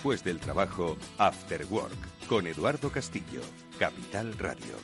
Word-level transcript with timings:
Después 0.00 0.24
del 0.24 0.40
trabajo, 0.40 0.96
After 1.18 1.66
Work, 1.66 2.26
con 2.26 2.46
Eduardo 2.46 2.90
Castillo, 2.90 3.42
Capital 3.78 4.32
Radio. 4.38 4.78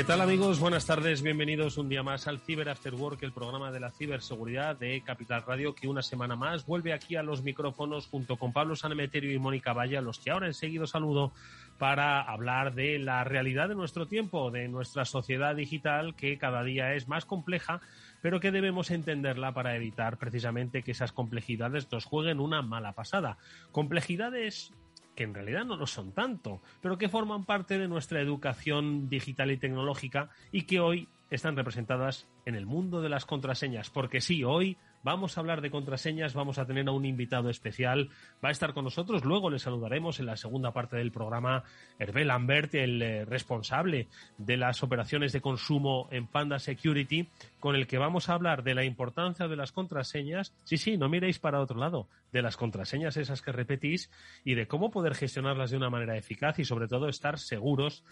¿Qué 0.00 0.04
tal 0.04 0.22
amigos? 0.22 0.58
Buenas 0.58 0.86
tardes, 0.86 1.20
bienvenidos 1.20 1.76
un 1.76 1.90
día 1.90 2.02
más 2.02 2.26
al 2.26 2.40
Cyber 2.40 2.70
After 2.70 2.94
Work, 2.94 3.22
el 3.22 3.32
programa 3.32 3.70
de 3.70 3.80
la 3.80 3.90
ciberseguridad 3.90 4.74
de 4.74 5.02
Capital 5.02 5.42
Radio, 5.46 5.74
que 5.74 5.86
una 5.86 6.00
semana 6.00 6.34
más 6.34 6.64
vuelve 6.64 6.94
aquí 6.94 7.16
a 7.16 7.22
los 7.22 7.42
micrófonos 7.42 8.06
junto 8.06 8.38
con 8.38 8.54
Pablo 8.54 8.74
Sanemeterio 8.74 9.30
y 9.30 9.38
Mónica 9.38 9.74
Valle, 9.74 9.98
a 9.98 10.00
los 10.00 10.18
que 10.18 10.30
ahora 10.30 10.46
enseguida 10.46 10.86
saludo 10.86 11.32
para 11.80 12.20
hablar 12.20 12.74
de 12.74 12.98
la 12.98 13.24
realidad 13.24 13.70
de 13.70 13.74
nuestro 13.74 14.06
tiempo, 14.06 14.50
de 14.50 14.68
nuestra 14.68 15.06
sociedad 15.06 15.56
digital 15.56 16.14
que 16.14 16.36
cada 16.36 16.62
día 16.62 16.92
es 16.92 17.08
más 17.08 17.24
compleja, 17.24 17.80
pero 18.20 18.38
que 18.38 18.50
debemos 18.50 18.90
entenderla 18.90 19.54
para 19.54 19.74
evitar 19.74 20.18
precisamente 20.18 20.82
que 20.82 20.90
esas 20.90 21.12
complejidades 21.12 21.90
nos 21.90 22.04
jueguen 22.04 22.38
una 22.38 22.60
mala 22.60 22.92
pasada. 22.92 23.38
Complejidades 23.72 24.74
que 25.16 25.24
en 25.24 25.32
realidad 25.32 25.64
no 25.64 25.76
lo 25.76 25.86
son 25.86 26.12
tanto, 26.12 26.60
pero 26.82 26.98
que 26.98 27.08
forman 27.08 27.46
parte 27.46 27.78
de 27.78 27.88
nuestra 27.88 28.20
educación 28.20 29.08
digital 29.08 29.50
y 29.50 29.56
tecnológica 29.56 30.28
y 30.52 30.64
que 30.64 30.80
hoy 30.80 31.08
están 31.30 31.56
representadas 31.56 32.28
en 32.44 32.56
el 32.56 32.66
mundo 32.66 33.00
de 33.00 33.08
las 33.08 33.24
contraseñas. 33.24 33.88
Porque 33.88 34.20
sí, 34.20 34.44
hoy 34.44 34.76
vamos 35.02 35.36
a 35.36 35.40
hablar 35.40 35.60
de 35.60 35.70
contraseñas, 35.70 36.34
vamos 36.34 36.58
a 36.58 36.66
tener 36.66 36.88
a 36.88 36.92
un 36.92 37.04
invitado 37.04 37.50
especial, 37.50 38.10
va 38.44 38.48
a 38.48 38.52
estar 38.52 38.74
con 38.74 38.84
nosotros, 38.84 39.24
luego 39.24 39.50
le 39.50 39.58
saludaremos 39.58 40.20
en 40.20 40.26
la 40.26 40.36
segunda 40.36 40.72
parte 40.72 40.96
del 40.96 41.12
programa. 41.12 41.64
Hervé 41.98 42.24
Lambert, 42.24 42.74
el 42.74 43.02
eh, 43.02 43.24
responsable 43.24 44.08
de 44.38 44.56
las 44.56 44.82
operaciones 44.82 45.32
de 45.32 45.40
consumo 45.40 46.08
en 46.10 46.26
Panda 46.26 46.58
Security, 46.58 47.28
con 47.58 47.76
el 47.76 47.86
que 47.86 47.98
vamos 47.98 48.28
a 48.28 48.34
hablar 48.34 48.62
de 48.62 48.74
la 48.74 48.84
importancia 48.84 49.48
de 49.48 49.56
las 49.56 49.72
contraseñas, 49.72 50.52
sí, 50.64 50.76
sí, 50.76 50.96
no 50.96 51.08
miréis 51.08 51.38
para 51.38 51.60
otro 51.60 51.78
lado, 51.78 52.08
de 52.32 52.42
las 52.42 52.56
contraseñas 52.56 53.16
esas 53.16 53.42
que 53.42 53.52
repetís 53.52 54.10
y 54.44 54.54
de 54.54 54.66
cómo 54.66 54.90
poder 54.90 55.14
gestionarlas 55.14 55.70
de 55.70 55.76
una 55.76 55.90
manera 55.90 56.16
eficaz 56.16 56.58
y 56.58 56.64
sobre 56.64 56.88
todo 56.88 57.08
estar 57.08 57.38
seguros 57.38 58.04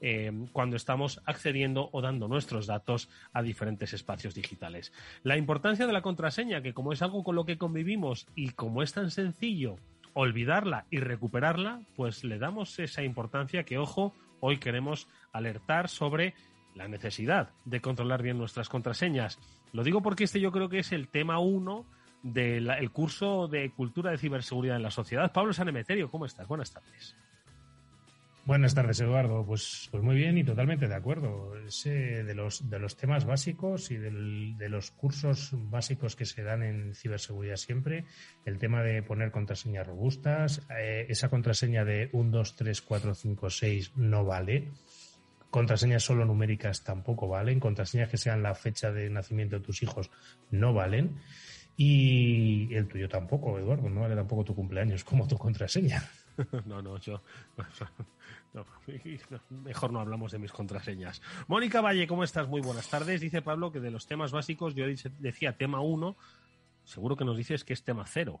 eh, 0.00 0.32
cuando 0.52 0.76
estamos 0.76 1.20
accediendo 1.24 1.88
o 1.92 2.00
dando 2.00 2.28
nuestros 2.28 2.66
datos 2.66 3.08
a 3.32 3.42
diferentes 3.42 3.92
espacios 3.92 4.34
digitales. 4.34 4.92
La 5.22 5.36
importancia 5.36 5.86
de 5.86 5.92
la 5.92 6.02
contraseña, 6.02 6.62
que 6.62 6.74
como 6.74 6.92
es 6.92 7.02
algo 7.02 7.24
con 7.24 7.34
lo 7.34 7.44
que 7.44 7.58
convivimos 7.58 8.26
y 8.34 8.50
como 8.50 8.82
es 8.82 8.92
tan 8.92 9.10
sencillo 9.10 9.76
olvidarla 10.12 10.86
y 10.90 11.00
recuperarla, 11.00 11.82
pues 11.94 12.24
le 12.24 12.38
damos 12.38 12.78
esa 12.78 13.02
importancia 13.02 13.64
que, 13.64 13.76
ojo, 13.76 14.14
hoy 14.40 14.58
queremos 14.58 15.08
alertar 15.32 15.88
sobre 15.88 16.34
la 16.74 16.88
necesidad 16.88 17.50
de 17.64 17.80
controlar 17.80 18.22
bien 18.22 18.38
nuestras 18.38 18.68
contraseñas. 18.68 19.38
Lo 19.72 19.82
digo 19.82 20.02
porque 20.02 20.24
este 20.24 20.40
yo 20.40 20.52
creo 20.52 20.68
que 20.68 20.78
es 20.78 20.92
el 20.92 21.08
tema 21.08 21.38
uno 21.38 21.86
del 22.22 22.90
curso 22.92 23.46
de 23.46 23.70
cultura 23.70 24.10
de 24.10 24.18
ciberseguridad 24.18 24.76
en 24.76 24.82
la 24.82 24.90
sociedad. 24.90 25.32
Pablo 25.32 25.52
Sanemeterio, 25.52 26.10
¿cómo 26.10 26.26
estás? 26.26 26.48
Buenas 26.48 26.72
tardes. 26.72 27.16
Buenas 28.46 28.76
tardes, 28.76 29.00
Eduardo. 29.00 29.44
Pues, 29.44 29.88
pues 29.90 30.04
muy 30.04 30.14
bien 30.14 30.38
y 30.38 30.44
totalmente 30.44 30.86
de 30.86 30.94
acuerdo. 30.94 31.56
Ese 31.66 32.22
de 32.22 32.32
los 32.32 32.70
de 32.70 32.78
los 32.78 32.96
temas 32.96 33.24
básicos 33.24 33.90
y 33.90 33.96
de 33.96 34.68
los 34.68 34.92
cursos 34.92 35.50
básicos 35.52 36.14
que 36.14 36.26
se 36.26 36.44
dan 36.44 36.62
en 36.62 36.94
ciberseguridad 36.94 37.56
siempre, 37.56 38.04
el 38.44 38.58
tema 38.58 38.84
de 38.84 39.02
poner 39.02 39.32
contraseñas 39.32 39.84
robustas, 39.84 40.64
eh, 40.78 41.06
esa 41.08 41.28
contraseña 41.28 41.84
de 41.84 42.08
1, 42.12 42.30
2, 42.30 42.54
3, 42.54 42.82
4, 42.82 43.14
5, 43.16 43.50
6 43.50 43.92
no 43.96 44.24
vale. 44.24 44.70
Contraseñas 45.50 46.04
solo 46.04 46.24
numéricas 46.24 46.84
tampoco 46.84 47.26
valen. 47.26 47.58
Contraseñas 47.58 48.08
que 48.10 48.16
sean 48.16 48.44
la 48.44 48.54
fecha 48.54 48.92
de 48.92 49.10
nacimiento 49.10 49.56
de 49.56 49.64
tus 49.64 49.82
hijos 49.82 50.08
no 50.52 50.72
valen. 50.72 51.16
Y 51.76 52.72
el 52.72 52.86
tuyo 52.86 53.08
tampoco, 53.08 53.58
Eduardo. 53.58 53.90
No 53.90 54.02
vale 54.02 54.14
tampoco 54.14 54.44
tu 54.44 54.54
cumpleaños 54.54 55.02
como 55.02 55.26
tu 55.26 55.36
contraseña. 55.36 56.04
No, 56.66 56.82
no, 56.82 56.98
yo. 56.98 57.22
No, 58.56 58.64
mejor 59.50 59.92
no 59.92 60.00
hablamos 60.00 60.32
de 60.32 60.38
mis 60.38 60.50
contraseñas. 60.50 61.20
Mónica 61.46 61.82
Valle, 61.82 62.06
¿cómo 62.06 62.24
estás? 62.24 62.48
Muy 62.48 62.62
buenas 62.62 62.88
tardes. 62.88 63.20
Dice 63.20 63.42
Pablo 63.42 63.70
que 63.70 63.80
de 63.80 63.90
los 63.90 64.06
temas 64.06 64.32
básicos, 64.32 64.74
yo 64.74 64.86
decía 65.18 65.58
tema 65.58 65.80
1, 65.80 66.16
seguro 66.82 67.16
que 67.16 67.26
nos 67.26 67.36
dices 67.36 67.64
que 67.64 67.74
es 67.74 67.84
tema 67.84 68.06
0. 68.06 68.40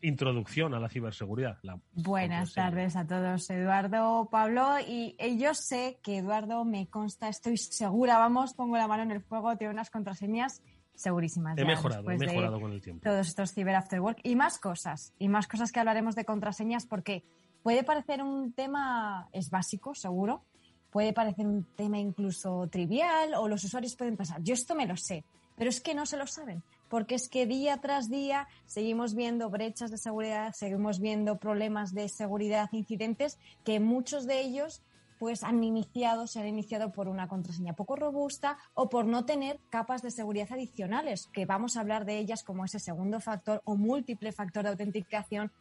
Introducción 0.00 0.74
a 0.74 0.80
la 0.80 0.88
ciberseguridad. 0.88 1.58
La 1.62 1.78
buenas 1.92 2.54
tardes 2.54 2.96
a 2.96 3.06
todos, 3.06 3.48
Eduardo, 3.50 4.28
Pablo. 4.32 4.78
Y 4.84 5.14
yo 5.38 5.54
sé 5.54 6.00
que 6.02 6.18
Eduardo 6.18 6.64
me 6.64 6.88
consta, 6.88 7.28
estoy 7.28 7.56
segura, 7.56 8.18
vamos, 8.18 8.54
pongo 8.54 8.76
la 8.76 8.88
mano 8.88 9.04
en 9.04 9.12
el 9.12 9.20
fuego, 9.20 9.56
tiene 9.56 9.72
unas 9.72 9.90
contraseñas 9.90 10.60
segurísimas. 10.96 11.56
He 11.56 11.64
mejorado, 11.64 12.10
he 12.10 12.18
mejorado 12.18 12.60
con 12.60 12.72
el 12.72 12.80
tiempo. 12.80 13.04
Todos 13.04 13.28
estos 13.28 13.52
Cyber 13.52 13.76
After 13.76 14.00
Work 14.00 14.18
y 14.24 14.34
más 14.34 14.58
cosas, 14.58 15.14
y 15.20 15.28
más 15.28 15.46
cosas 15.46 15.70
que 15.70 15.78
hablaremos 15.78 16.16
de 16.16 16.24
contraseñas 16.24 16.84
porque 16.84 17.22
puede 17.62 17.84
parecer 17.84 18.22
un 18.22 18.52
tema, 18.52 19.28
es 19.32 19.50
básico, 19.50 19.94
seguro, 19.94 20.42
puede 20.90 21.12
parecer 21.12 21.46
un 21.46 21.64
tema 21.74 21.98
incluso 21.98 22.68
trivial 22.68 23.34
o 23.34 23.48
los 23.48 23.64
usuarios 23.64 23.96
pueden 23.96 24.16
pensar, 24.16 24.42
yo 24.42 24.54
esto 24.54 24.74
me 24.74 24.86
lo 24.86 24.96
sé, 24.96 25.24
pero 25.56 25.70
es 25.70 25.80
que 25.80 25.94
no 25.94 26.06
se 26.06 26.16
lo 26.16 26.26
saben, 26.26 26.62
porque 26.88 27.14
es 27.14 27.28
que 27.28 27.46
día 27.46 27.78
tras 27.78 28.10
día 28.10 28.46
seguimos 28.66 29.14
viendo 29.14 29.48
brechas 29.48 29.90
de 29.90 29.98
seguridad, 29.98 30.52
seguimos 30.52 31.00
viendo 31.00 31.38
problemas 31.38 31.94
de 31.94 32.08
seguridad, 32.08 32.68
incidentes, 32.72 33.38
que 33.64 33.80
muchos 33.80 34.26
de 34.26 34.40
ellos 34.40 34.82
pues 35.18 35.44
han 35.44 35.62
iniciado, 35.62 36.26
se 36.26 36.40
han 36.40 36.48
iniciado 36.48 36.90
por 36.90 37.06
una 37.06 37.28
contraseña 37.28 37.74
poco 37.74 37.94
robusta 37.94 38.58
o 38.74 38.88
por 38.88 39.06
no 39.06 39.24
tener 39.24 39.60
capas 39.70 40.02
de 40.02 40.10
seguridad 40.10 40.48
adicionales, 40.50 41.28
que 41.32 41.46
vamos 41.46 41.76
a 41.76 41.80
hablar 41.80 42.04
de 42.04 42.18
ellas 42.18 42.42
como 42.42 42.64
ese 42.64 42.80
segundo 42.80 43.20
factor 43.20 43.62
o 43.64 43.76
múltiple 43.76 44.32
factor 44.32 44.64
de 44.64 44.70
autenticación 44.70 45.52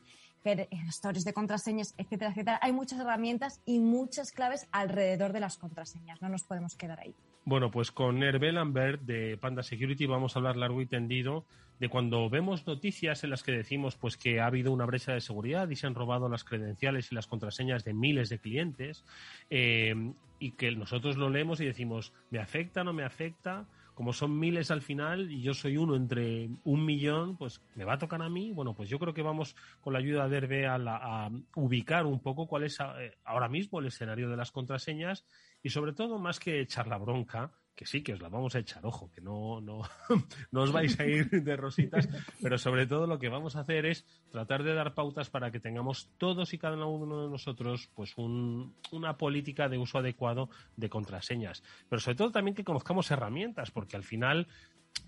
gestores 0.43 1.23
de 1.23 1.33
contraseñas, 1.33 1.93
etcétera, 1.97 2.31
etcétera. 2.31 2.59
Hay 2.61 2.71
muchas 2.71 2.99
herramientas 2.99 3.61
y 3.65 3.79
muchas 3.79 4.31
claves 4.31 4.67
alrededor 4.71 5.33
de 5.33 5.39
las 5.39 5.57
contraseñas. 5.57 6.21
No 6.21 6.29
nos 6.29 6.43
podemos 6.43 6.75
quedar 6.75 6.99
ahí. 6.99 7.15
Bueno, 7.45 7.71
pues 7.71 7.91
con 7.91 8.21
Hervé 8.21 8.51
Lambert 8.51 9.01
de 9.01 9.37
Panda 9.37 9.63
Security 9.63 10.05
vamos 10.05 10.35
a 10.35 10.39
hablar 10.39 10.57
largo 10.57 10.81
y 10.81 10.85
tendido 10.85 11.45
de 11.79 11.89
cuando 11.89 12.29
vemos 12.29 12.67
noticias 12.67 13.23
en 13.23 13.31
las 13.31 13.41
que 13.41 13.51
decimos 13.51 13.95
pues 13.95 14.15
que 14.15 14.39
ha 14.39 14.45
habido 14.45 14.71
una 14.71 14.85
brecha 14.85 15.13
de 15.13 15.21
seguridad 15.21 15.67
y 15.69 15.75
se 15.75 15.87
han 15.87 15.95
robado 15.95 16.29
las 16.29 16.43
credenciales 16.43 17.11
y 17.11 17.15
las 17.15 17.25
contraseñas 17.25 17.83
de 17.83 17.93
miles 17.93 18.29
de 18.29 18.37
clientes 18.37 19.03
eh, 19.49 19.95
y 20.37 20.51
que 20.51 20.71
nosotros 20.75 21.17
lo 21.17 21.31
leemos 21.31 21.59
y 21.59 21.65
decimos, 21.65 22.13
¿me 22.29 22.37
afecta, 22.37 22.83
no 22.83 22.93
me 22.93 23.03
afecta? 23.03 23.65
Como 24.01 24.13
son 24.13 24.39
miles 24.39 24.71
al 24.71 24.81
final 24.81 25.29
y 25.29 25.43
yo 25.43 25.53
soy 25.53 25.77
uno 25.77 25.95
entre 25.95 26.49
un 26.63 26.83
millón, 26.83 27.37
pues 27.37 27.61
me 27.75 27.85
va 27.85 27.93
a 27.93 27.97
tocar 27.99 28.19
a 28.23 28.29
mí. 28.29 28.51
Bueno, 28.51 28.73
pues 28.73 28.89
yo 28.89 28.97
creo 28.97 29.13
que 29.13 29.21
vamos 29.21 29.55
con 29.79 29.93
la 29.93 29.99
ayuda 29.99 30.27
de 30.27 30.37
Hervé 30.37 30.65
a, 30.65 30.77
a, 30.77 31.29
ubicar 31.53 32.07
un 32.07 32.19
poco 32.19 32.47
cuál 32.47 32.63
es 32.63 32.79
eh, 32.79 33.15
ahora 33.25 33.47
mismo 33.47 33.79
el 33.79 33.85
escenario 33.85 34.27
de 34.27 34.35
las 34.35 34.49
contraseñas 34.49 35.23
y 35.61 35.69
sobre 35.69 35.93
todo 35.93 36.17
más 36.17 36.39
que 36.39 36.61
echar 36.61 36.87
la 36.87 36.97
bronca, 36.97 37.51
que 37.75 37.85
sí, 37.85 38.03
que 38.03 38.13
os 38.13 38.21
la 38.21 38.29
vamos 38.29 38.55
a 38.55 38.59
echar, 38.59 38.85
ojo, 38.85 39.09
que 39.11 39.21
no, 39.21 39.61
no, 39.61 39.81
no 40.51 40.61
os 40.61 40.71
vais 40.71 40.99
a 40.99 41.05
ir 41.05 41.29
de 41.29 41.55
rositas, 41.55 42.07
pero 42.41 42.57
sobre 42.57 42.85
todo 42.87 43.07
lo 43.07 43.19
que 43.19 43.29
vamos 43.29 43.55
a 43.55 43.61
hacer 43.61 43.85
es 43.85 44.05
tratar 44.29 44.63
de 44.63 44.73
dar 44.73 44.93
pautas 44.93 45.29
para 45.29 45.51
que 45.51 45.59
tengamos 45.59 46.09
todos 46.17 46.53
y 46.53 46.57
cada 46.57 46.85
uno 46.85 47.23
de 47.23 47.29
nosotros 47.29 47.89
pues 47.95 48.17
un, 48.17 48.75
una 48.91 49.17
política 49.17 49.69
de 49.69 49.77
uso 49.77 49.97
adecuado 49.97 50.49
de 50.75 50.89
contraseñas. 50.89 51.63
Pero 51.89 51.99
sobre 51.99 52.17
todo 52.17 52.31
también 52.31 52.55
que 52.55 52.63
conozcamos 52.63 53.09
herramientas, 53.11 53.71
porque 53.71 53.95
al 53.95 54.03
final 54.03 54.47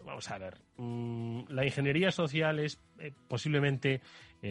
vamos 0.03 0.29
a 0.31 0.37
ver, 0.37 0.59
mm, 0.77 1.43
la 1.49 1.65
ingeniería 1.65 2.11
social 2.11 2.59
es 2.59 2.81
eh, 2.99 3.13
posiblemente 3.27 4.01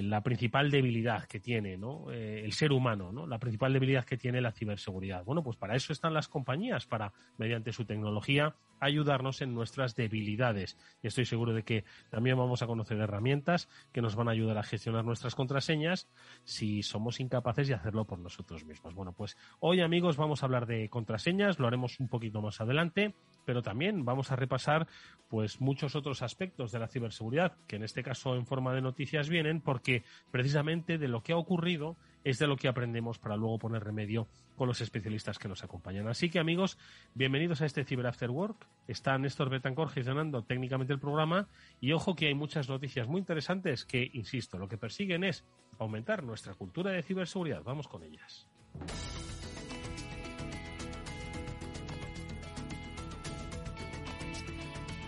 la 0.00 0.22
principal 0.22 0.70
debilidad 0.70 1.24
que 1.24 1.38
tiene 1.38 1.76
¿no? 1.76 2.10
Eh, 2.10 2.42
el 2.44 2.52
ser 2.52 2.72
humano, 2.72 3.12
¿no? 3.12 3.26
la 3.26 3.38
principal 3.38 3.74
debilidad 3.74 4.06
que 4.06 4.16
tiene 4.16 4.40
la 4.40 4.52
ciberseguridad. 4.52 5.24
Bueno, 5.24 5.42
pues 5.42 5.56
para 5.58 5.76
eso 5.76 5.92
están 5.92 6.14
las 6.14 6.28
compañías, 6.28 6.86
para, 6.86 7.12
mediante 7.36 7.72
su 7.72 7.84
tecnología, 7.84 8.54
ayudarnos 8.80 9.42
en 9.42 9.54
nuestras 9.54 9.94
debilidades. 9.94 10.78
Y 11.02 11.08
estoy 11.08 11.26
seguro 11.26 11.52
de 11.52 11.62
que 11.62 11.84
también 12.10 12.38
vamos 12.38 12.62
a 12.62 12.66
conocer 12.66 12.98
herramientas 12.98 13.68
que 13.92 14.00
nos 14.00 14.16
van 14.16 14.28
a 14.28 14.32
ayudar 14.32 14.56
a 14.56 14.62
gestionar 14.62 15.04
nuestras 15.04 15.34
contraseñas 15.34 16.08
si 16.44 16.82
somos 16.82 17.20
incapaces 17.20 17.68
de 17.68 17.74
hacerlo 17.74 18.06
por 18.06 18.18
nosotros 18.18 18.64
mismos. 18.64 18.94
Bueno, 18.94 19.12
pues 19.12 19.36
hoy 19.60 19.82
amigos 19.82 20.16
vamos 20.16 20.42
a 20.42 20.46
hablar 20.46 20.66
de 20.66 20.88
contraseñas, 20.88 21.58
lo 21.58 21.66
haremos 21.66 22.00
un 22.00 22.08
poquito 22.08 22.40
más 22.40 22.60
adelante, 22.60 23.14
pero 23.44 23.62
también 23.62 24.04
vamos 24.04 24.32
a 24.32 24.36
repasar 24.36 24.86
pues 25.28 25.60
muchos 25.60 25.96
otros 25.96 26.22
aspectos 26.22 26.72
de 26.72 26.78
la 26.78 26.88
ciberseguridad, 26.88 27.56
que 27.66 27.76
en 27.76 27.84
este 27.84 28.02
caso 28.02 28.36
en 28.36 28.46
forma 28.46 28.74
de 28.74 28.82
noticias 28.82 29.28
vienen 29.28 29.60
porque 29.60 29.81
precisamente 30.31 30.99
de 30.99 31.08
lo 31.08 31.23
que 31.23 31.32
ha 31.32 31.37
ocurrido 31.37 31.96
es 32.25 32.38
de 32.38 32.46
lo 32.46 32.56
que 32.56 32.69
aprendemos 32.69 33.19
para 33.19 33.37
luego 33.37 33.58
poner 33.58 33.82
remedio 33.82 34.29
con 34.56 34.69
los 34.69 34.81
especialistas 34.81 35.38
que 35.38 35.49
nos 35.49 35.64
acompañan. 35.64 36.06
Así 36.08 36.31
que 36.31 36.38
amigos, 36.38 36.79
bienvenidos 37.14 37.62
a 37.62 37.67
este 37.67 37.84
Cyber 37.84 38.06
After 38.06 38.31
Work. 38.31 38.67
Está 38.87 39.19
Néstor 39.19 39.50
Betancor 39.50 39.88
gestionando 39.88 40.43
técnicamente 40.43 40.93
el 40.93 41.00
programa 41.00 41.49
y 41.81 41.93
ojo 41.93 42.14
que 42.14 42.26
hay 42.26 42.34
muchas 42.34 42.69
noticias 42.69 43.08
muy 43.08 43.19
interesantes 43.19 43.84
que, 43.84 44.08
insisto, 44.12 44.58
lo 44.58 44.69
que 44.69 44.79
persiguen 44.79 45.25
es 45.25 45.44
aumentar 45.79 46.23
nuestra 46.23 46.55
cultura 46.55 46.90
de 46.93 47.02
ciberseguridad. 47.02 47.62
Vamos 47.64 47.88
con 47.88 48.05
ellas. 48.05 48.46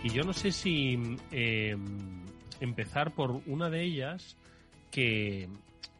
Y 0.03 0.09
yo 0.09 0.23
no 0.23 0.33
sé 0.33 0.51
si 0.51 1.17
eh, 1.31 1.75
empezar 2.59 3.11
por 3.15 3.41
una 3.47 3.71
de 3.71 3.81
ellas 3.81 4.37
que 4.95 5.49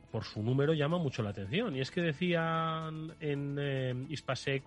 por 0.10 0.24
su 0.24 0.42
número 0.42 0.74
llama 0.74 0.98
mucho 0.98 1.22
la 1.22 1.32
atención. 1.32 1.76
Y 1.76 1.82
es 1.82 1.92
que 1.92 2.00
decían 2.00 3.14
en 3.20 3.58
eh, 3.60 4.62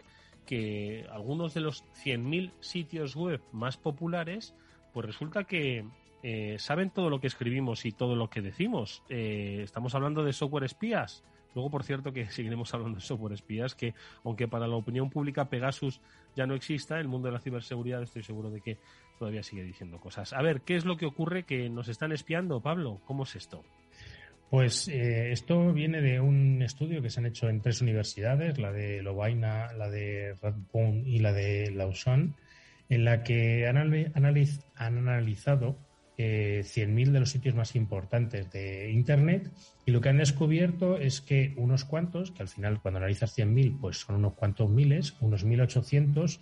que 0.45 1.07
algunos 1.11 1.55
de 1.55 1.63
los 1.63 1.83
100.000 2.05 2.53
sitios 2.61 3.17
web 3.17 3.41
más 3.53 3.79
populares, 3.79 4.55
pues 4.93 5.07
resulta 5.07 5.45
que 5.45 5.87
eh, 6.23 6.57
saben 6.59 6.91
todo 6.91 7.09
lo 7.09 7.23
que 7.23 7.27
escribimos 7.27 7.87
y 7.87 7.93
todo 7.93 8.17
lo 8.17 8.29
que 8.29 8.43
decimos. 8.43 9.03
Eh, 9.09 9.61
estamos 9.65 9.95
hablando 9.95 10.23
de 10.23 10.35
software 10.35 10.65
espías. 10.65 11.25
Luego, 11.55 11.71
por 11.71 11.85
cierto, 11.85 12.13
que 12.13 12.27
seguiremos 12.31 12.75
hablando 12.75 12.97
de 12.97 13.07
software 13.07 13.33
espías, 13.33 13.75
que 13.75 13.95
aunque 14.25 14.47
para 14.47 14.67
la 14.67 14.77
opinión 14.77 15.09
pública 15.09 15.49
Pegasus 15.49 16.03
ya 16.37 16.47
no 16.47 16.55
exista, 16.55 17.01
el 17.01 17.09
mundo 17.09 17.29
de 17.29 17.33
la 17.33 17.41
ciberseguridad 17.41 18.03
estoy 18.03 18.23
seguro 18.23 18.51
de 18.51 18.61
que 18.61 18.77
todavía 19.19 19.43
sigue 19.43 19.63
diciendo 19.63 19.99
cosas. 19.99 20.35
A 20.35 20.43
ver, 20.43 20.61
¿qué 20.61 20.77
es 20.77 20.85
lo 20.85 20.99
que 20.99 21.07
ocurre 21.07 21.45
que 21.45 21.71
nos 21.71 21.89
están 21.89 22.13
espiando, 22.13 22.61
Pablo? 22.61 23.01
¿Cómo 23.07 23.23
es 23.23 23.35
esto? 23.35 23.65
Pues 24.51 24.89
eh, 24.89 25.31
esto 25.31 25.73
viene 25.73 26.01
de 26.01 26.21
un 26.21 26.63
estudio 26.63 27.03
que 27.03 27.11
se 27.11 27.21
han 27.21 27.27
hecho 27.27 27.49
en 27.49 27.61
tres 27.61 27.83
universidades, 27.83 28.59
la 28.59 28.73
de 28.73 29.03
Lovaina, 29.03 29.73
la 29.75 29.91
de 29.91 30.35
Radboud 30.41 31.07
y 31.07 31.19
la 31.19 31.33
de 31.33 31.71
Lausanne, 31.71 32.33
en 32.89 33.05
la 33.05 33.23
que 33.23 33.67
han, 33.69 33.77
han 33.77 34.99
analizado 34.99 35.77
eh, 36.21 36.63
100.000 36.65 37.13
de 37.13 37.21
los 37.21 37.31
sitios 37.31 37.55
más 37.55 37.77
importantes 37.77 38.51
de 38.51 38.91
Internet 38.91 39.53
y 39.87 39.93
lo 39.93 40.01
que 40.01 40.09
han 40.09 40.19
descubierto 40.19 40.99
es 40.99 41.21
que 41.21 41.55
unos 41.57 41.85
cuantos, 41.85 42.33
que 42.33 42.43
al 42.43 42.49
final 42.49 42.81
cuando 42.81 42.99
analizas 42.99 43.39
100.000 43.39 43.79
pues 43.81 43.99
son 43.99 44.17
unos 44.17 44.33
cuantos 44.33 44.69
miles, 44.69 45.15
unos 45.21 45.47
1.800, 45.47 46.41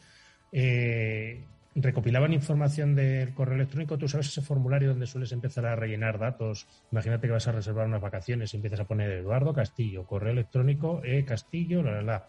eh, 0.53 1.44
recopilaban 1.76 2.32
información 2.32 2.94
del 2.94 3.34
correo 3.34 3.56
electrónico, 3.56 3.99
tú 3.99 4.08
sabes 4.08 4.28
ese 4.28 4.40
formulario 4.40 4.88
donde 4.88 5.06
sueles 5.06 5.32
empezar 5.32 5.67
a 5.67 5.76
rellenar 5.76 6.19
datos. 6.19 6.67
Imagínate 6.90 7.26
que 7.26 7.32
vas 7.32 7.46
a 7.49 7.52
reservar 7.52 7.87
unas 7.87 8.00
vacaciones 8.00 8.52
y 8.52 8.56
empiezas 8.56 8.81
a 8.81 8.84
poner 8.84 9.11
Eduardo 9.11 9.52
Castillo, 9.52 10.06
correo 10.06 10.32
electrónico, 10.32 11.02
e 11.05 11.25
Castillo, 11.25 11.82
la, 11.82 11.93
la, 11.93 12.02
la. 12.02 12.26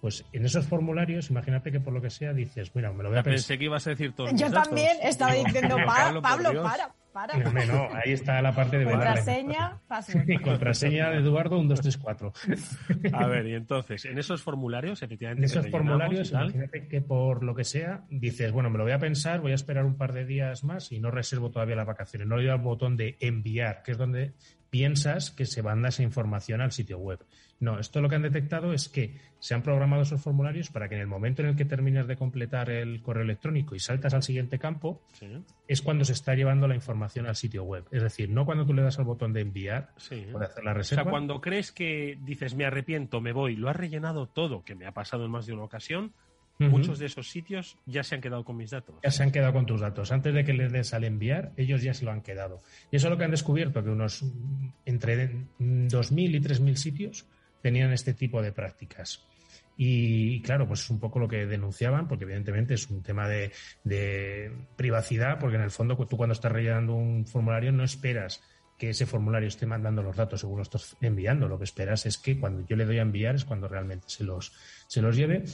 Pues 0.00 0.24
en 0.32 0.44
esos 0.44 0.66
formularios, 0.66 1.30
imagínate 1.30 1.72
que 1.72 1.80
por 1.80 1.92
lo 1.92 2.00
que 2.00 2.10
sea 2.10 2.32
dices, 2.32 2.74
mira, 2.74 2.92
me 2.92 3.02
lo 3.02 3.08
voy 3.08 3.18
a 3.18 3.22
pensar. 3.22 3.38
Pensé 3.38 3.58
que 3.58 3.64
ibas 3.64 3.86
a 3.86 3.90
decir 3.90 4.14
todo. 4.14 4.28
Yo 4.32 4.50
también 4.50 4.96
estaba 5.02 5.32
diciendo, 5.32 5.76
para, 5.86 6.20
Pablo, 6.20 6.62
para, 6.62 6.94
para. 7.16 7.38
No, 7.38 7.64
no, 7.64 7.88
ahí 7.94 8.12
está 8.12 8.42
la 8.42 8.54
parte 8.54 8.76
de 8.76 8.84
Contraseña, 8.84 9.80
password. 9.88 10.26
Contraseña 10.42 11.10
de 11.10 11.18
Eduardo, 11.20 11.58
1, 11.58 11.70
2, 11.70 11.80
3, 11.80 11.96
4. 11.96 12.32
A 13.14 13.26
ver, 13.26 13.46
y 13.46 13.54
entonces, 13.54 14.04
en 14.04 14.18
esos 14.18 14.42
formularios, 14.42 15.02
efectivamente. 15.02 15.40
En 15.40 15.44
esos 15.44 15.70
formularios, 15.70 16.30
imagínate 16.32 16.86
que 16.88 17.00
por 17.00 17.42
lo 17.42 17.54
que 17.54 17.64
sea, 17.64 18.04
dices, 18.10 18.52
bueno, 18.52 18.68
me 18.68 18.76
lo 18.76 18.84
voy 18.84 18.92
a 18.92 18.98
pensar, 18.98 19.40
voy 19.40 19.52
a 19.52 19.54
esperar 19.54 19.86
un 19.86 19.96
par 19.96 20.12
de 20.12 20.26
días 20.26 20.62
más 20.62 20.92
y 20.92 21.00
no 21.00 21.10
reservo 21.10 21.50
todavía 21.50 21.74
las 21.74 21.86
vacaciones. 21.86 22.28
No 22.28 22.36
le 22.36 22.42
doy 22.42 22.52
al 22.52 22.60
botón 22.60 22.98
de 22.98 23.16
enviar, 23.20 23.82
que 23.82 23.92
es 23.92 23.98
donde 23.98 24.34
piensas 24.68 25.30
que 25.30 25.46
se 25.46 25.62
manda 25.62 25.88
esa 25.88 26.02
información 26.02 26.60
al 26.60 26.72
sitio 26.72 26.98
web. 26.98 27.24
No, 27.60 27.78
esto 27.78 28.02
lo 28.02 28.10
que 28.10 28.16
han 28.16 28.22
detectado 28.22 28.74
es 28.74 28.90
que 28.90 29.14
se 29.38 29.54
han 29.54 29.62
programado 29.62 30.02
esos 30.02 30.20
formularios 30.20 30.70
para 30.70 30.90
que 30.90 30.96
en 30.96 31.00
el 31.00 31.06
momento 31.06 31.40
en 31.40 31.48
el 31.48 31.56
que 31.56 31.64
terminas 31.64 32.06
de 32.06 32.16
completar 32.16 32.68
el 32.68 33.00
correo 33.00 33.22
electrónico 33.22 33.74
y 33.74 33.78
saltas 33.78 34.12
al 34.12 34.22
siguiente 34.22 34.58
campo, 34.58 35.02
Sí, 35.14 35.26
es 35.68 35.82
cuando 35.82 36.04
se 36.04 36.12
está 36.12 36.34
llevando 36.34 36.68
la 36.68 36.74
información 36.74 37.26
al 37.26 37.36
sitio 37.36 37.64
web. 37.64 37.84
Es 37.90 38.02
decir, 38.02 38.30
no 38.30 38.44
cuando 38.44 38.64
tú 38.66 38.72
le 38.74 38.82
das 38.82 38.98
al 38.98 39.04
botón 39.04 39.32
de 39.32 39.40
enviar 39.40 39.90
sí. 39.96 40.26
o 40.32 40.38
hacer 40.38 40.64
la 40.64 40.70
O 40.70 40.74
reserva. 40.74 41.02
sea, 41.02 41.10
cuando 41.10 41.40
crees 41.40 41.72
que 41.72 42.18
dices, 42.22 42.54
me 42.54 42.64
arrepiento, 42.64 43.20
me 43.20 43.32
voy, 43.32 43.56
lo 43.56 43.68
has 43.68 43.76
rellenado 43.76 44.26
todo, 44.28 44.62
que 44.64 44.74
me 44.74 44.86
ha 44.86 44.92
pasado 44.92 45.24
en 45.24 45.30
más 45.30 45.46
de 45.46 45.52
una 45.54 45.64
ocasión, 45.64 46.12
muchos 46.58 46.98
de 46.98 47.06
esos 47.06 47.28
sitios 47.28 47.76
ya 47.84 48.02
se 48.02 48.14
han 48.14 48.22
quedado 48.22 48.42
con 48.44 48.56
mis 48.56 48.70
datos. 48.70 48.94
ya 49.02 49.10
se 49.10 49.22
han 49.22 49.30
quedado 49.30 49.52
con 49.52 49.66
tus 49.66 49.80
datos. 49.80 50.10
Antes 50.10 50.32
de 50.32 50.42
que 50.44 50.54
les 50.54 50.72
des 50.72 50.94
al 50.94 51.04
enviar, 51.04 51.52
ellos 51.58 51.82
ya 51.82 51.92
se 51.92 52.04
lo 52.04 52.12
han 52.12 52.22
quedado. 52.22 52.62
Y 52.90 52.96
eso 52.96 53.08
es 53.08 53.10
lo 53.10 53.18
que 53.18 53.24
han 53.24 53.30
descubierto, 53.30 53.84
que 53.84 53.90
unos 53.90 54.22
mm, 54.22 54.68
entre 54.86 55.26
mm, 55.58 55.88
2.000 55.88 56.34
y 56.34 56.40
3.000 56.40 56.74
sitios 56.76 57.26
tenían 57.60 57.92
este 57.92 58.14
tipo 58.14 58.40
de 58.40 58.52
prácticas. 58.52 59.22
Y 59.76 60.40
claro, 60.42 60.66
pues 60.66 60.80
es 60.80 60.90
un 60.90 60.98
poco 60.98 61.18
lo 61.18 61.28
que 61.28 61.46
denunciaban, 61.46 62.08
porque 62.08 62.24
evidentemente 62.24 62.74
es 62.74 62.88
un 62.88 63.02
tema 63.02 63.28
de, 63.28 63.52
privacidad, 64.76 65.38
porque 65.38 65.56
en 65.56 65.62
el 65.62 65.70
fondo 65.70 65.96
tú 66.06 66.16
cuando 66.16 66.32
estás 66.32 66.52
rellenando 66.52 66.94
un 66.94 67.26
formulario 67.26 67.72
no 67.72 67.84
esperas 67.84 68.42
que 68.78 68.90
ese 68.90 69.06
formulario 69.06 69.48
esté 69.48 69.66
mandando 69.66 70.02
los 70.02 70.16
datos 70.16 70.40
según 70.40 70.56
lo 70.56 70.62
estás 70.62 70.96
enviando. 71.00 71.48
Lo 71.48 71.58
que 71.58 71.64
esperas 71.64 72.06
es 72.06 72.18
que 72.18 72.38
cuando 72.38 72.66
yo 72.66 72.76
le 72.76 72.84
doy 72.84 72.98
a 72.98 73.02
enviar 73.02 73.34
es 73.34 73.44
cuando 73.44 73.68
realmente 73.68 74.08
se 74.08 74.24
los, 74.24 74.52
se 74.86 75.02
los 75.02 75.16
lleve. 75.16 75.44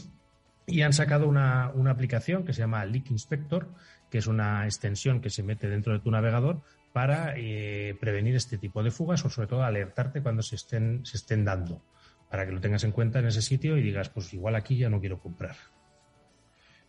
Y 0.66 0.82
han 0.82 0.92
sacado 0.92 1.28
una, 1.28 1.70
una 1.74 1.90
aplicación 1.90 2.44
que 2.44 2.52
se 2.52 2.60
llama 2.60 2.84
Leak 2.84 3.10
Inspector, 3.10 3.68
que 4.10 4.18
es 4.18 4.26
una 4.26 4.64
extensión 4.64 5.20
que 5.20 5.30
se 5.30 5.42
mete 5.42 5.68
dentro 5.68 5.92
de 5.92 5.98
tu 5.98 6.10
navegador 6.10 6.62
para 6.92 7.34
eh, 7.36 7.96
prevenir 8.00 8.36
este 8.36 8.58
tipo 8.58 8.82
de 8.82 8.90
fugas 8.90 9.24
o 9.24 9.30
sobre 9.30 9.48
todo 9.48 9.64
alertarte 9.64 10.22
cuando 10.22 10.42
se 10.42 10.56
estén, 10.56 11.04
se 11.04 11.16
estén 11.16 11.44
dando, 11.44 11.82
para 12.32 12.46
que 12.46 12.52
lo 12.52 12.60
tengas 12.62 12.82
en 12.84 12.92
cuenta 12.92 13.18
en 13.18 13.26
ese 13.26 13.42
sitio 13.42 13.76
y 13.76 13.82
digas, 13.82 14.08
pues 14.08 14.32
igual 14.32 14.54
aquí 14.56 14.78
ya 14.78 14.88
no 14.88 14.98
quiero 15.00 15.20
comprar. 15.20 15.54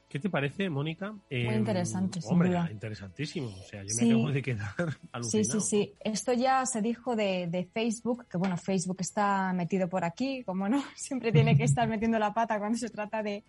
¿Qué 0.07 0.19
te 0.19 0.29
parece, 0.29 0.69
Mónica? 0.69 1.13
Eh, 1.29 1.53
interesante, 1.53 2.21
sin 2.21 2.31
Hombre, 2.31 2.49
duda. 2.49 2.69
interesantísimo. 2.71 3.47
O 3.47 3.63
sea, 3.63 3.81
yo 3.83 3.89
Sí. 3.89 4.05
me 4.05 4.11
acabo 4.13 4.31
de 4.31 4.41
quedar 4.41 4.73
Sí, 5.01 5.07
alucinado. 5.11 5.59
sí, 5.59 5.67
sí. 5.69 5.93
Esto 5.99 6.33
ya 6.33 6.65
se 6.65 6.81
dijo 6.81 7.15
de, 7.15 7.47
de 7.47 7.65
Facebook, 7.65 8.25
que 8.29 8.37
bueno, 8.37 8.55
Facebook 8.57 8.97
está 9.01 9.51
metido 9.53 9.89
por 9.89 10.05
aquí, 10.05 10.43
como 10.45 10.69
no, 10.69 10.81
siempre 10.95 11.31
tiene 11.33 11.57
que 11.57 11.63
estar 11.63 11.87
metiendo 11.89 12.19
la 12.19 12.33
pata 12.33 12.57
cuando 12.59 12.77
se 12.77 12.89
trata 12.89 13.21
de, 13.23 13.43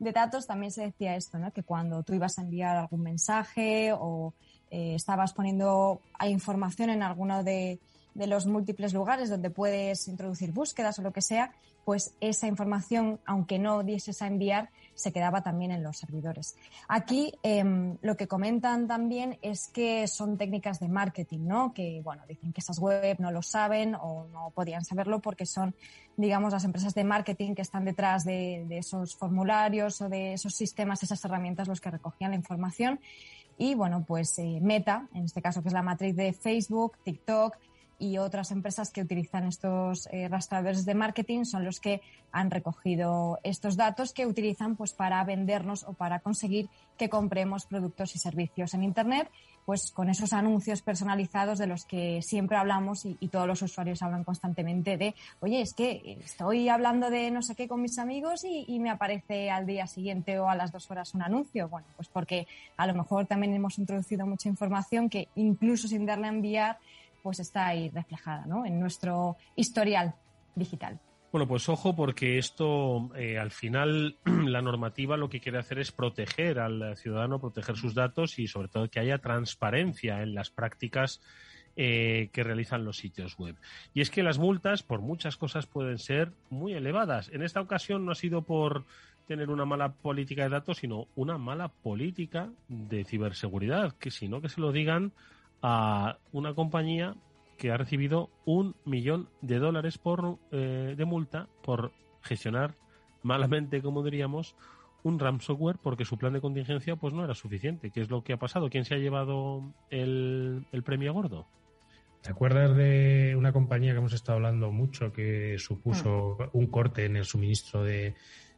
de 0.00 0.12
datos. 0.12 0.46
También 0.46 0.72
se 0.72 0.82
decía 0.86 1.14
esto, 1.16 1.38
¿no? 1.38 1.52
Que 1.52 1.62
cuando 1.62 2.02
tú 2.02 2.14
ibas 2.14 2.38
a 2.38 2.42
enviar 2.42 2.76
algún 2.78 3.02
mensaje 3.02 3.92
o 3.92 4.34
eh, 4.70 4.94
estabas 4.96 5.32
poniendo 5.34 6.00
a 6.18 6.28
información 6.28 6.90
en 6.90 7.02
alguno 7.02 7.44
de, 7.44 7.78
de 8.16 8.26
los 8.26 8.46
múltiples 8.46 8.94
lugares 8.94 9.30
donde 9.30 9.50
puedes 9.50 10.08
introducir 10.08 10.52
búsquedas 10.52 10.98
o 10.98 11.02
lo 11.02 11.12
que 11.12 11.20
sea, 11.20 11.52
pues 11.84 12.16
esa 12.20 12.48
información, 12.48 13.20
aunque 13.26 13.60
no 13.60 13.84
dieses 13.84 14.20
a 14.20 14.26
enviar, 14.26 14.70
se 14.94 15.12
quedaba 15.12 15.42
también 15.42 15.70
en 15.70 15.84
los 15.84 15.98
servidores. 15.98 16.56
Aquí 16.88 17.32
em, 17.44 17.96
lo 18.00 18.16
que 18.16 18.26
comentan 18.26 18.88
también 18.88 19.38
es 19.40 19.68
que 19.68 20.08
son 20.08 20.36
técnicas 20.36 20.80
de 20.80 20.88
marketing, 20.88 21.46
¿no? 21.46 21.72
Que, 21.72 22.00
bueno, 22.02 22.24
dicen 22.26 22.52
que 22.52 22.60
esas 22.60 22.80
web 22.80 23.16
no 23.20 23.30
lo 23.30 23.42
saben 23.42 23.94
o 23.94 24.26
no 24.32 24.50
podían 24.50 24.84
saberlo 24.84 25.20
porque 25.20 25.46
son, 25.46 25.76
digamos, 26.16 26.52
las 26.52 26.64
empresas 26.64 26.92
de 26.94 27.04
marketing 27.04 27.54
que 27.54 27.62
están 27.62 27.84
detrás 27.84 28.24
de, 28.24 28.64
de 28.66 28.78
esos 28.78 29.14
formularios 29.14 30.00
o 30.00 30.08
de 30.08 30.32
esos 30.32 30.54
sistemas, 30.54 31.02
esas 31.04 31.24
herramientas, 31.24 31.68
los 31.68 31.80
que 31.80 31.90
recogían 31.90 32.32
la 32.32 32.36
información. 32.36 32.98
Y, 33.58 33.74
bueno, 33.74 34.04
pues 34.06 34.38
eh, 34.38 34.58
Meta, 34.60 35.08
en 35.14 35.24
este 35.24 35.40
caso 35.40 35.62
que 35.62 35.68
es 35.68 35.74
la 35.74 35.82
matriz 35.82 36.16
de 36.16 36.32
Facebook, 36.32 36.98
TikTok, 37.04 37.56
y 37.98 38.18
otras 38.18 38.50
empresas 38.50 38.90
que 38.90 39.00
utilizan 39.00 39.44
estos 39.44 40.08
eh, 40.12 40.28
rastreadores 40.28 40.84
de 40.84 40.94
marketing 40.94 41.44
son 41.44 41.64
los 41.64 41.80
que 41.80 42.02
han 42.30 42.50
recogido 42.50 43.38
estos 43.42 43.76
datos 43.76 44.12
que 44.12 44.26
utilizan 44.26 44.76
pues 44.76 44.92
para 44.92 45.24
vendernos 45.24 45.84
o 45.84 45.94
para 45.94 46.20
conseguir 46.20 46.68
que 46.98 47.08
compremos 47.08 47.66
productos 47.66 48.14
y 48.14 48.18
servicios 48.18 48.74
en 48.74 48.82
internet 48.82 49.30
pues 49.64 49.90
con 49.90 50.08
esos 50.08 50.32
anuncios 50.32 50.80
personalizados 50.82 51.58
de 51.58 51.66
los 51.66 51.84
que 51.86 52.22
siempre 52.22 52.56
hablamos 52.56 53.04
y, 53.04 53.16
todos 53.28 53.48
los 53.48 53.62
usuarios 53.62 54.02
hablan 54.02 54.22
constantemente 54.22 54.96
de 54.96 55.14
oye 55.40 55.60
es 55.60 55.74
que 55.74 56.18
estoy 56.24 56.68
hablando 56.68 57.10
de 57.10 57.30
no 57.30 57.42
sé 57.42 57.54
qué 57.54 57.66
con 57.66 57.82
mis 57.82 57.98
amigos 57.98 58.44
y, 58.44 58.64
y 58.68 58.78
me 58.78 58.90
aparece 58.90 59.50
al 59.50 59.66
día 59.66 59.86
siguiente 59.86 60.38
o 60.38 60.48
a 60.48 60.54
las 60.54 60.70
dos 60.70 60.90
horas 60.90 61.14
un 61.14 61.22
anuncio 61.22 61.68
bueno 61.68 61.88
pues 61.96 62.08
porque 62.08 62.46
a 62.76 62.86
lo 62.86 62.94
mejor 62.94 63.26
también 63.26 63.54
hemos 63.54 63.78
introducido 63.78 64.26
mucha 64.26 64.48
información 64.48 65.08
que 65.08 65.28
incluso 65.34 65.88
sin 65.88 66.06
darle 66.06 66.26
a 66.26 66.30
enviar 66.30 66.78
pues 67.26 67.40
está 67.40 67.66
ahí 67.66 67.88
reflejada 67.88 68.46
en 68.66 68.78
nuestro 68.78 69.36
historial 69.56 70.14
digital. 70.54 71.00
Bueno, 71.32 71.48
pues 71.48 71.68
ojo 71.68 71.96
porque 71.96 72.38
esto 72.38 73.10
eh, 73.16 73.36
al 73.36 73.50
final 73.50 74.16
la 74.24 74.62
normativa 74.62 75.16
lo 75.16 75.28
que 75.28 75.40
quiere 75.40 75.58
hacer 75.58 75.80
es 75.80 75.90
proteger 75.90 76.60
al 76.60 76.96
ciudadano, 76.96 77.40
proteger 77.40 77.76
sus 77.76 77.96
datos 77.96 78.38
y 78.38 78.46
sobre 78.46 78.68
todo 78.68 78.88
que 78.88 79.00
haya 79.00 79.18
transparencia 79.18 80.22
en 80.22 80.36
las 80.36 80.50
prácticas 80.50 81.20
eh, 81.74 82.28
que 82.32 82.44
realizan 82.44 82.84
los 82.84 82.98
sitios 82.98 83.36
web. 83.38 83.56
Y 83.92 84.02
es 84.02 84.10
que 84.10 84.22
las 84.22 84.38
multas 84.38 84.84
por 84.84 85.00
muchas 85.00 85.36
cosas 85.36 85.66
pueden 85.66 85.98
ser 85.98 86.30
muy 86.48 86.74
elevadas. 86.74 87.28
En 87.32 87.42
esta 87.42 87.60
ocasión 87.60 88.06
no 88.06 88.12
ha 88.12 88.14
sido 88.14 88.42
por 88.42 88.84
tener 89.26 89.50
una 89.50 89.64
mala 89.64 89.94
política 89.94 90.44
de 90.44 90.50
datos, 90.50 90.76
sino 90.76 91.08
una 91.16 91.38
mala 91.38 91.66
política 91.66 92.50
de 92.68 93.04
ciberseguridad, 93.04 93.94
que 93.94 94.12
si 94.12 94.28
no 94.28 94.40
que 94.40 94.48
se 94.48 94.60
lo 94.60 94.70
digan 94.70 95.10
a 95.62 96.18
una 96.32 96.54
compañía 96.54 97.14
que 97.56 97.70
ha 97.70 97.76
recibido 97.76 98.30
un 98.44 98.74
millón 98.84 99.28
de 99.40 99.58
dólares 99.58 99.98
por, 99.98 100.38
eh, 100.52 100.94
de 100.96 101.04
multa 101.04 101.48
por 101.62 101.92
gestionar 102.22 102.74
malamente, 103.22 103.82
como 103.82 104.02
diríamos, 104.02 104.54
un 105.02 105.18
ransomware 105.18 105.78
porque 105.82 106.04
su 106.04 106.18
plan 106.18 106.32
de 106.32 106.40
contingencia 106.40 106.96
pues 106.96 107.14
no 107.14 107.24
era 107.24 107.34
suficiente. 107.34 107.90
¿Qué 107.90 108.00
es 108.00 108.10
lo 108.10 108.22
que 108.22 108.32
ha 108.32 108.38
pasado? 108.38 108.68
¿Quién 108.68 108.84
se 108.84 108.94
ha 108.94 108.98
llevado 108.98 109.62
el, 109.90 110.66
el 110.72 110.82
premio 110.82 111.12
gordo? 111.12 111.46
¿Te 112.22 112.30
acuerdas 112.30 112.76
de 112.76 113.34
una 113.38 113.52
compañía 113.52 113.92
que 113.92 113.98
hemos 113.98 114.12
estado 114.12 114.36
hablando 114.36 114.72
mucho 114.72 115.12
que 115.12 115.58
supuso 115.58 116.36
ah. 116.40 116.50
un 116.52 116.66
corte 116.66 117.04
en 117.04 117.16
el 117.16 117.24
suministro 117.24 117.84
de, 117.84 118.14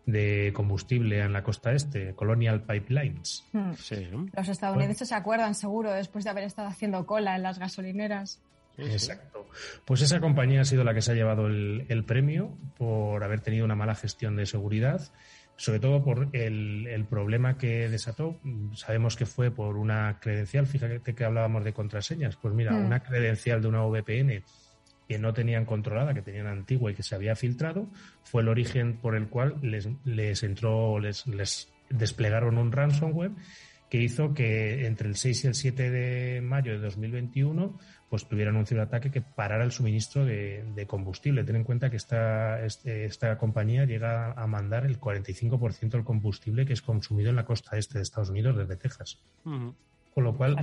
de 0.08 0.54
combustible 0.54 1.20
en 1.20 1.34
la 1.34 1.42
costa 1.42 1.72
este, 1.72 2.14
Colonial 2.14 2.62
Pipelines. 2.62 3.44
Hmm. 3.52 3.72
Los 4.34 4.48
estadounidenses 4.48 5.06
se 5.06 5.14
acuerdan 5.14 5.54
seguro 5.54 5.92
después 5.92 6.24
de 6.24 6.30
haber 6.30 6.44
estado 6.44 6.66
haciendo 6.66 7.04
cola 7.04 7.36
en 7.36 7.42
las 7.42 7.58
gasolineras. 7.58 8.40
Exacto. 8.78 9.46
Pues 9.84 10.00
esa 10.00 10.18
compañía 10.18 10.62
ha 10.62 10.64
sido 10.64 10.82
la 10.82 10.94
que 10.94 11.02
se 11.02 11.12
ha 11.12 11.14
llevado 11.14 11.46
el, 11.46 12.04
premio 12.06 12.56
por 12.78 13.22
haber 13.22 13.40
tenido 13.40 13.66
una 13.66 13.74
mala 13.74 13.94
gestión 13.94 14.34
de 14.34 14.46
seguridad, 14.46 15.12
sobre 15.56 15.78
todo 15.78 16.02
por 16.02 16.28
el, 16.32 17.06
problema 17.10 17.58
que 17.58 17.90
desató. 17.90 18.40
Sabemos 18.72 19.14
que 19.14 19.26
fue 19.26 19.50
por 19.50 19.76
una 19.76 20.20
credencial, 20.20 20.66
fíjate 20.66 21.14
que 21.14 21.24
hablábamos 21.24 21.64
de 21.64 21.74
contraseñas. 21.74 22.36
Pues 22.36 22.54
mira, 22.54 22.72
hmm. 22.72 22.86
una 22.86 23.00
credencial 23.00 23.60
de 23.60 23.68
una 23.68 23.84
VPN 23.84 24.42
que 25.08 25.18
no 25.18 25.32
tenían 25.32 25.64
controlada, 25.64 26.12
que 26.12 26.22
tenían 26.22 26.46
antigua 26.46 26.90
y 26.90 26.94
que 26.94 27.02
se 27.02 27.14
había 27.14 27.34
filtrado, 27.34 27.88
fue 28.22 28.42
el 28.42 28.48
origen 28.48 28.98
por 28.98 29.16
el 29.16 29.28
cual 29.28 29.56
les, 29.62 29.88
les 30.04 30.42
entró, 30.42 31.00
les, 31.00 31.26
les 31.26 31.72
desplegaron 31.88 32.58
un 32.58 32.70
ransomware 32.70 33.32
que 33.88 34.02
hizo 34.02 34.34
que 34.34 34.86
entre 34.86 35.08
el 35.08 35.16
6 35.16 35.44
y 35.44 35.46
el 35.46 35.54
7 35.54 35.90
de 35.90 36.40
mayo 36.42 36.72
de 36.72 36.78
2021 36.78 37.78
pues 38.08 38.26
tuvieran 38.26 38.56
un 38.56 38.66
ciberataque 38.66 39.10
que 39.10 39.20
parara 39.20 39.64
el 39.64 39.72
suministro 39.72 40.24
de, 40.24 40.84
combustible. 40.86 41.44
Ten 41.44 41.56
en 41.56 41.64
cuenta 41.64 41.90
que 41.90 41.96
esta, 41.96 42.64
este, 42.64 43.04
esta 43.04 43.36
compañía 43.36 43.84
llega 43.84 44.32
a 44.32 44.46
mandar 44.46 44.86
el 44.86 44.98
45% 44.98 45.90
del 45.90 46.04
combustible 46.04 46.64
que 46.64 46.72
es 46.72 46.80
consumido 46.80 47.28
en 47.28 47.36
la 47.36 47.44
costa 47.44 47.76
este 47.76 47.98
de 47.98 48.02
Estados 48.02 48.30
Unidos 48.30 48.56
desde 48.56 48.76
Texas. 48.76 49.18
Con 49.44 50.24
lo 50.24 50.34
cual, 50.34 50.56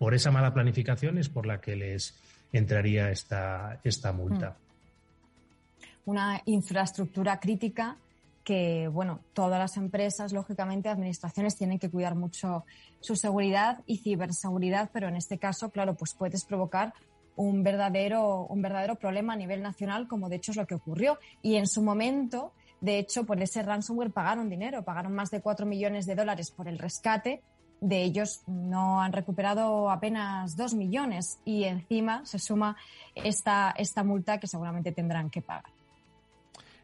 por 0.00 0.14
esa 0.14 0.30
mala 0.30 0.54
planificación 0.54 1.18
es 1.18 1.28
por 1.28 1.44
la 1.44 1.60
que 1.60 1.76
les 1.76 2.18
entraría 2.54 3.10
esta, 3.10 3.80
esta 3.84 4.12
multa. 4.12 4.56
Hmm. 4.56 5.84
Una 6.06 6.42
infraestructura 6.46 7.38
crítica 7.38 7.98
que, 8.42 8.88
bueno, 8.88 9.20
todas 9.34 9.58
las 9.58 9.76
empresas, 9.76 10.32
lógicamente, 10.32 10.88
administraciones 10.88 11.54
tienen 11.54 11.78
que 11.78 11.90
cuidar 11.90 12.14
mucho 12.14 12.64
su 13.00 13.14
seguridad 13.14 13.82
y 13.84 13.98
ciberseguridad, 13.98 14.88
pero 14.90 15.06
en 15.06 15.16
este 15.16 15.36
caso, 15.36 15.68
claro, 15.68 15.94
pues 15.94 16.14
puedes 16.14 16.46
provocar 16.46 16.94
un 17.36 17.62
verdadero, 17.62 18.46
un 18.46 18.62
verdadero 18.62 18.94
problema 18.94 19.34
a 19.34 19.36
nivel 19.36 19.60
nacional, 19.60 20.08
como 20.08 20.30
de 20.30 20.36
hecho 20.36 20.52
es 20.52 20.56
lo 20.56 20.66
que 20.66 20.76
ocurrió. 20.76 21.18
Y 21.42 21.56
en 21.56 21.66
su 21.66 21.82
momento, 21.82 22.54
de 22.80 22.98
hecho, 22.98 23.26
por 23.26 23.38
ese 23.42 23.62
ransomware 23.62 24.12
pagaron 24.12 24.48
dinero, 24.48 24.82
pagaron 24.82 25.12
más 25.12 25.30
de 25.30 25.42
4 25.42 25.66
millones 25.66 26.06
de 26.06 26.14
dólares 26.14 26.50
por 26.50 26.68
el 26.68 26.78
rescate 26.78 27.42
de 27.80 28.02
ellos 28.02 28.42
no 28.46 29.00
han 29.00 29.12
recuperado 29.12 29.90
apenas 29.90 30.56
dos 30.56 30.74
millones 30.74 31.40
y 31.44 31.64
encima 31.64 32.24
se 32.26 32.38
suma 32.38 32.76
esta, 33.14 33.70
esta 33.76 34.04
multa 34.04 34.38
que 34.38 34.46
seguramente 34.46 34.92
tendrán 34.92 35.30
que 35.30 35.42
pagar. 35.42 35.72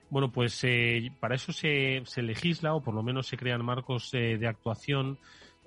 Bueno, 0.09 0.31
pues 0.31 0.63
eh, 0.63 1.11
para 1.19 1.35
eso 1.35 1.53
se, 1.53 2.03
se, 2.07 2.23
legisla 2.23 2.75
o 2.75 2.83
por 2.83 2.95
lo 2.95 3.03
menos 3.03 3.27
se 3.27 3.37
crean 3.37 3.65
marcos 3.65 4.15
eh, 4.15 4.39
de 4.39 4.47
actuación 4.47 5.19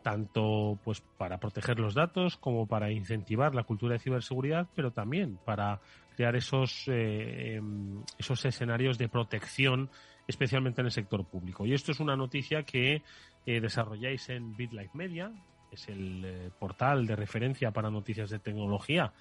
tanto 0.01 0.79
pues 0.83 1.01
para 1.17 1.39
proteger 1.39 1.77
los 1.77 1.93
datos 1.93 2.37
como 2.37 2.65
para 2.65 2.89
incentivar 2.89 3.53
la 3.53 3.63
cultura 3.63 3.93
de 3.93 3.99
ciberseguridad, 3.99 4.67
pero 4.75 4.91
también 4.91 5.37
para 5.45 5.81
crear 6.15 6.37
esos 6.37 6.87
eh, 6.87 7.55
em, 7.55 8.01
esos 8.17 8.43
escenarios 8.45 8.97
de 8.97 9.09
protección 9.09 9.89
especialmente 10.27 10.81
en 10.81 10.85
el 10.85 10.91
sector 10.91 11.25
público. 11.25 11.65
Y 11.65 11.73
esto 11.73 11.91
es 11.91 11.99
una 11.99 12.15
noticia 12.15 12.63
que 12.63 13.01
eh, 13.45 13.59
desarrolláis 13.59 14.29
en 14.29 14.55
BitLife 14.55 14.91
Media, 14.93 15.31
es 15.71 15.87
el 15.87 16.23
eh, 16.25 16.49
portal 16.57 17.05
de 17.05 17.15
referencia 17.15 17.71
para 17.71 17.89
noticias 17.89 18.29
de 18.29 18.39
tecnología 18.39 19.13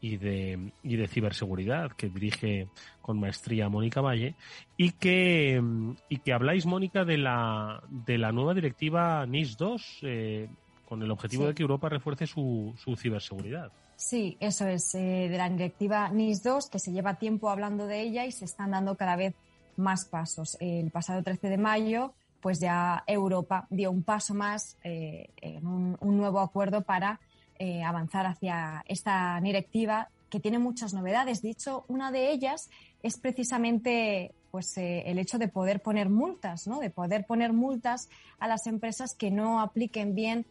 y 0.00 0.16
de, 0.18 0.72
y 0.82 0.96
de 0.96 1.08
ciberseguridad 1.08 1.92
que 1.92 2.08
dirige 2.08 2.68
con 3.00 3.18
maestría 3.18 3.68
Mónica 3.68 4.00
Valle 4.00 4.34
y 4.76 4.92
que, 4.92 5.62
y 6.08 6.18
que 6.18 6.32
habláis, 6.32 6.66
Mónica, 6.66 7.04
de 7.04 7.18
la, 7.18 7.82
de 7.88 8.18
la 8.18 8.32
nueva 8.32 8.52
directiva 8.54 9.24
NIS 9.26 9.56
2 9.56 9.98
eh, 10.02 10.48
con 10.84 11.02
el 11.02 11.10
objetivo 11.10 11.46
de 11.46 11.54
que 11.54 11.62
Europa 11.62 11.88
refuerce 11.88 12.26
su, 12.26 12.74
su 12.76 12.96
ciberseguridad. 12.96 13.72
Sí, 13.96 14.36
eso 14.40 14.66
es, 14.66 14.92
de 14.92 15.30
la 15.30 15.48
directiva 15.48 16.10
NIS 16.10 16.42
2, 16.42 16.68
que 16.68 16.78
se 16.78 16.92
lleva 16.92 17.14
tiempo 17.14 17.48
hablando 17.48 17.86
de 17.86 18.02
ella 18.02 18.26
y 18.26 18.32
se 18.32 18.44
están 18.44 18.72
dando 18.72 18.96
cada 18.96 19.16
vez 19.16 19.34
más 19.76 20.04
pasos. 20.04 20.56
El 20.60 20.90
pasado 20.90 21.22
13 21.22 21.48
de 21.48 21.58
mayo, 21.58 22.12
pues 22.44 22.60
ya 22.60 23.02
Europa 23.06 23.66
dio 23.70 23.90
un 23.90 24.02
paso 24.02 24.34
más 24.34 24.76
eh, 24.84 25.30
en 25.40 25.66
un, 25.66 25.96
nuevo 26.02 26.40
acuerdo 26.40 26.82
para 26.82 27.18
eh, 27.58 27.82
avanzar 27.82 28.26
hacia 28.26 28.84
esta 28.86 29.40
directiva 29.42 30.10
que 30.28 30.40
tiene 30.40 30.58
muchas 30.58 30.92
novedades. 30.92 31.40
Dicho, 31.40 31.86
una 31.88 32.12
de 32.12 32.32
ellas 32.32 32.68
es 33.02 33.16
precisamente 33.16 34.34
pues 34.50 34.76
eh, 34.76 35.04
el 35.06 35.18
hecho 35.18 35.38
de 35.38 35.48
poder 35.48 35.80
poner 35.80 36.10
multas, 36.10 36.66
¿no? 36.66 36.80
De 36.80 36.90
poder 36.90 37.24
poner 37.24 37.54
multas 37.54 38.10
a 38.38 38.46
las 38.46 38.66
empresas 38.66 39.14
que 39.14 39.30
no 39.30 39.62
apliquen 39.62 40.14
bien 40.14 40.44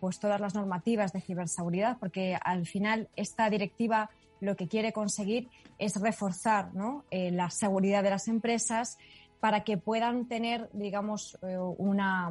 pues 0.00 0.20
todas 0.20 0.38
las 0.38 0.54
normativas 0.54 1.14
de 1.14 1.22
ciberseguridad, 1.22 1.96
porque 1.98 2.36
al 2.44 2.66
final 2.66 3.08
esta 3.16 3.48
directiva 3.48 4.10
lo 4.42 4.56
que 4.56 4.66
quiere 4.66 4.92
conseguir 4.92 5.48
es 5.78 6.00
reforzar 6.00 6.70
eh, 7.10 7.30
la 7.30 7.48
seguridad 7.48 8.02
de 8.02 8.10
las 8.10 8.26
empresas 8.26 8.98
para 9.42 9.64
que 9.64 9.76
puedan 9.76 10.26
tener, 10.26 10.70
digamos, 10.72 11.36
eh, 11.42 11.58
una, 11.58 12.30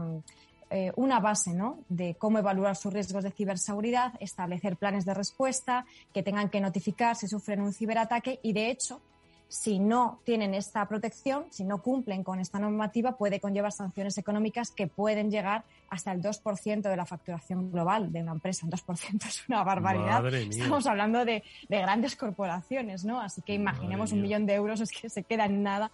eh, 0.69 0.93
una 0.95 1.19
base 1.19 1.53
¿no? 1.53 1.79
de 1.89 2.15
cómo 2.15 2.39
evaluar 2.39 2.77
sus 2.77 2.93
riesgos 2.93 3.25
de 3.25 3.31
ciberseguridad, 3.31 4.13
establecer 4.21 4.77
planes 4.77 5.03
de 5.03 5.13
respuesta, 5.13 5.85
que 6.13 6.23
tengan 6.23 6.47
que 6.47 6.61
notificar 6.61 7.17
si 7.17 7.27
sufren 7.27 7.59
un 7.59 7.73
ciberataque 7.73 8.39
y, 8.41 8.53
de 8.53 8.69
hecho, 8.69 9.01
si 9.49 9.79
no 9.79 10.21
tienen 10.23 10.53
esta 10.53 10.87
protección, 10.87 11.47
si 11.49 11.65
no 11.65 11.81
cumplen 11.81 12.23
con 12.23 12.39
esta 12.39 12.59
normativa, 12.59 13.17
puede 13.17 13.41
conllevar 13.41 13.73
sanciones 13.73 14.17
económicas 14.17 14.71
que 14.71 14.87
pueden 14.87 15.29
llegar 15.29 15.65
hasta 15.89 16.13
el 16.13 16.21
2% 16.21 16.81
de 16.83 16.95
la 16.95 17.05
facturación 17.05 17.73
global 17.73 18.13
de 18.13 18.21
una 18.21 18.31
empresa. 18.31 18.65
Un 18.65 18.71
2% 18.71 19.25
es 19.27 19.49
una 19.49 19.65
barbaridad. 19.65 20.25
Estamos 20.33 20.87
hablando 20.87 21.25
de, 21.25 21.43
grandes 21.67 22.15
corporaciones, 22.15 23.03
¿no? 23.03 23.19
Así 23.19 23.41
que 23.41 23.53
imaginemos 23.53 24.13
un 24.13 24.21
millón 24.21 24.45
de 24.45 24.53
euros, 24.53 24.79
es 24.79 24.91
que 24.91 25.09
se 25.09 25.23
queda 25.23 25.43
en 25.43 25.61
nada 25.61 25.91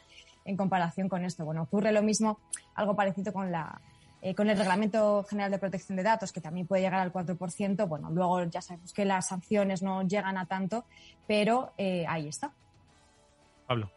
en 0.48 0.58
comparación 0.58 1.10
con 1.10 1.24
esto. 1.24 1.46
Bueno, 1.46 1.63
ocurre 1.63 1.92
lo 1.92 2.01
mismo, 2.01 2.39
algo 2.74 2.96
parecido 2.96 3.32
con 3.32 3.51
la, 3.51 3.80
eh, 4.22 4.34
con 4.34 4.50
el 4.50 4.58
Reglamento 4.58 5.24
General 5.30 5.51
de 5.51 5.60
Protección 5.60 5.96
de 5.96 6.04
Datos, 6.04 6.32
que 6.32 6.42
también 6.42 6.66
puede 6.66 6.82
llegar 6.82 7.00
al 7.01 7.13
4%, 7.13 7.88
bueno, 7.88 8.10
luego 8.10 8.44
ya 8.46 8.62
sabemos 8.62 8.92
que 8.94 9.06
las 9.06 9.27
sanciones 9.27 9.84
no 9.84 10.01
llegan 10.08 10.38
a 10.38 10.48
tanto, 10.48 10.86
pero 11.27 11.74
eh, 11.77 12.06
ahí 12.08 12.27
está. 12.27 12.51
Pablo. 13.68 13.92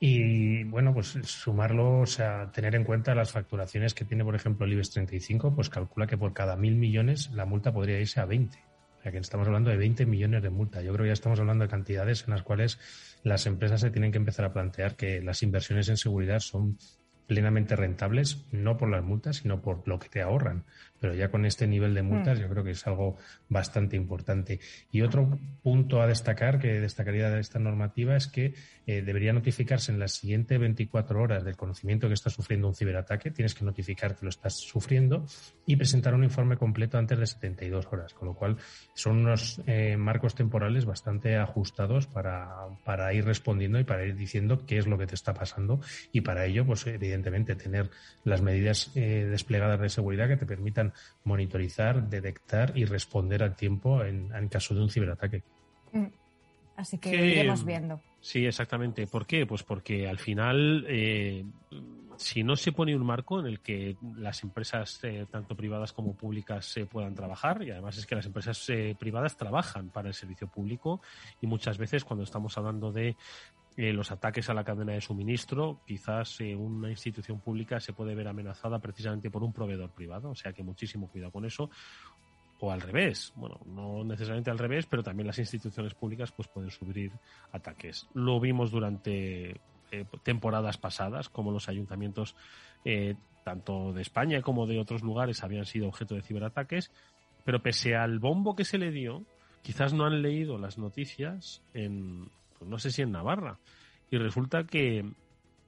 Y 0.00 0.64
bueno, 0.64 0.92
pues 0.92 1.18
sumarlo, 1.22 2.00
o 2.00 2.06
sea, 2.06 2.50
tener 2.52 2.74
en 2.74 2.84
cuenta 2.84 3.14
las 3.14 3.32
facturaciones 3.32 3.94
que 3.94 4.04
tiene, 4.04 4.24
por 4.24 4.34
ejemplo, 4.34 4.66
el 4.66 4.72
IBEX 4.72 4.90
35, 4.90 5.54
pues 5.54 5.70
calcula 5.70 6.06
que 6.06 6.18
por 6.18 6.32
cada 6.32 6.56
mil 6.56 6.76
millones 6.76 7.30
la 7.32 7.44
multa 7.44 7.72
podría 7.72 8.00
irse 8.00 8.20
a 8.20 8.24
20. 8.24 8.58
Estamos 9.12 9.46
hablando 9.46 9.70
de 9.70 9.76
20 9.76 10.06
millones 10.06 10.42
de 10.42 10.50
multas. 10.50 10.82
Yo 10.82 10.92
creo 10.92 11.04
que 11.04 11.08
ya 11.08 11.14
estamos 11.14 11.38
hablando 11.38 11.64
de 11.64 11.70
cantidades 11.70 12.24
en 12.26 12.30
las 12.30 12.42
cuales 12.42 12.78
las 13.22 13.46
empresas 13.46 13.80
se 13.80 13.90
tienen 13.90 14.12
que 14.12 14.18
empezar 14.18 14.44
a 14.44 14.52
plantear 14.52 14.96
que 14.96 15.20
las 15.20 15.42
inversiones 15.42 15.88
en 15.88 15.96
seguridad 15.96 16.40
son 16.40 16.78
plenamente 17.26 17.76
rentables, 17.76 18.44
no 18.52 18.76
por 18.76 18.90
las 18.90 19.02
multas, 19.02 19.36
sino 19.36 19.62
por 19.62 19.86
lo 19.88 19.98
que 19.98 20.08
te 20.08 20.22
ahorran. 20.22 20.64
Pero 21.04 21.16
ya 21.16 21.28
con 21.28 21.44
este 21.44 21.66
nivel 21.66 21.92
de 21.92 22.02
multas, 22.02 22.38
mm. 22.38 22.40
yo 22.40 22.48
creo 22.48 22.64
que 22.64 22.70
es 22.70 22.86
algo 22.86 23.18
bastante 23.50 23.94
importante. 23.94 24.58
Y 24.90 25.02
otro 25.02 25.38
punto 25.62 26.00
a 26.00 26.06
destacar, 26.06 26.58
que 26.58 26.80
destacaría 26.80 27.28
de 27.28 27.40
esta 27.40 27.58
normativa, 27.58 28.16
es 28.16 28.26
que 28.26 28.54
eh, 28.86 29.02
debería 29.02 29.34
notificarse 29.34 29.92
en 29.92 29.98
las 29.98 30.12
siguientes 30.12 30.58
24 30.58 31.20
horas 31.20 31.44
del 31.44 31.58
conocimiento 31.58 32.08
que 32.08 32.14
estás 32.14 32.32
sufriendo 32.32 32.68
un 32.68 32.74
ciberataque. 32.74 33.30
Tienes 33.30 33.54
que 33.54 33.66
notificar 33.66 34.16
que 34.16 34.24
lo 34.24 34.30
estás 34.30 34.54
sufriendo 34.54 35.26
y 35.66 35.76
presentar 35.76 36.14
un 36.14 36.24
informe 36.24 36.56
completo 36.56 36.96
antes 36.96 37.18
de 37.18 37.26
72 37.26 37.86
horas. 37.92 38.14
Con 38.14 38.28
lo 38.28 38.34
cual, 38.34 38.56
son 38.94 39.18
unos 39.18 39.60
eh, 39.66 39.98
marcos 39.98 40.34
temporales 40.34 40.86
bastante 40.86 41.36
ajustados 41.36 42.06
para, 42.06 42.48
para 42.82 43.12
ir 43.12 43.26
respondiendo 43.26 43.78
y 43.78 43.84
para 43.84 44.06
ir 44.06 44.16
diciendo 44.16 44.64
qué 44.64 44.78
es 44.78 44.86
lo 44.86 44.96
que 44.96 45.06
te 45.06 45.16
está 45.16 45.34
pasando. 45.34 45.82
Y 46.12 46.22
para 46.22 46.46
ello, 46.46 46.64
pues 46.64 46.86
evidentemente, 46.86 47.56
tener 47.56 47.90
las 48.24 48.40
medidas 48.40 48.90
eh, 48.94 49.26
desplegadas 49.30 49.78
de 49.78 49.90
seguridad 49.90 50.28
que 50.28 50.38
te 50.38 50.46
permitan 50.46 50.93
monitorizar, 51.24 52.08
detectar 52.08 52.76
y 52.76 52.84
responder 52.84 53.42
a 53.42 53.54
tiempo 53.54 54.02
en, 54.04 54.48
caso 54.48 54.74
de 54.74 54.82
un 54.82 54.90
ciberataque. 54.90 55.42
Mm. 55.92 56.06
Así 56.76 56.98
que, 56.98 57.14
iremos 57.14 57.64
viendo. 57.64 58.00
Sí, 58.20 58.46
exactamente. 58.46 59.06
¿Por 59.06 59.26
qué? 59.26 59.46
Pues 59.46 59.62
porque 59.62 60.08
al 60.08 60.18
final, 60.18 60.84
eh, 60.88 61.44
si 62.16 62.42
no 62.42 62.56
se 62.56 62.72
pone 62.72 62.96
un 62.96 63.04
marco 63.04 63.38
en 63.38 63.46
el 63.46 63.60
que 63.60 63.96
las 64.16 64.42
empresas, 64.42 64.98
eh, 65.04 65.26
tanto 65.30 65.56
privadas 65.56 65.92
como 65.92 66.16
públicas, 66.16 66.66
se 66.66 66.86
puedan 66.86 67.14
trabajar, 67.14 67.62
y 67.62 67.70
además 67.70 67.98
es 67.98 68.06
que 68.06 68.14
las 68.14 68.26
empresas 68.26 68.68
eh, 68.70 68.96
privadas 68.98 69.36
trabajan 69.36 69.90
para 69.90 70.08
el 70.08 70.14
servicio 70.14 70.48
público, 70.48 71.00
y 71.40 71.46
muchas 71.46 71.78
veces 71.78 72.04
cuando 72.04 72.24
estamos 72.24 72.56
hablando 72.58 72.90
de 72.90 73.16
los 73.76 74.12
ataques 74.12 74.48
a 74.48 74.54
la 74.54 74.64
cadena 74.64 74.92
de 74.92 75.00
suministro, 75.00 75.80
quizás 75.86 76.38
una 76.40 76.90
institución 76.90 77.40
pública 77.40 77.80
se 77.80 77.92
puede 77.92 78.14
ver 78.14 78.28
amenazada 78.28 78.78
precisamente 78.78 79.30
por 79.30 79.42
un 79.42 79.52
proveedor 79.52 79.90
privado, 79.90 80.30
o 80.30 80.34
sea 80.34 80.52
que 80.52 80.62
muchísimo 80.62 81.08
cuidado 81.08 81.32
con 81.32 81.44
eso 81.44 81.70
o 82.60 82.70
al 82.70 82.80
revés. 82.80 83.32
Bueno, 83.36 83.60
no 83.66 84.04
necesariamente 84.04 84.50
al 84.50 84.58
revés, 84.58 84.86
pero 84.86 85.02
también 85.02 85.26
las 85.26 85.38
instituciones 85.38 85.94
públicas 85.94 86.32
pues 86.32 86.48
pueden 86.48 86.70
sufrir 86.70 87.12
ataques. 87.52 88.06
Lo 88.14 88.40
vimos 88.40 88.70
durante 88.70 89.60
eh, 89.90 90.04
temporadas 90.22 90.78
pasadas, 90.78 91.28
como 91.28 91.52
los 91.52 91.68
ayuntamientos 91.68 92.34
eh, 92.84 93.16
tanto 93.44 93.92
de 93.92 94.02
España 94.02 94.40
como 94.40 94.66
de 94.66 94.80
otros 94.80 95.02
lugares 95.02 95.42
habían 95.44 95.66
sido 95.66 95.88
objeto 95.88 96.14
de 96.14 96.22
ciberataques, 96.22 96.90
pero 97.44 97.62
pese 97.62 97.94
al 97.94 98.18
bombo 98.18 98.56
que 98.56 98.64
se 98.64 98.78
le 98.78 98.90
dio, 98.90 99.22
quizás 99.62 99.92
no 99.92 100.06
han 100.06 100.22
leído 100.22 100.56
las 100.58 100.78
noticias 100.78 101.62
en, 101.74 102.30
no 102.64 102.78
sé 102.78 102.90
si 102.90 103.02
en 103.02 103.12
Navarra, 103.12 103.58
y 104.10 104.18
resulta 104.18 104.64
que 104.64 105.04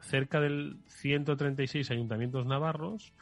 cerca 0.00 0.40
del 0.40 0.76
136 0.86 1.90
ayuntamientos 1.90 2.46
navarros, 2.46 3.12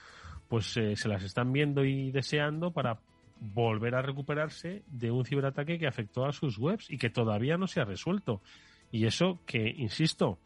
pues 0.49 0.77
eh, 0.77 0.97
se 0.97 1.09
las 1.09 1.23
están 1.23 1.53
viendo 1.53 1.85
y 1.85 2.11
deseando 2.11 2.73
para 2.73 2.99
volver 3.41 3.95
a 3.95 4.03
recuperarse 4.03 4.83
de 4.87 5.11
un 5.11 5.25
ciberataque 5.25 5.79
que 5.79 5.87
afectó 5.87 6.27
a 6.27 6.33
sus 6.33 6.59
webs 6.59 6.91
y 6.91 6.99
que 6.99 7.11
todavía 7.11 7.57
no 7.57 7.67
se 7.67 7.81
ha 7.81 7.85
resuelto. 7.85 8.41
Y 8.91 9.07
eso 9.07 9.41
que, 9.47 9.75
insisto, 9.77 10.39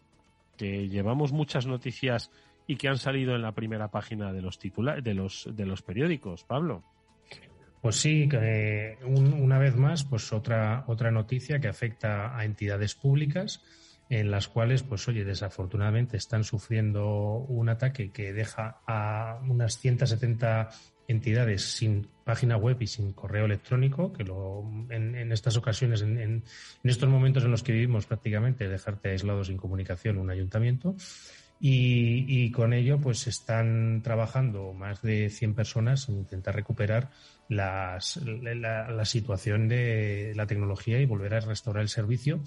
que 0.56 0.88
llevamos 0.88 1.32
muchas 1.32 1.66
noticias 1.66 2.30
y 2.66 2.76
que 2.76 2.88
han 2.88 2.99
salido 2.99 3.35
en 3.35 3.42
la 3.42 3.52
primera 3.52 3.88
página 3.88 4.32
de 4.32 4.42
los 4.42 4.58
titulares 4.58 5.04
de 5.04 5.14
los 5.14 5.49
de 5.50 5.66
los 5.66 5.82
periódicos, 5.82 6.44
Pablo. 6.44 6.82
Pues 7.80 7.97
sí, 7.97 8.28
una 9.04 9.58
vez 9.58 9.76
más, 9.76 10.04
pues 10.04 10.32
otra 10.32 10.85
otra 10.87 11.11
noticia 11.11 11.61
que 11.61 11.68
afecta 11.68 12.37
a 12.37 12.44
entidades 12.44 12.94
públicas 12.94 13.62
en 14.11 14.30
las 14.30 14.49
cuales, 14.49 14.82
pues 14.82 15.06
oye, 15.08 15.25
desafortunadamente 15.25 16.16
están 16.16 16.44
sufriendo 16.44 17.44
un 17.49 17.68
ataque 17.68 18.11
que 18.11 18.32
deja 18.32 18.80
a 18.87 19.40
unas 19.47 19.78
170 19.78 20.70
entidades 21.08 21.62
sin 21.62 22.06
página 22.25 22.56
web 22.56 22.76
y 22.80 22.87
sin 22.87 23.12
correo 23.12 23.47
electrónico, 23.47 24.12
que 24.12 24.25
lo, 24.25 24.64
en, 24.90 25.32
estas 25.32 25.56
ocasiones, 25.56 26.02
en, 26.02 26.18
en, 26.18 26.44
estos 26.85 27.08
momentos 27.08 27.44
en 27.44 27.50
los 27.50 27.62
que 27.62 27.73
vivimos 27.73 28.06
prácticamente, 28.06 28.68
dejarte 28.68 29.11
aislado 29.11 29.44
sin 29.44 29.56
comunicación 29.56 30.18
un 30.18 30.30
ayuntamiento. 30.30 30.97
Y, 31.60 32.24
y, 32.28 32.52
con 32.52 32.72
ello, 32.72 33.00
pues 33.00 33.26
están 33.26 34.00
trabajando 34.04 34.72
más 34.74 35.02
de 35.02 35.28
100 35.28 35.54
personas 35.54 36.08
en 36.08 36.18
intentar 36.18 36.54
recuperar 36.54 37.10
las, 37.48 38.16
la, 38.16 38.88
la, 38.88 39.04
situación 39.04 39.66
de 39.66 40.34
la 40.36 40.46
tecnología 40.46 41.00
y 41.00 41.06
volver 41.06 41.34
a 41.34 41.40
restaurar 41.40 41.82
el 41.82 41.88
servicio. 41.88 42.40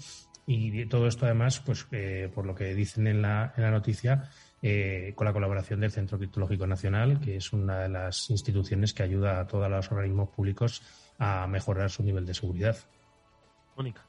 Y 0.46 0.86
todo 0.86 1.06
esto, 1.06 1.26
además, 1.26 1.60
pues 1.60 1.86
eh, 1.92 2.30
por 2.34 2.46
lo 2.46 2.54
que 2.54 2.74
dicen 2.74 3.06
en 3.06 3.22
la, 3.22 3.52
en 3.56 3.62
la 3.62 3.70
noticia, 3.70 4.30
eh, 4.62 5.12
con 5.14 5.26
la 5.26 5.32
colaboración 5.32 5.80
del 5.80 5.92
Centro 5.92 6.18
Criptológico 6.18 6.66
Nacional, 6.66 7.20
que 7.20 7.36
es 7.36 7.52
una 7.52 7.80
de 7.80 7.88
las 7.88 8.30
instituciones 8.30 8.94
que 8.94 9.02
ayuda 9.02 9.40
a 9.40 9.46
todos 9.46 9.68
los 9.68 9.90
organismos 9.90 10.30
públicos 10.30 10.82
a 11.18 11.46
mejorar 11.46 11.90
su 11.90 12.02
nivel 12.02 12.24
de 12.24 12.34
seguridad. 12.34 12.76
Mónica. 13.76 14.06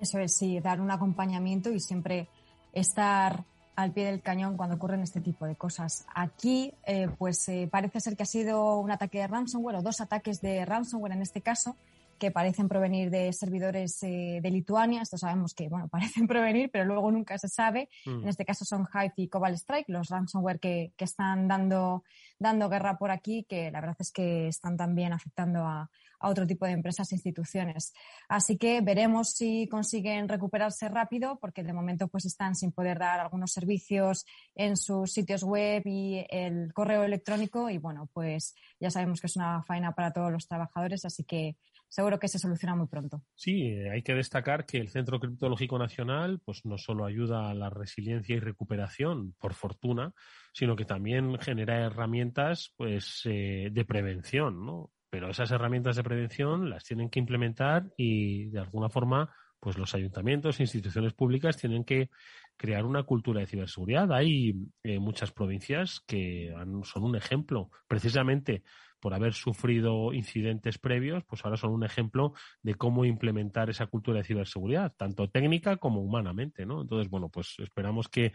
Eso 0.00 0.18
es, 0.18 0.36
sí, 0.36 0.60
dar 0.60 0.80
un 0.80 0.90
acompañamiento 0.90 1.70
y 1.70 1.78
siempre 1.78 2.28
estar 2.72 3.44
al 3.76 3.92
pie 3.92 4.06
del 4.06 4.20
cañón 4.20 4.56
cuando 4.56 4.76
ocurren 4.76 5.02
este 5.02 5.20
tipo 5.20 5.46
de 5.46 5.56
cosas. 5.56 6.06
Aquí, 6.14 6.74
eh, 6.86 7.08
pues 7.18 7.48
eh, 7.48 7.68
parece 7.70 8.00
ser 8.00 8.16
que 8.16 8.24
ha 8.24 8.26
sido 8.26 8.78
un 8.78 8.90
ataque 8.90 9.18
de 9.18 9.26
ransomware 9.26 9.76
o 9.76 9.82
dos 9.82 10.00
ataques 10.00 10.40
de 10.40 10.64
ransomware 10.64 11.12
en 11.12 11.22
este 11.22 11.40
caso, 11.40 11.76
que 12.20 12.30
parecen 12.30 12.68
provenir 12.68 13.10
de 13.10 13.32
servidores 13.32 14.00
eh, 14.04 14.38
de 14.40 14.50
Lituania. 14.50 15.02
Esto 15.02 15.18
sabemos 15.18 15.54
que, 15.54 15.68
bueno, 15.68 15.88
parecen 15.90 16.28
provenir, 16.28 16.70
pero 16.70 16.84
luego 16.84 17.10
nunca 17.10 17.36
se 17.38 17.48
sabe. 17.48 17.88
Mm. 18.06 18.22
En 18.22 18.28
este 18.28 18.44
caso 18.44 18.64
son 18.64 18.86
Hive 18.94 19.14
y 19.16 19.28
Cobalt 19.28 19.56
Strike, 19.56 19.88
los 19.88 20.08
ransomware 20.08 20.60
que, 20.60 20.92
que, 20.96 21.04
están 21.04 21.48
dando, 21.48 22.04
dando 22.38 22.68
guerra 22.68 22.96
por 22.98 23.10
aquí, 23.10 23.44
que 23.48 23.72
la 23.72 23.80
verdad 23.80 23.96
es 23.98 24.12
que 24.12 24.46
están 24.46 24.76
también 24.76 25.12
afectando 25.12 25.64
a, 25.64 25.90
a 26.20 26.28
otro 26.28 26.46
tipo 26.46 26.66
de 26.66 26.72
empresas 26.72 27.10
e 27.10 27.14
instituciones. 27.16 27.92
Así 28.28 28.56
que 28.56 28.80
veremos 28.82 29.30
si 29.30 29.66
consiguen 29.68 30.28
recuperarse 30.28 30.88
rápido, 30.88 31.38
porque 31.40 31.64
de 31.64 31.72
momento 31.72 32.08
pues 32.08 32.26
están 32.26 32.54
sin 32.54 32.72
poder 32.72 32.98
dar 32.98 33.18
algunos 33.20 33.52
servicios 33.52 34.26
en 34.54 34.76
sus 34.76 35.12
sitios 35.12 35.42
web 35.42 35.82
y 35.86 36.24
el 36.28 36.72
correo 36.74 37.04
electrónico. 37.04 37.70
Y 37.70 37.78
bueno, 37.78 38.08
pues 38.12 38.54
ya 38.78 38.90
sabemos 38.90 39.20
que 39.20 39.26
es 39.26 39.36
una 39.36 39.62
faena 39.64 39.92
para 39.92 40.12
todos 40.12 40.30
los 40.30 40.46
trabajadores, 40.46 41.04
así 41.04 41.24
que 41.24 41.56
seguro 41.90 42.18
que 42.18 42.28
se 42.28 42.38
soluciona 42.38 42.74
muy 42.74 42.86
pronto. 42.86 43.22
Sí, 43.34 43.66
eh, 43.66 43.90
hay 43.90 44.02
que 44.02 44.14
destacar 44.14 44.64
que 44.64 44.78
el 44.78 44.88
Centro 44.88 45.20
Criptológico 45.20 45.78
Nacional 45.78 46.40
pues 46.42 46.64
no 46.64 46.78
solo 46.78 47.04
ayuda 47.04 47.50
a 47.50 47.54
la 47.54 47.68
resiliencia 47.68 48.36
y 48.36 48.40
recuperación, 48.40 49.34
por 49.38 49.52
fortuna, 49.52 50.14
sino 50.54 50.76
que 50.76 50.84
también 50.84 51.38
genera 51.38 51.84
herramientas 51.84 52.72
pues 52.76 53.22
eh, 53.24 53.68
de 53.70 53.84
prevención, 53.84 54.64
¿no? 54.64 54.90
Pero 55.10 55.28
esas 55.28 55.50
herramientas 55.50 55.96
de 55.96 56.04
prevención 56.04 56.70
las 56.70 56.84
tienen 56.84 57.10
que 57.10 57.18
implementar 57.18 57.92
y 57.96 58.46
de 58.46 58.60
alguna 58.60 58.88
forma 58.88 59.34
pues 59.60 59.78
los 59.78 59.94
ayuntamientos, 59.94 60.58
instituciones 60.58 61.12
públicas 61.12 61.56
tienen 61.56 61.84
que 61.84 62.10
crear 62.56 62.84
una 62.84 63.02
cultura 63.04 63.40
de 63.40 63.46
ciberseguridad. 63.46 64.12
Hay 64.12 64.54
eh, 64.82 64.98
muchas 64.98 65.30
provincias 65.32 66.00
que 66.06 66.52
son 66.84 67.04
un 67.04 67.16
ejemplo, 67.16 67.70
precisamente 67.86 68.62
por 69.00 69.14
haber 69.14 69.32
sufrido 69.32 70.12
incidentes 70.12 70.78
previos, 70.78 71.24
pues 71.24 71.44
ahora 71.44 71.56
son 71.56 71.72
un 71.72 71.84
ejemplo 71.84 72.34
de 72.62 72.74
cómo 72.74 73.04
implementar 73.04 73.70
esa 73.70 73.86
cultura 73.86 74.18
de 74.18 74.24
ciberseguridad, 74.24 74.94
tanto 74.96 75.30
técnica 75.30 75.78
como 75.78 76.02
humanamente, 76.02 76.66
¿no? 76.66 76.82
Entonces, 76.82 77.08
bueno, 77.08 77.28
pues 77.30 77.56
esperamos 77.58 78.08
que 78.08 78.32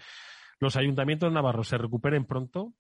los 0.59 0.75
ayuntamientos 0.75 1.31
navarros 1.31 1.67
se 1.67 1.77
recuperen 1.77 2.25
pronto 2.25 2.73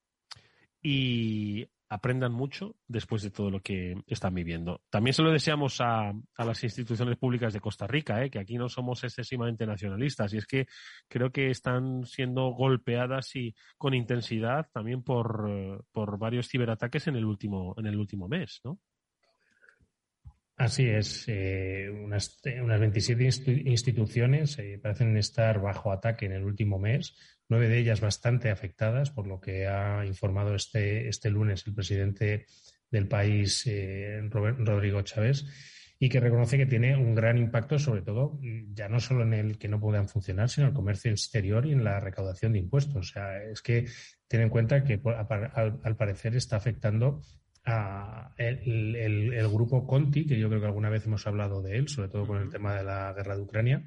y 0.81 1.67
aprendan 1.89 2.31
mucho 2.31 2.75
después 2.87 3.21
de 3.21 3.31
todo 3.31 3.51
lo 3.51 3.61
que 3.61 3.95
están 4.07 4.33
viviendo. 4.33 4.81
También 4.89 5.13
se 5.13 5.21
lo 5.21 5.31
deseamos 5.31 5.81
a, 5.81 6.09
a 6.09 6.45
las 6.45 6.63
instituciones 6.63 7.17
públicas 7.17 7.53
de 7.53 7.59
Costa 7.59 7.87
Rica, 7.87 8.23
¿eh? 8.23 8.29
que 8.29 8.39
aquí 8.39 8.57
no 8.57 8.69
somos 8.69 9.03
excesivamente 9.03 9.65
nacionalistas 9.65 10.33
y 10.33 10.37
es 10.37 10.47
que 10.47 10.67
creo 11.07 11.31
que 11.31 11.49
están 11.49 12.05
siendo 12.05 12.49
golpeadas 12.49 13.35
y 13.35 13.55
con 13.77 13.93
intensidad 13.93 14.67
también 14.71 15.03
por, 15.03 15.85
por 15.91 16.17
varios 16.17 16.47
ciberataques 16.47 17.07
en 17.07 17.15
el 17.15 17.25
último 17.25 17.75
en 17.77 17.85
el 17.85 17.97
último 17.97 18.27
mes, 18.27 18.61
¿no? 18.63 18.79
Así 20.57 20.87
es, 20.87 21.25
eh, 21.27 21.89
unas, 21.89 22.39
unas 22.63 22.79
27 22.79 23.65
instituciones 23.65 24.57
eh, 24.57 24.79
parecen 24.81 25.17
estar 25.17 25.59
bajo 25.59 25.91
ataque 25.91 26.27
en 26.27 26.31
el 26.31 26.45
último 26.45 26.79
mes, 26.79 27.13
nueve 27.49 27.67
de 27.67 27.79
ellas 27.79 28.01
bastante 28.01 28.49
afectadas, 28.49 29.11
por 29.11 29.27
lo 29.27 29.39
que 29.39 29.67
ha 29.67 30.05
informado 30.05 30.55
este, 30.55 31.07
este 31.07 31.29
lunes 31.29 31.65
el 31.67 31.73
presidente 31.73 32.45
del 32.89 33.07
país, 33.07 33.65
eh, 33.67 34.21
Rodrigo 34.29 35.01
Chávez, 35.01 35.45
y 35.97 36.09
que 36.09 36.19
reconoce 36.19 36.57
que 36.57 36.65
tiene 36.65 36.95
un 36.95 37.15
gran 37.15 37.37
impacto, 37.37 37.79
sobre 37.79 38.01
todo, 38.01 38.39
ya 38.73 38.89
no 38.89 38.99
solo 38.99 39.23
en 39.23 39.33
el 39.33 39.57
que 39.57 39.69
no 39.69 39.79
puedan 39.79 40.09
funcionar, 40.09 40.49
sino 40.49 40.67
en 40.67 40.71
el 40.71 40.75
comercio 40.75 41.11
exterior 41.11 41.65
y 41.65 41.71
en 41.71 41.83
la 41.83 41.99
recaudación 41.99 42.53
de 42.53 42.59
impuestos. 42.59 42.95
O 42.95 43.13
sea, 43.13 43.41
es 43.41 43.61
que 43.61 43.85
ten 44.27 44.41
en 44.41 44.49
cuenta 44.49 44.83
que 44.83 45.01
al, 45.03 45.79
al 45.83 45.95
parecer 45.95 46.35
está 46.35 46.57
afectando 46.57 47.21
el, 48.37 49.47
grupo 49.51 49.87
Conti, 49.87 50.25
que 50.25 50.37
yo 50.37 50.49
creo 50.49 50.61
que 50.61 50.67
alguna 50.67 50.89
vez 50.89 51.05
hemos 51.05 51.25
hablado 51.27 51.61
de 51.61 51.77
él, 51.77 51.87
sobre 51.87 52.09
todo 52.09 52.27
con 52.27 52.41
el 52.41 52.49
tema 52.49 52.75
de 52.75 52.83
la 52.83 53.13
guerra 53.13 53.35
de 53.35 53.41
Ucrania, 53.41 53.83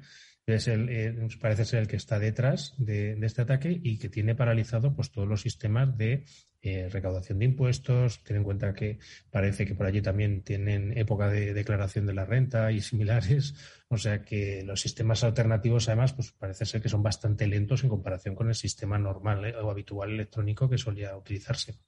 es 0.55 0.67
el, 0.67 0.89
eh, 0.89 1.27
parece 1.39 1.65
ser 1.65 1.79
el 1.79 1.87
que 1.87 1.95
está 1.95 2.19
detrás 2.19 2.73
de, 2.77 3.17
este 3.21 3.41
ataque 3.41 3.79
y 3.81 3.97
que 3.97 4.09
tiene 4.09 4.35
paralizado 4.35 4.95
pues, 4.95 5.11
todos 5.11 5.27
los 5.27 5.41
sistemas 5.41 5.97
de 5.97 6.25
eh, 6.61 6.89
recaudación 6.89 7.39
de 7.39 7.45
impuestos. 7.45 8.23
Ten 8.23 8.37
en 8.37 8.43
cuenta 8.43 8.73
que 8.73 8.99
parece 9.31 9.65
que 9.65 9.75
por 9.75 9.85
allí 9.85 10.01
también 10.01 10.43
tienen 10.43 10.97
época 10.97 11.29
de 11.29 11.53
declaración 11.53 12.05
de 12.05 12.13
la 12.13 12.25
renta 12.25 12.71
y 12.71 12.81
similares. 12.81 13.55
O 13.87 13.97
sea 13.97 14.21
que 14.21 14.63
los 14.63 14.81
sistemas 14.81 15.23
alternativos, 15.23 15.87
además, 15.87 16.13
pues 16.13 16.31
parece 16.31 16.65
ser 16.65 16.81
que 16.81 16.89
son 16.89 17.03
bastante 17.03 17.47
lentos 17.47 17.83
en 17.83 17.89
comparación 17.89 18.35
con 18.35 18.49
el 18.49 18.55
sistema 18.55 18.97
normal 18.97 19.45
eh, 19.45 19.55
o 19.55 19.69
habitual 19.69 20.11
electrónico 20.11 20.69
que 20.69 20.77
solía 20.77 21.15
utilizarse. 21.15 21.79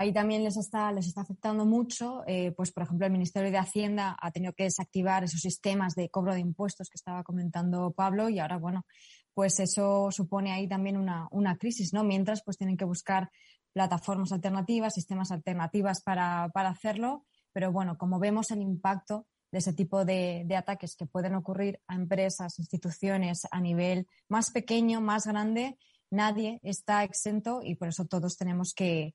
Ahí 0.00 0.14
también 0.14 0.42
les 0.42 0.56
está, 0.56 0.90
les 0.92 1.06
está 1.06 1.20
afectando 1.20 1.66
mucho. 1.66 2.22
Eh, 2.26 2.52
pues, 2.56 2.72
por 2.72 2.84
ejemplo, 2.84 3.04
el 3.04 3.12
Ministerio 3.12 3.50
de 3.50 3.58
Hacienda 3.58 4.16
ha 4.18 4.30
tenido 4.30 4.54
que 4.54 4.64
desactivar 4.64 5.24
esos 5.24 5.42
sistemas 5.42 5.94
de 5.94 6.08
cobro 6.08 6.32
de 6.32 6.40
impuestos 6.40 6.88
que 6.88 6.96
estaba 6.96 7.22
comentando 7.22 7.92
Pablo 7.92 8.30
y 8.30 8.38
ahora, 8.38 8.56
bueno, 8.56 8.86
pues 9.34 9.60
eso 9.60 10.08
supone 10.10 10.52
ahí 10.52 10.66
también 10.66 10.96
una, 10.96 11.56
crisis, 11.58 11.92
¿no? 11.92 12.02
Mientras, 12.02 12.42
pues 12.42 12.56
tienen 12.56 12.78
que 12.78 12.86
buscar 12.86 13.30
plataformas 13.74 14.32
alternativas, 14.32 14.94
sistemas 14.94 15.32
alternativas 15.32 16.00
para, 16.00 16.50
hacerlo. 16.54 17.26
Pero 17.52 17.70
bueno, 17.70 17.98
como 17.98 18.18
vemos 18.18 18.50
el 18.52 18.62
impacto 18.62 19.26
de 19.52 19.58
ese 19.58 19.74
tipo 19.74 20.06
de, 20.06 20.44
de, 20.46 20.56
ataques 20.56 20.96
que 20.96 21.04
pueden 21.04 21.34
ocurrir 21.34 21.78
a 21.88 21.94
empresas, 21.94 22.58
instituciones 22.58 23.46
a 23.50 23.60
nivel 23.60 24.06
más 24.30 24.50
pequeño, 24.50 25.02
más 25.02 25.26
grande, 25.26 25.76
nadie 26.08 26.58
está 26.62 27.04
exento 27.04 27.60
y 27.62 27.74
por 27.74 27.88
eso 27.88 28.06
todos 28.06 28.38
tenemos 28.38 28.72
que, 28.72 29.12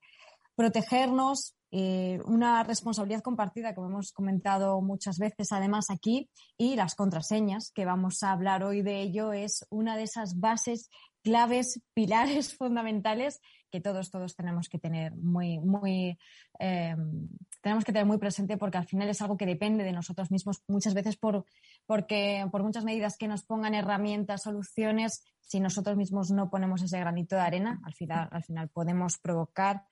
protegernos, 0.55 1.55
eh, 1.71 2.19
una 2.25 2.63
responsabilidad 2.63 3.21
compartida, 3.21 3.75
como 3.75 3.87
hemos 3.87 4.13
comentado 4.13 4.81
muchas 4.81 5.17
veces 5.17 5.51
además 5.51 5.89
aquí, 5.89 6.29
y 6.57 6.75
las 6.75 6.95
contraseñas, 6.95 7.71
que 7.71 7.85
vamos 7.85 8.23
a 8.23 8.31
hablar 8.31 8.63
hoy 8.63 8.81
de 8.81 9.01
ello, 9.01 9.33
es 9.33 9.65
una 9.69 9.97
de 9.97 10.03
esas 10.03 10.39
bases, 10.39 10.89
claves, 11.21 11.81
pilares 11.93 12.55
fundamentales 12.55 13.41
que 13.71 13.81
todos, 13.81 14.09
todos 14.09 14.35
tenemos 14.37 14.69
que 14.69 14.79
tener 14.79 15.13
muy, 15.17 15.59
muy, 15.59 16.17
em, 16.59 17.27
tenemos 17.61 17.83
que 17.83 17.91
tener 17.91 18.05
muy 18.05 18.19
presente 18.19 18.55
porque 18.55 18.77
al 18.77 18.85
final 18.85 19.09
es 19.09 19.21
algo 19.21 19.35
que 19.35 19.45
depende 19.45 19.83
de 19.83 19.91
nosotros 19.91 20.31
mismos 20.31 20.63
muchas 20.69 20.93
veces 20.93 21.17
por, 21.17 21.43
porque 21.85 22.47
por 22.53 22.63
muchas 22.63 22.85
medidas 22.85 23.17
que 23.17 23.27
nos 23.27 23.43
pongan 23.43 23.73
herramientas, 23.73 24.43
soluciones, 24.43 25.25
si 25.41 25.59
nosotros 25.59 25.97
mismos 25.97 26.31
no 26.31 26.49
ponemos 26.49 26.83
ese 26.83 26.99
granito 26.99 27.35
de 27.35 27.41
arena, 27.41 27.81
al 27.83 27.93
final, 27.93 28.29
al 28.31 28.43
final 28.43 28.69
podemos 28.69 29.17
provocar 29.17 29.83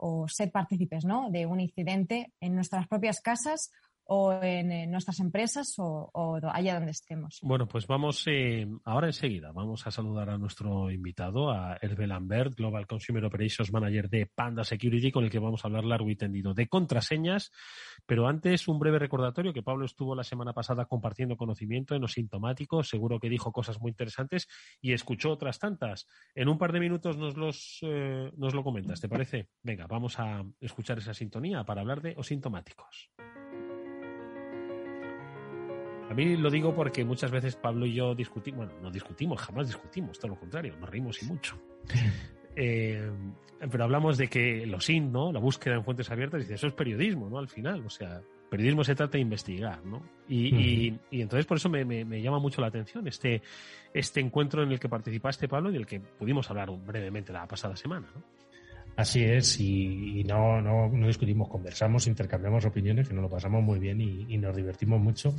o 0.00 0.26
ser 0.28 0.50
partícipes 0.50 1.04
¿no? 1.04 1.30
de 1.30 1.46
un 1.46 1.60
incidente 1.60 2.32
en 2.40 2.54
nuestras 2.54 2.88
propias 2.88 3.20
casas 3.20 3.70
o 4.12 4.32
en, 4.42 4.90
nuestras 4.90 5.20
empresas 5.20 5.74
o, 5.78 6.10
allá 6.52 6.74
donde 6.74 6.90
estemos. 6.90 7.38
Bueno, 7.42 7.68
pues 7.68 7.86
vamos 7.86 8.24
eh, 8.26 8.66
ahora 8.84 9.06
enseguida. 9.06 9.52
Vamos 9.52 9.86
a 9.86 9.92
saludar 9.92 10.30
a 10.30 10.38
nuestro 10.38 10.90
invitado, 10.90 11.52
a 11.52 11.78
Hervé 11.80 12.08
Lambert, 12.08 12.56
Global 12.56 12.88
Consumer 12.88 13.24
Operations 13.24 13.72
Manager 13.72 14.10
de 14.10 14.26
Panda 14.26 14.64
Security, 14.64 15.12
con 15.12 15.22
el 15.22 15.30
que 15.30 15.38
vamos 15.38 15.64
a 15.64 15.68
hablar 15.68 15.84
largo 15.84 16.10
y 16.10 16.16
tendido 16.16 16.54
de 16.54 16.66
contraseñas. 16.66 17.52
Pero 18.04 18.26
antes, 18.26 18.66
un 18.66 18.80
breve 18.80 18.98
recordatorio 18.98 19.52
que 19.52 19.62
Pablo 19.62 19.84
estuvo 19.84 20.16
la 20.16 20.24
semana 20.24 20.52
pasada 20.52 20.86
compartiendo 20.86 21.36
conocimiento 21.36 21.94
en 21.94 22.00
los 22.00 22.14
sintomáticos. 22.14 22.88
Seguro 22.88 23.20
que 23.20 23.28
dijo 23.28 23.52
cosas 23.52 23.80
muy 23.80 23.90
interesantes 23.90 24.48
y 24.80 24.92
escuchó 24.92 25.30
otras 25.30 25.60
tantas. 25.60 26.08
En 26.34 26.48
un 26.48 26.58
par 26.58 26.72
de 26.72 26.80
minutos 26.80 27.16
nos, 27.16 27.36
los, 27.36 27.78
eh, 27.82 28.32
nos 28.36 28.54
lo 28.54 28.64
comentas, 28.64 29.00
¿te 29.00 29.08
parece? 29.08 29.46
Venga, 29.62 29.86
vamos 29.86 30.18
a 30.18 30.44
escuchar 30.58 30.98
esa 30.98 31.14
sintonía 31.14 31.62
para 31.62 31.82
hablar 31.82 32.02
de 32.02 32.14
osintomáticos. 32.16 33.12
A 36.10 36.14
mí 36.14 36.36
lo 36.36 36.50
digo 36.50 36.74
porque 36.74 37.04
muchas 37.04 37.30
veces 37.30 37.54
Pablo 37.54 37.86
y 37.86 37.94
yo 37.94 38.16
discutimos, 38.16 38.66
bueno, 38.66 38.82
no 38.82 38.90
discutimos, 38.90 39.40
jamás 39.40 39.68
discutimos, 39.68 40.18
todo 40.18 40.32
lo 40.32 40.40
contrario, 40.40 40.74
nos 40.80 40.90
reímos 40.90 41.22
y 41.22 41.26
mucho. 41.26 41.56
Eh, 42.56 43.08
pero 43.70 43.84
hablamos 43.84 44.18
de 44.18 44.26
que 44.26 44.66
los 44.66 44.90
IN, 44.90 45.12
¿no? 45.12 45.32
La 45.32 45.38
búsqueda 45.38 45.76
en 45.76 45.84
fuentes 45.84 46.10
abiertas, 46.10 46.40
dice, 46.40 46.54
eso 46.54 46.66
es 46.66 46.72
periodismo, 46.72 47.30
¿no? 47.30 47.38
Al 47.38 47.46
final, 47.46 47.86
o 47.86 47.88
sea, 47.88 48.20
periodismo 48.50 48.82
se 48.82 48.96
trata 48.96 49.12
de 49.12 49.20
investigar, 49.20 49.84
¿no? 49.86 50.02
Y, 50.28 50.92
entonces 51.12 51.46
por 51.46 51.58
eso 51.58 51.68
me, 51.70 52.20
llama 52.20 52.40
mucho 52.40 52.60
la 52.60 52.66
atención 52.66 53.06
este, 53.06 53.40
este 53.94 54.18
encuentro 54.18 54.64
en 54.64 54.72
el 54.72 54.80
que 54.80 54.88
participaste, 54.88 55.46
Pablo, 55.46 55.70
y 55.70 55.74
del 55.74 55.86
que 55.86 56.00
pudimos 56.00 56.50
hablar 56.50 56.70
brevemente 56.70 57.32
la 57.32 57.46
pasada 57.46 57.76
semana, 57.76 58.08
¿no? 58.12 58.22
Así 59.00 59.24
es, 59.24 59.58
y, 59.58 60.24
no, 60.24 60.60
no, 60.60 60.86
no, 60.90 61.06
discutimos, 61.06 61.48
conversamos, 61.48 62.06
intercambiamos 62.06 62.66
opiniones, 62.66 63.08
que 63.08 63.14
nos 63.14 63.22
lo 63.22 63.30
pasamos 63.30 63.62
muy 63.62 63.78
bien 63.78 63.98
y, 63.98 64.36
nos 64.36 64.54
divertimos 64.54 65.00
mucho. 65.00 65.34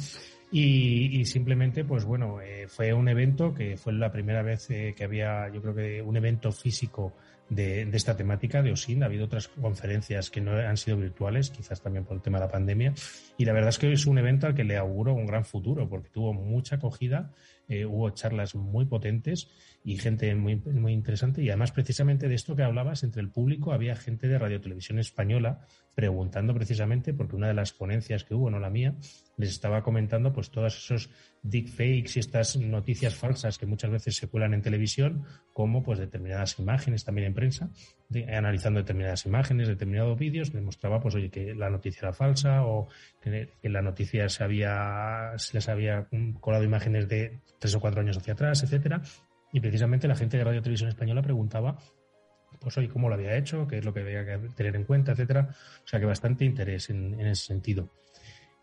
Y, 0.52 1.24
simplemente, 1.26 1.86
pues 1.86 2.04
bueno, 2.04 2.42
eh, 2.42 2.66
fue 2.68 2.92
un 2.92 3.08
evento 3.08 3.54
que 3.54 3.78
fue 3.78 3.94
la 3.94 4.12
primera 4.12 4.42
vez 4.42 4.68
eh, 4.72 4.96
que 4.98 5.04
había, 5.04 5.48
yo 5.54 5.62
creo 5.62 5.76
que 5.76 6.02
un 6.02 6.18
evento 6.18 6.52
físico 6.52 7.14
de, 7.50 7.86
de, 7.86 7.98
esta 7.98 8.18
temática 8.18 8.64
de 8.64 8.72
OSIN. 8.72 9.04
Ha 9.04 9.06
habido 9.06 9.26
otras 9.26 9.48
conferencias 9.48 10.32
que 10.32 10.42
no 10.42 10.54
han 10.54 10.78
sido 10.78 10.98
virtuales, 10.98 11.52
quizás 11.52 11.82
también 11.82 12.04
por 12.04 12.16
el 12.16 12.24
tema 12.24 12.40
de 12.40 12.46
la 12.46 12.52
pandemia. 12.52 12.96
Y 13.38 13.46
la 13.46 13.54
verdad 13.54 13.70
es 13.70 13.78
que 13.78 13.94
es 13.94 14.08
un 14.08 14.18
evento 14.18 14.48
al 14.48 14.56
que 14.56 14.64
le 14.64 14.76
auguro 14.76 15.14
un 15.14 15.28
gran 15.28 15.46
futuro, 15.46 15.88
porque 15.88 16.10
tuvo 16.10 16.34
mucha 16.34 16.78
acogida, 16.78 17.32
eh, 17.68 17.86
hubo 17.86 18.10
charlas 18.10 18.56
muy 18.56 18.86
potentes 18.86 19.50
y 19.84 19.98
gente 19.98 20.34
muy, 20.36 20.58
muy 20.58 20.94
interesante. 20.94 21.42
Y 21.42 21.50
además, 21.50 21.72
precisamente 21.72 22.28
de 22.28 22.36
esto 22.36 22.56
que 22.56 22.64
hablabas, 22.64 23.04
entre 23.04 23.22
el 23.22 23.30
público 23.30 23.74
había 23.74 23.96
gente 23.96 24.28
de 24.28 24.38
Radio 24.38 24.62
Televisión 24.62 25.00
Española 25.00 25.66
preguntando 25.96 26.54
precisamente, 26.54 27.14
porque 27.14 27.36
una 27.36 27.48
de 27.48 27.54
las 27.54 27.74
ponencias 27.74 28.24
que 28.24 28.34
hubo, 28.34 28.50
no 28.50 28.60
la 28.60 28.70
mía, 28.70 28.96
les 29.38 29.50
estaba 29.50 29.82
comentando 29.84 30.32
pues 30.32 30.52
todos 30.52 30.78
esos 30.78 31.10
deepfakes 31.44 32.12
y 32.16 32.20
estas 32.20 32.56
noticias 32.58 33.16
falsas 33.16 33.58
que 33.58 33.66
muchas 33.66 33.92
veces 33.92 34.16
se 34.16 34.28
cuelan 34.28 34.54
en 34.54 34.62
televisión, 34.62 35.26
como 35.54 35.84
pues 35.84 36.00
determinadas 36.00 36.60
imágenes 36.60 37.04
también 37.04 37.28
en 37.28 37.34
prensa, 37.34 37.70
analizando 38.32 38.80
determinadas 38.80 39.26
imágenes, 39.26 39.68
determinados 39.68 40.18
vídeos, 40.18 40.54
demostraba 40.54 41.02
pues 41.02 41.16
oye 41.16 41.30
que 41.30 41.56
la 41.56 41.70
noticia 41.70 42.02
era 42.04 42.14
falsa 42.14 42.66
o 42.66 42.88
que, 43.22 43.50
en 43.62 43.74
la 43.74 43.82
noticia 43.82 44.30
se 44.30 44.44
había 44.44 45.34
se 45.38 45.58
les 45.58 45.68
había 45.68 46.08
colado 46.40 46.64
imágenes 46.64 47.10
de 47.10 47.40
tres 47.60 47.76
o 47.76 47.80
cuatro 47.80 48.02
años 48.02 48.18
hacia 48.18 48.34
atrás, 48.34 48.64
etcétera. 48.64 49.02
Y 49.52 49.60
precisamente 49.60 50.08
la 50.08 50.16
gente 50.16 50.38
de 50.38 50.44
Radio 50.44 50.62
Televisión 50.62 50.90
Española 50.90 51.22
preguntaba, 51.22 51.78
pues 52.60 52.78
hoy 52.78 52.88
cómo 52.88 53.10
lo 53.10 53.16
había 53.16 53.36
hecho, 53.36 53.68
qué 53.68 53.80
es 53.80 53.86
lo 53.86 53.94
que 53.94 54.02
había 54.02 54.26
que 54.26 54.50
tener 54.50 54.76
en 54.76 54.86
cuenta, 54.86 55.12
etcétera. 55.12 55.50
O 55.84 55.88
sea 55.88 56.00
que 56.00 56.06
bastante 56.06 56.46
interés 56.46 56.90
en, 56.90 57.20
ese 57.20 57.46
sentido. 57.46 57.92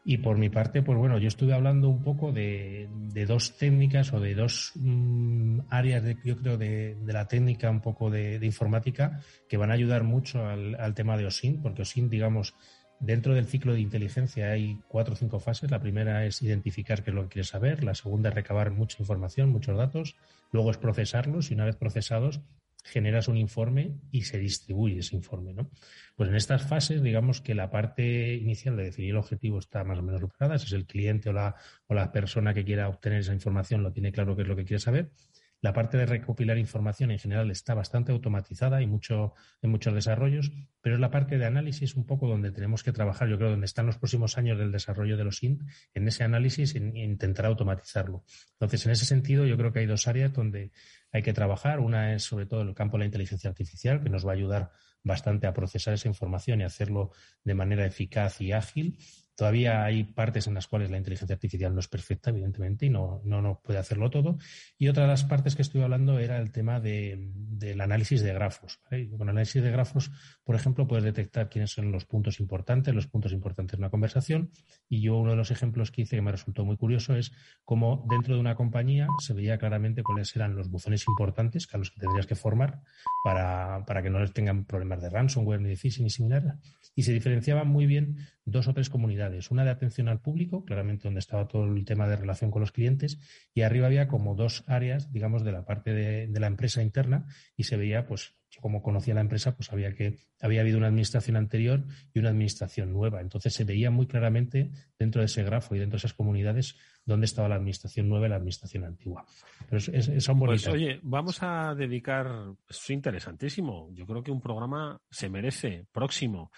Y 0.05 0.19
por 0.19 0.39
mi 0.39 0.49
parte, 0.49 0.83
pues 0.83 0.97
bueno, 0.97 1.19
yo 1.19 1.29
estuve 1.29 1.53
hablando 1.53 1.89
un 1.89 2.03
poco 2.03 2.33
de, 2.33 2.89
dos 3.27 3.59
técnicas 3.59 4.13
o 4.15 4.21
de 4.21 4.35
dos 4.35 4.73
mm, 4.77 5.61
áreas, 5.69 6.03
de, 6.03 6.17
yo 6.25 6.37
creo, 6.39 6.57
de, 6.57 6.97
la 7.05 7.29
técnica 7.29 7.69
un 7.71 7.81
poco 7.81 8.09
de, 8.09 8.39
informática 8.43 9.21
que 9.49 9.59
van 9.59 9.71
a 9.71 9.75
ayudar 9.75 10.05
mucho 10.05 10.47
al, 10.47 10.77
al 10.77 10.95
tema 10.95 11.19
de 11.19 11.27
OSIN, 11.27 11.61
porque 11.61 11.83
OSIN, 11.83 12.09
digamos, 12.09 12.55
Dentro 13.01 13.35
del 13.35 13.47
ciclo 13.47 13.75
de 13.75 13.81
inteligencia 13.81 14.51
hay 14.51 14.81
cuatro 14.89 15.15
o 15.15 15.17
cinco 15.17 15.39
fases. 15.39 15.71
La 15.71 15.81
primera 15.81 16.27
es 16.27 16.43
identificar 16.43 17.05
qué 17.05 17.11
es 17.11 17.15
lo 17.15 17.23
que 17.23 17.29
quieres 17.29 17.49
saber. 17.49 17.85
La 17.85 17.95
segunda 17.95 18.31
es 18.31 18.35
recabar 18.35 18.73
mucha 18.73 18.97
información, 19.01 19.51
muchos 19.51 19.77
datos. 19.77 20.17
Luego 20.51 20.71
es 20.71 20.79
procesarlos 20.79 21.51
y 21.51 21.55
una 21.55 21.65
vez 21.65 21.77
procesados 21.77 22.41
generas 22.85 23.29
un 23.29 23.37
informe 23.37 23.93
y 24.11 24.23
se 24.23 24.39
distribuye 24.39 24.99
ese 24.99 25.15
informe. 25.15 25.53
¿no? 25.53 25.71
Pues 26.17 26.29
en 26.29 26.37
estas 26.37 26.67
fases, 26.67 27.03
digamos 27.03 27.41
que 27.41 27.55
la 27.55 27.71
parte 27.71 28.35
inicial 28.35 28.77
de 28.77 28.85
definir 28.85 29.11
el 29.11 29.17
objetivo 29.19 29.59
está 29.59 29.85
más 29.85 29.99
o 29.99 30.03
menos 30.03 30.21
lograda. 30.21 30.59
Si 30.59 30.67
es 30.67 30.73
el 30.73 30.87
cliente 30.87 31.29
o 31.29 31.33
la, 31.33 31.55
o 31.87 31.95
la 31.95 32.11
persona 32.11 32.55
que 32.55 32.65
quiera 32.65 32.89
obtener 32.89 33.21
esa 33.21 33.35
información, 33.35 33.83
lo 33.83 33.93
tiene 33.93 34.13
claro 34.13 34.35
qué 34.35 34.43
es 34.43 34.49
lo 34.49 34.57
que 34.57 34.65
quiere 34.65 34.81
saber. 34.81 35.11
La 35.61 35.73
parte 35.73 35.97
de 35.97 36.07
recopilar 36.07 36.57
información 36.57 37.11
en 37.11 37.19
general 37.19 37.51
está 37.51 37.75
bastante 37.75 38.13
automatizada 38.13 38.81
y 38.81 38.87
mucho, 38.87 39.35
en 39.61 39.71
muchos 39.71 39.93
desarrollos, 39.93 40.53
pero 40.81 40.95
es 40.95 41.01
la 41.01 41.11
parte 41.11 41.37
de 41.37 41.47
análisis 41.47 41.97
un 41.97 42.07
poco 42.07 42.29
donde 42.29 42.53
tenemos 42.53 42.85
que 42.85 42.93
trabajar, 42.93 43.29
yo 43.29 43.39
creo, 43.39 43.51
donde 43.51 43.67
están 43.67 43.87
los 43.87 43.99
próximos 43.99 44.39
años 44.39 44.57
del 44.57 44.71
desarrollo 44.71 45.17
de 45.17 45.25
los 45.25 45.43
INT, 45.43 45.63
en 45.95 46.07
ese 46.07 46.23
análisis 46.23 46.77
e 46.77 46.79
intentar 46.79 47.47
automatizarlo. 47.47 48.25
Entonces, 48.53 48.87
en 48.87 48.93
ese 48.93 49.05
sentido, 49.05 49.47
yo 49.47 49.57
creo 49.57 49.73
que 49.73 49.81
hay 49.81 49.87
dos 49.87 50.07
áreas 50.07 50.33
donde 50.33 50.71
hay 51.11 51.23
que 51.23 51.33
trabajar. 51.33 51.81
Una 51.81 52.15
es 52.15 52.23
sobre 52.23 52.47
todo 52.47 52.63
el 52.63 52.75
campo 52.75 52.97
de 52.97 53.01
la 53.01 53.07
inteligencia 53.07 53.51
artificial, 53.51 54.03
que 54.03 54.11
nos 54.11 54.27
va 54.27 54.31
a 54.31 54.35
ayudar 54.35 54.71
bastante 55.03 55.47
a 55.47 55.55
procesar 55.55 55.95
esa 55.95 56.09
información 56.09 56.61
y 56.61 56.65
hacerlo 56.65 57.11
de 57.43 57.55
manera 57.55 57.85
eficaz 57.85 58.41
y 58.41 58.53
ágil. 58.53 58.99
Todavía 59.39 59.85
hay 59.85 60.03
partes 60.03 60.49
en 60.49 60.55
las 60.55 60.67
cuales 60.67 60.91
la 60.91 60.97
inteligencia 60.97 61.35
artificial 61.35 61.73
no 61.73 61.79
es 61.79 61.87
perfecta, 61.87 62.31
evidentemente, 62.31 62.87
y 62.87 62.91
no, 62.91 63.23
no, 63.23 63.61
puede 63.63 63.79
hacerlo 63.79 64.11
todo. 64.11 64.37
Y 64.77 64.89
otra 64.89 65.05
de 65.05 65.11
las 65.11 65.23
partes 65.23 65.55
que 65.55 65.63
estoy 65.63 65.81
hablando 65.81 66.19
era 66.19 66.39
el 66.39 66.51
tema 66.51 66.81
del 66.81 67.81
análisis 67.81 68.21
de 68.21 68.33
grafos. 68.35 68.81
Con 69.17 69.29
análisis 69.29 69.63
de 69.63 69.71
grafos, 69.71 70.11
por 70.43 70.57
ejemplo, 70.57 70.89
puedes 70.89 71.05
detectar 71.05 71.49
quiénes 71.49 71.71
son 71.71 71.93
los 71.93 72.05
puntos 72.05 72.41
importantes, 72.41 72.93
los 72.93 73.07
puntos 73.07 73.31
importantes 73.31 73.79
de 73.79 73.83
una 73.83 73.91
conversación. 73.91 74.51
Y 74.89 75.03
yo 75.03 75.17
uno 75.17 75.31
de 75.31 75.37
los 75.37 75.53
ejemplos 75.53 75.93
que 75.93 76.03
hice 76.03 76.17
que 76.17 76.23
me 76.23 76.33
resultó 76.33 76.65
muy 76.65 76.77
curioso 76.77 77.15
es 77.15 77.31
cómo 77.65 78.05
dentro 78.11 78.35
de 78.35 78.41
una 78.41 78.57
compañía 78.57 79.07
se 79.21 79.35
veía 79.35 79.57
claramente 79.57 80.03
cuáles 80.03 80.35
eran 80.35 80.57
los 80.57 80.69
buzones 80.69 81.05
importantes 81.07 81.69
a 81.73 81.79
los 81.79 81.93
que 81.93 82.01
tendrías 82.01 82.27
que 82.27 82.35
formar 82.35 82.81
para, 83.23 83.85
para 83.87 84.03
que 84.03 84.11
no 84.11 84.19
les 84.19 84.33
tengan 84.33 84.65
problemas 84.65 85.01
de 85.01 85.11
ransomware 85.11 85.61
ni 85.61 85.69
de 85.69 85.77
phishing 85.77 86.03
ni 86.03 86.11
similar. 86.11 86.57
Y 86.97 87.05
se 87.05 87.13
diferenciaban 87.13 87.69
muy 87.69 87.87
bien 87.87 88.17
dos 88.45 88.67
o 88.67 88.75
tres 88.75 88.91
comunidades. 88.91 89.28
Una 89.51 89.65
de 89.65 89.71
atención 89.71 90.09
al 90.09 90.21
público, 90.21 90.65
claramente 90.65 91.05
donde 91.05 91.21
estaba 91.21 91.49
todo 91.49 91.65
el 91.65 91.85
tema 91.85 92.09
de 92.09 92.17
relación 92.17 92.51
con 92.51 92.61
los 92.61 92.73
clientes, 92.73 93.19
y 93.55 93.63
arriba 93.63 93.87
había 93.87 94.09
como 94.09 94.35
dos 94.35 94.65
áreas, 94.67 95.13
digamos, 95.13 95.45
de 95.45 95.53
la 95.53 95.65
parte 95.65 95.93
de, 95.93 96.27
de 96.27 96.41
la 96.41 96.47
empresa 96.47 96.83
interna 96.83 97.27
y 97.57 97.65
se 97.65 97.77
veía, 97.77 98.07
pues, 98.07 98.35
yo 98.51 98.63
como 98.63 98.83
conocía 98.83 99.15
la 99.15 99.21
empresa, 99.21 99.55
pues 99.55 99.71
había 99.73 99.95
que 99.95 100.19
había 100.41 100.63
habido 100.63 100.79
una 100.79 100.87
administración 100.87 101.37
anterior 101.37 101.85
y 102.15 102.19
una 102.19 102.31
administración 102.31 102.93
nueva. 102.93 103.21
Entonces 103.21 103.53
se 103.53 103.65
veía 103.65 103.91
muy 103.91 104.07
claramente 104.07 104.71
dentro 104.99 105.21
de 105.21 105.27
ese 105.27 105.43
grafo 105.43 105.75
y 105.75 105.79
dentro 105.79 105.97
de 105.97 105.99
esas 105.99 106.15
comunidades 106.15 106.77
dónde 107.05 107.27
estaba 107.27 107.49
la 107.49 107.57
administración 107.57 108.09
nueva 108.09 108.27
y 108.27 108.31
la 108.31 108.37
administración 108.37 108.85
antigua. 108.85 109.27
Pero 109.67 109.79
es, 109.79 109.89
es, 109.89 110.25
son 110.25 110.39
Pues 110.39 110.67
oye, 110.69 110.99
vamos 111.03 111.43
a 111.43 111.75
dedicar, 111.75 112.55
es 112.69 112.91
interesantísimo. 112.91 113.91
Yo 113.93 114.07
creo 114.07 114.23
que 114.23 114.31
un 114.31 114.41
programa 114.41 115.01
se 115.11 115.29
merece 115.29 115.87
próximo. 115.93 116.51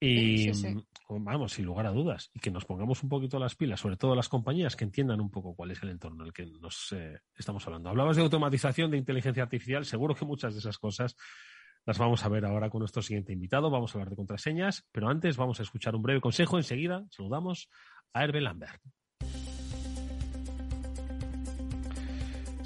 Y 0.00 0.38
Sí, 0.38 0.54
sí, 0.54 0.74
sí. 0.74 0.84
vamos, 1.08 1.52
sin 1.52 1.64
lugar 1.64 1.86
a 1.86 1.90
dudas, 1.90 2.30
y 2.32 2.38
que 2.38 2.50
nos 2.50 2.64
pongamos 2.64 3.02
un 3.02 3.08
poquito 3.08 3.38
las 3.38 3.56
pilas, 3.56 3.80
sobre 3.80 3.96
todo 3.96 4.14
las 4.14 4.28
compañías 4.28 4.76
que 4.76 4.84
entiendan 4.84 5.20
un 5.20 5.30
poco 5.30 5.54
cuál 5.56 5.72
es 5.72 5.82
el 5.82 5.88
entorno 5.88 6.22
en 6.22 6.28
el 6.28 6.32
que 6.32 6.46
nos 6.46 6.92
eh, 6.92 7.20
estamos 7.36 7.66
hablando. 7.66 7.88
Hablabas 7.88 8.16
de 8.16 8.22
automatización, 8.22 8.90
de 8.90 8.98
inteligencia 8.98 9.42
artificial, 9.42 9.84
seguro 9.84 10.14
que 10.14 10.24
muchas 10.24 10.54
de 10.54 10.60
esas 10.60 10.78
cosas 10.78 11.16
las 11.84 11.98
vamos 11.98 12.24
a 12.24 12.28
ver 12.28 12.44
ahora 12.44 12.70
con 12.70 12.80
nuestro 12.80 13.02
siguiente 13.02 13.32
invitado. 13.32 13.70
Vamos 13.70 13.94
a 13.94 13.98
hablar 13.98 14.10
de 14.10 14.16
contraseñas, 14.16 14.86
pero 14.92 15.08
antes 15.08 15.36
vamos 15.36 15.58
a 15.58 15.62
escuchar 15.62 15.96
un 15.96 16.02
breve 16.02 16.20
consejo. 16.20 16.58
Enseguida 16.58 17.04
saludamos 17.10 17.70
a 18.12 18.24
Hervé 18.24 18.40
Lambert. 18.40 18.82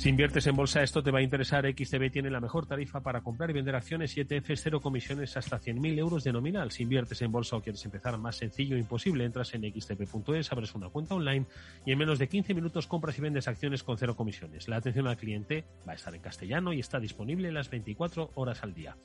Si 0.03 0.09
inviertes 0.09 0.49
en 0.49 0.57
bolsa, 0.57 0.83
esto 0.83 1.01
te 1.01 1.13
va 1.13 1.21
a 1.21 1.23
interesar. 1.23 1.65
XTB 1.65 2.11
tiene 2.11 2.29
la 2.29 2.41
mejor 2.41 2.67
tarifa 2.67 3.05
para 3.05 3.21
comprar 3.21 3.51
y 3.51 3.53
vender 3.53 3.77
acciones 3.77 4.17
y 4.17 4.23
ETFs, 4.23 4.61
cero 4.61 4.81
comisiones 4.81 5.37
hasta 5.37 5.61
100.000 5.61 5.97
euros 5.97 6.25
de 6.25 6.33
nominal. 6.33 6.73
Si 6.73 6.83
inviertes 6.83 7.23
en 7.23 7.31
bolsa 7.31 7.55
o 7.55 7.63
quieres 7.63 7.85
empezar 7.85 8.19
más 8.19 8.35
sencillo 8.35 8.75
e 8.75 8.81
imposible, 8.81 9.25
entras 9.25 9.55
en 9.55 9.63
xtb.es, 9.63 10.51
abres 10.51 10.75
una 10.75 10.89
cuenta 10.89 11.15
online 11.15 11.47
y 11.87 11.93
en 11.93 11.99
menos 11.99 12.19
de 12.19 12.29
15 12.29 12.53
minutos 12.53 12.89
compras 12.89 13.17
y 13.17 13.21
vendes 13.21 13.47
acciones 13.47 13.85
con 13.85 13.97
cero 13.97 14.17
comisiones. 14.17 14.67
La 14.67 14.79
atención 14.79 15.07
al 15.07 15.17
cliente 15.17 15.67
va 15.87 15.93
a 15.93 15.95
estar 15.95 16.13
en 16.13 16.21
castellano 16.21 16.73
y 16.73 16.81
está 16.81 16.99
disponible 16.99 17.53
las 17.53 17.71
24 17.71 18.33
horas 18.35 18.65
al 18.65 18.75
día. 18.75 18.97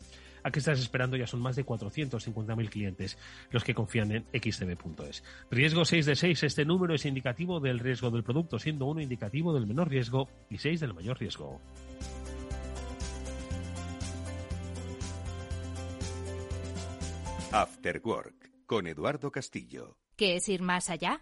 ¿A 0.44 0.52
qué 0.52 0.60
estás 0.60 0.80
esperando? 0.80 1.18
Ya 1.18 1.28
son 1.28 1.42
más 1.42 1.56
de 1.56 1.66
450.000 1.66 2.70
clientes 2.70 3.18
los 3.52 3.64
que 3.64 3.74
confían 3.74 4.12
en 4.12 4.26
xtb.es. 4.34 5.24
Riesgo 5.50 5.86
6 5.86 6.06
de 6.06 6.16
6. 6.16 6.44
Este 6.44 6.66
número 6.66 6.94
es 6.94 7.06
indicativo 7.06 7.60
del 7.60 7.80
riesgo 7.80 8.12
del 8.12 8.24
producto, 8.24 8.60
siendo 8.60 8.86
uno 8.86 9.02
indicativo 9.02 9.54
del 9.54 9.68
menor 9.68 9.90
riesgo 9.90 10.30
y 10.50 10.58
6 10.58 10.80
del 10.80 10.94
mayor 10.94 11.20
riesgo. 11.20 11.62
After 17.52 18.02
Work 18.04 18.52
con 18.66 18.86
Eduardo 18.88 19.32
Castillo. 19.32 19.98
¿Qué 20.18 20.36
es 20.36 20.50
ir 20.50 20.62
más 20.62 20.90
allá? 20.90 21.22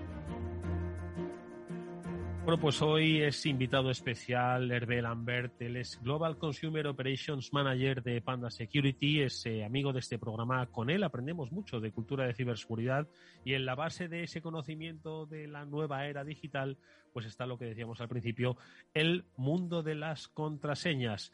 Bueno, 2.43 2.59
pues 2.59 2.81
hoy 2.81 3.21
es 3.21 3.45
invitado 3.45 3.91
especial 3.91 4.71
Hervé 4.71 4.99
Lambert, 5.03 5.61
él 5.61 5.77
es 5.77 6.01
Global 6.01 6.39
Consumer 6.39 6.87
Operations 6.87 7.53
Manager 7.53 8.01
de 8.01 8.19
Panda 8.19 8.49
Security, 8.49 9.21
es 9.21 9.45
eh, 9.45 9.63
amigo 9.63 9.93
de 9.93 9.99
este 9.99 10.17
programa. 10.17 10.65
Con 10.65 10.89
él 10.89 11.03
aprendemos 11.03 11.51
mucho 11.51 11.79
de 11.79 11.91
cultura 11.91 12.25
de 12.25 12.33
ciberseguridad 12.33 13.07
y 13.45 13.53
en 13.53 13.65
la 13.65 13.75
base 13.75 14.07
de 14.07 14.23
ese 14.23 14.41
conocimiento 14.41 15.27
de 15.27 15.47
la 15.47 15.65
nueva 15.65 16.07
era 16.07 16.23
digital, 16.23 16.77
pues 17.13 17.27
está 17.27 17.45
lo 17.45 17.59
que 17.59 17.65
decíamos 17.65 18.01
al 18.01 18.09
principio, 18.09 18.57
el 18.95 19.23
mundo 19.37 19.83
de 19.83 19.93
las 19.93 20.27
contraseñas. 20.27 21.31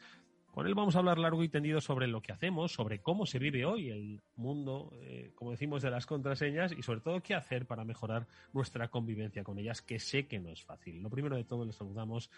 Con 0.52 0.66
él 0.66 0.74
vamos 0.74 0.96
a 0.96 0.98
hablar 0.98 1.18
largo 1.18 1.44
y 1.44 1.48
tendido 1.48 1.80
sobre 1.80 2.08
lo 2.08 2.20
que 2.20 2.32
hacemos, 2.32 2.72
sobre 2.72 3.00
cómo 3.00 3.26
se 3.26 3.38
vive 3.38 3.64
hoy 3.64 3.90
el 3.90 4.20
mundo, 4.34 4.90
eh, 5.02 5.30
como 5.36 5.52
decimos, 5.52 5.82
de 5.82 5.90
las 5.90 6.04
contraseñas 6.06 6.72
y 6.72 6.82
sobre 6.82 7.00
todo 7.00 7.20
qué 7.22 7.34
hacer 7.34 7.64
para 7.66 7.84
mejorar 7.84 8.26
nuestra 8.52 8.88
convivencia 8.88 9.44
con 9.44 9.58
ellas, 9.58 9.82
que 9.82 10.00
sé 10.00 10.26
que 10.26 10.40
no 10.40 10.48
es 10.48 10.64
fácil. 10.64 11.00
Lo 11.00 11.10
primero 11.10 11.36
de 11.36 11.44
todo, 11.44 11.64
les 11.64 11.76
saludamos. 11.76 12.28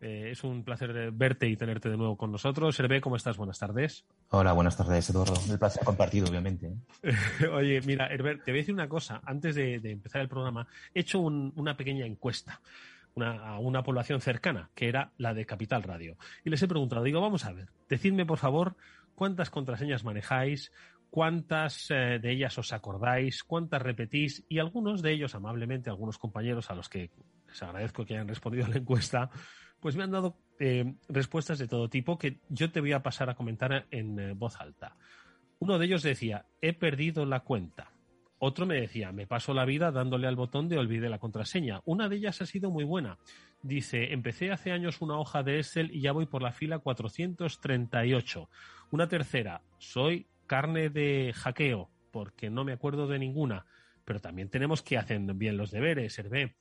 Eh, 0.00 0.30
es 0.32 0.42
un 0.44 0.64
placer 0.64 1.12
verte 1.12 1.46
y 1.46 1.56
tenerte 1.56 1.90
de 1.90 1.96
nuevo 1.98 2.16
con 2.16 2.32
nosotros. 2.32 2.80
Hervé, 2.80 3.00
¿cómo 3.02 3.16
estás? 3.16 3.36
Buenas 3.36 3.58
tardes. 3.58 4.04
Hola, 4.30 4.52
buenas 4.54 4.76
tardes, 4.76 5.10
Eduardo. 5.10 5.34
El 5.52 5.58
placer 5.58 5.84
compartido, 5.84 6.26
obviamente. 6.28 6.72
¿eh? 7.02 7.46
Oye, 7.52 7.82
mira, 7.82 8.06
Herbert, 8.06 8.42
te 8.42 8.50
voy 8.50 8.60
a 8.60 8.62
decir 8.62 8.74
una 8.74 8.88
cosa. 8.88 9.20
Antes 9.24 9.54
de, 9.54 9.78
de 9.78 9.90
empezar 9.90 10.22
el 10.22 10.28
programa, 10.28 10.66
he 10.94 11.00
hecho 11.00 11.20
un- 11.20 11.52
una 11.54 11.76
pequeña 11.76 12.06
encuesta 12.06 12.60
una- 13.14 13.48
a 13.48 13.58
una 13.58 13.82
población 13.82 14.20
cercana, 14.20 14.70
que 14.74 14.88
era 14.88 15.12
la 15.18 15.34
de 15.34 15.46
Capital 15.46 15.82
Radio. 15.82 16.16
Y 16.44 16.50
les 16.50 16.62
he 16.62 16.68
preguntado, 16.68 17.02
digo, 17.02 17.20
vamos 17.20 17.44
a 17.44 17.52
ver, 17.52 17.68
decidme 17.88 18.26
por 18.26 18.38
favor 18.38 18.76
cuántas 19.14 19.50
contraseñas 19.50 20.04
manejáis, 20.04 20.72
cuántas 21.10 21.90
eh, 21.90 22.18
de 22.22 22.30
ellas 22.30 22.56
os 22.58 22.72
acordáis, 22.72 23.42
cuántas 23.42 23.82
repetís, 23.82 24.44
y 24.48 24.58
algunos 24.60 25.02
de 25.02 25.12
ellos, 25.12 25.34
amablemente, 25.34 25.90
algunos 25.90 26.18
compañeros 26.18 26.70
a 26.70 26.74
los 26.74 26.88
que 26.88 27.10
les 27.48 27.62
agradezco 27.62 28.04
que 28.06 28.14
hayan 28.14 28.28
respondido 28.28 28.64
a 28.66 28.68
la 28.68 28.76
encuesta, 28.76 29.28
pues 29.80 29.96
me 29.96 30.04
han 30.04 30.10
dado 30.12 30.36
eh, 30.60 30.94
respuestas 31.08 31.58
de 31.58 31.66
todo 31.66 31.88
tipo 31.88 32.16
que 32.18 32.38
yo 32.48 32.70
te 32.70 32.80
voy 32.80 32.92
a 32.92 33.02
pasar 33.02 33.28
a 33.30 33.34
comentar 33.34 33.86
en 33.90 34.18
eh, 34.20 34.32
voz 34.34 34.60
alta. 34.60 34.96
Uno 35.58 35.78
de 35.78 35.86
ellos 35.86 36.02
decía, 36.02 36.46
he 36.60 36.72
perdido 36.74 37.26
la 37.26 37.40
cuenta. 37.40 37.89
Otro 38.42 38.64
me 38.64 38.80
decía, 38.80 39.12
me 39.12 39.26
paso 39.26 39.52
la 39.52 39.66
vida 39.66 39.92
dándole 39.92 40.26
al 40.26 40.34
botón 40.34 40.66
de 40.66 40.78
olvide 40.78 41.10
la 41.10 41.18
contraseña. 41.18 41.82
Una 41.84 42.08
de 42.08 42.16
ellas 42.16 42.40
ha 42.40 42.46
sido 42.46 42.70
muy 42.70 42.84
buena. 42.84 43.18
Dice, 43.62 44.14
empecé 44.14 44.50
hace 44.50 44.72
años 44.72 45.02
una 45.02 45.18
hoja 45.18 45.42
de 45.42 45.58
Excel 45.58 45.90
y 45.94 46.00
ya 46.00 46.12
voy 46.12 46.24
por 46.24 46.40
la 46.40 46.50
fila 46.50 46.78
438. 46.78 48.48
Una 48.92 49.08
tercera, 49.08 49.60
soy 49.76 50.26
carne 50.46 50.88
de 50.88 51.34
hackeo, 51.36 51.90
porque 52.10 52.48
no 52.48 52.64
me 52.64 52.72
acuerdo 52.72 53.06
de 53.06 53.18
ninguna. 53.18 53.66
Pero 54.06 54.20
también 54.20 54.48
tenemos 54.48 54.80
que 54.80 54.96
hacer 54.96 55.20
bien 55.34 55.58
los 55.58 55.70
deberes, 55.70 56.18
Hervé. 56.18 56.56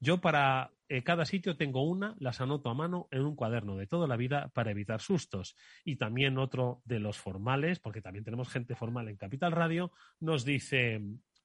Yo 0.00 0.20
para 0.20 0.72
eh, 0.88 1.02
cada 1.02 1.26
sitio 1.26 1.56
tengo 1.56 1.82
una, 1.82 2.14
las 2.18 2.40
anoto 2.40 2.70
a 2.70 2.74
mano 2.74 3.08
en 3.10 3.22
un 3.22 3.36
cuaderno 3.36 3.76
de 3.76 3.86
toda 3.86 4.06
la 4.06 4.16
vida 4.16 4.48
para 4.54 4.70
evitar 4.70 5.00
sustos. 5.00 5.56
Y 5.84 5.96
también 5.96 6.38
otro 6.38 6.80
de 6.84 6.98
los 6.98 7.18
formales, 7.18 7.78
porque 7.78 8.00
también 8.00 8.24
tenemos 8.24 8.48
gente 8.48 8.74
formal 8.74 9.08
en 9.08 9.16
Capital 9.16 9.52
Radio, 9.52 9.92
nos 10.20 10.44
dice 10.44 11.02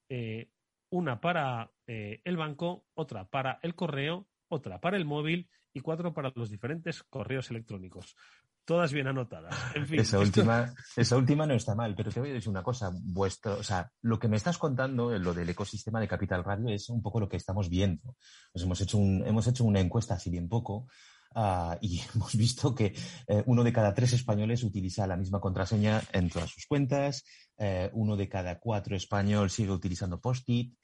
eh, 0.10 0.50
una 0.90 1.20
para 1.20 1.72
eh, 1.88 2.22
el 2.24 2.38
banco, 2.38 2.86
otra 2.94 3.26
para 3.26 3.60
el 3.64 3.76
correo, 3.76 4.28
otra 4.48 4.80
para 4.80 4.98
el 4.98 5.06
móvil 5.06 5.50
y 5.74 5.82
cuatro 5.82 6.14
para 6.14 6.32
los 6.36 6.50
diferentes 6.50 7.04
correos 7.04 7.50
electrónicos. 7.50 8.16
Todas 8.66 8.94
bien 8.94 9.08
anotadas. 9.08 9.56
Esa, 10.02 10.20
última, 10.20 10.74
esa 10.96 11.18
última 11.18 11.46
no 11.46 11.54
está 11.54 11.76
mal, 11.76 11.96
pero 11.96 12.12
te 12.12 12.20
voy 12.20 12.30
a 12.30 12.34
decir 12.34 12.50
una 12.50 12.64
cosa. 12.64 12.92
Vuestro, 12.94 13.58
o 13.60 13.64
sea, 13.64 13.92
lo 14.02 14.20
que 14.20 14.28
me 14.28 14.38
estás 14.38 14.58
contando, 14.58 15.18
lo 15.18 15.34
del 15.34 15.50
ecosistema 15.50 16.00
de 16.00 16.08
Capital 16.08 16.44
Radio, 16.44 16.70
es 16.70 16.90
un 16.90 17.02
poco 17.02 17.20
lo 17.20 17.28
que 17.28 17.38
estamos 17.38 17.70
viendo. 17.70 18.16
Pues 18.52 18.64
hemos, 18.64 18.80
hecho 18.82 18.98
un- 18.98 19.26
hemos 19.26 19.46
hecho 19.48 19.64
una 19.64 19.80
encuesta 19.80 20.14
hace 20.16 20.30
bien 20.30 20.48
poco 20.48 20.88
ah, 21.36 21.78
y 21.82 22.02
hemos 22.16 22.36
visto 22.36 22.74
que 22.74 22.96
eh, 23.28 23.44
uno 23.46 23.64
de 23.64 23.74
cada 23.74 23.94
tres 23.94 24.14
españoles 24.14 24.64
utiliza 24.64 25.08
la 25.08 25.18
misma 25.18 25.40
contraseña 25.40 26.02
en 26.12 26.30
todas 26.30 26.50
sus 26.50 26.66
cuentas, 26.66 27.26
eh, 27.58 27.90
uno 27.94 28.16
de 28.16 28.30
cada 28.30 28.60
cuatro 28.60 28.96
español 28.96 29.50
sigue 29.50 29.72
utilizando 29.72 30.20
Post-it. 30.22 30.78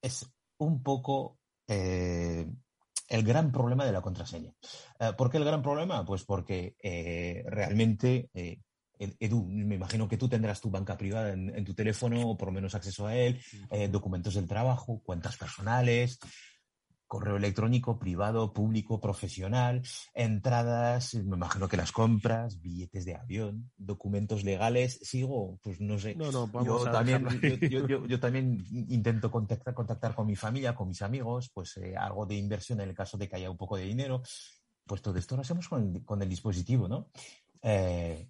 Es 0.00 0.26
un 0.58 0.82
poco 0.82 1.38
eh, 1.66 2.48
el 3.08 3.22
gran 3.22 3.50
problema 3.52 3.84
de 3.84 3.92
la 3.92 4.00
contraseña. 4.02 4.52
Eh, 5.00 5.12
¿Por 5.16 5.30
qué 5.30 5.38
el 5.38 5.44
gran 5.44 5.62
problema? 5.62 6.04
Pues 6.04 6.24
porque 6.24 6.76
eh, 6.82 7.42
realmente, 7.46 8.30
eh, 8.34 8.60
Ed- 8.98 9.16
Edu, 9.20 9.46
me 9.46 9.76
imagino 9.76 10.08
que 10.08 10.16
tú 10.16 10.28
tendrás 10.28 10.60
tu 10.60 10.70
banca 10.70 10.96
privada 10.96 11.32
en, 11.32 11.54
en 11.56 11.64
tu 11.64 11.74
teléfono 11.74 12.20
o 12.30 12.36
por 12.36 12.48
lo 12.48 12.52
menos 12.52 12.74
acceso 12.74 13.06
a 13.06 13.14
él, 13.16 13.40
eh, 13.70 13.88
documentos 13.88 14.34
del 14.34 14.46
trabajo, 14.48 15.00
cuentas 15.04 15.36
personales, 15.36 16.18
correo 17.08 17.36
electrónico 17.36 17.98
privado, 17.98 18.52
público, 18.52 19.00
profesional, 19.00 19.82
entradas, 20.14 21.14
me 21.14 21.36
imagino 21.36 21.66
que 21.66 21.78
las 21.78 21.90
compras, 21.90 22.60
billetes 22.60 23.06
de 23.06 23.16
avión, 23.16 23.70
documentos 23.76 24.44
legales, 24.44 25.00
sigo, 25.02 25.58
pues 25.62 25.80
no 25.80 25.98
sé. 25.98 26.14
No, 26.14 26.30
no, 26.30 26.46
vamos 26.46 26.66
yo, 26.66 26.88
a 26.88 26.92
también, 26.92 27.26
yo 28.08 28.20
también 28.20 28.64
intento 28.70 29.30
contactar, 29.30 29.74
contactar 29.74 30.14
con 30.14 30.26
mi 30.26 30.36
familia, 30.36 30.74
con 30.74 30.86
mis 30.86 31.02
amigos, 31.02 31.50
pues 31.52 31.78
eh, 31.78 31.96
algo 31.96 32.26
de 32.26 32.36
inversión 32.36 32.80
en 32.80 32.90
el 32.90 32.94
caso 32.94 33.16
de 33.16 33.28
que 33.28 33.36
haya 33.36 33.50
un 33.50 33.56
poco 33.56 33.76
de 33.76 33.84
dinero. 33.84 34.22
Pues 34.86 35.02
todo 35.02 35.18
esto 35.18 35.34
lo 35.34 35.42
hacemos 35.42 35.68
con 35.68 35.96
el, 35.96 36.04
con 36.04 36.22
el 36.22 36.28
dispositivo, 36.28 36.88
¿no? 36.88 37.10
Eh, 37.62 38.28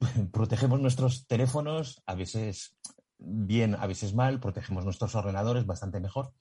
protegemos 0.32 0.80
nuestros 0.80 1.26
teléfonos, 1.26 2.02
a 2.04 2.14
veces 2.14 2.76
bien, 3.18 3.74
a 3.74 3.86
veces 3.86 4.14
mal, 4.14 4.38
protegemos 4.38 4.84
nuestros 4.84 5.14
ordenadores 5.14 5.66
bastante 5.66 6.00
mejor. 6.00 6.32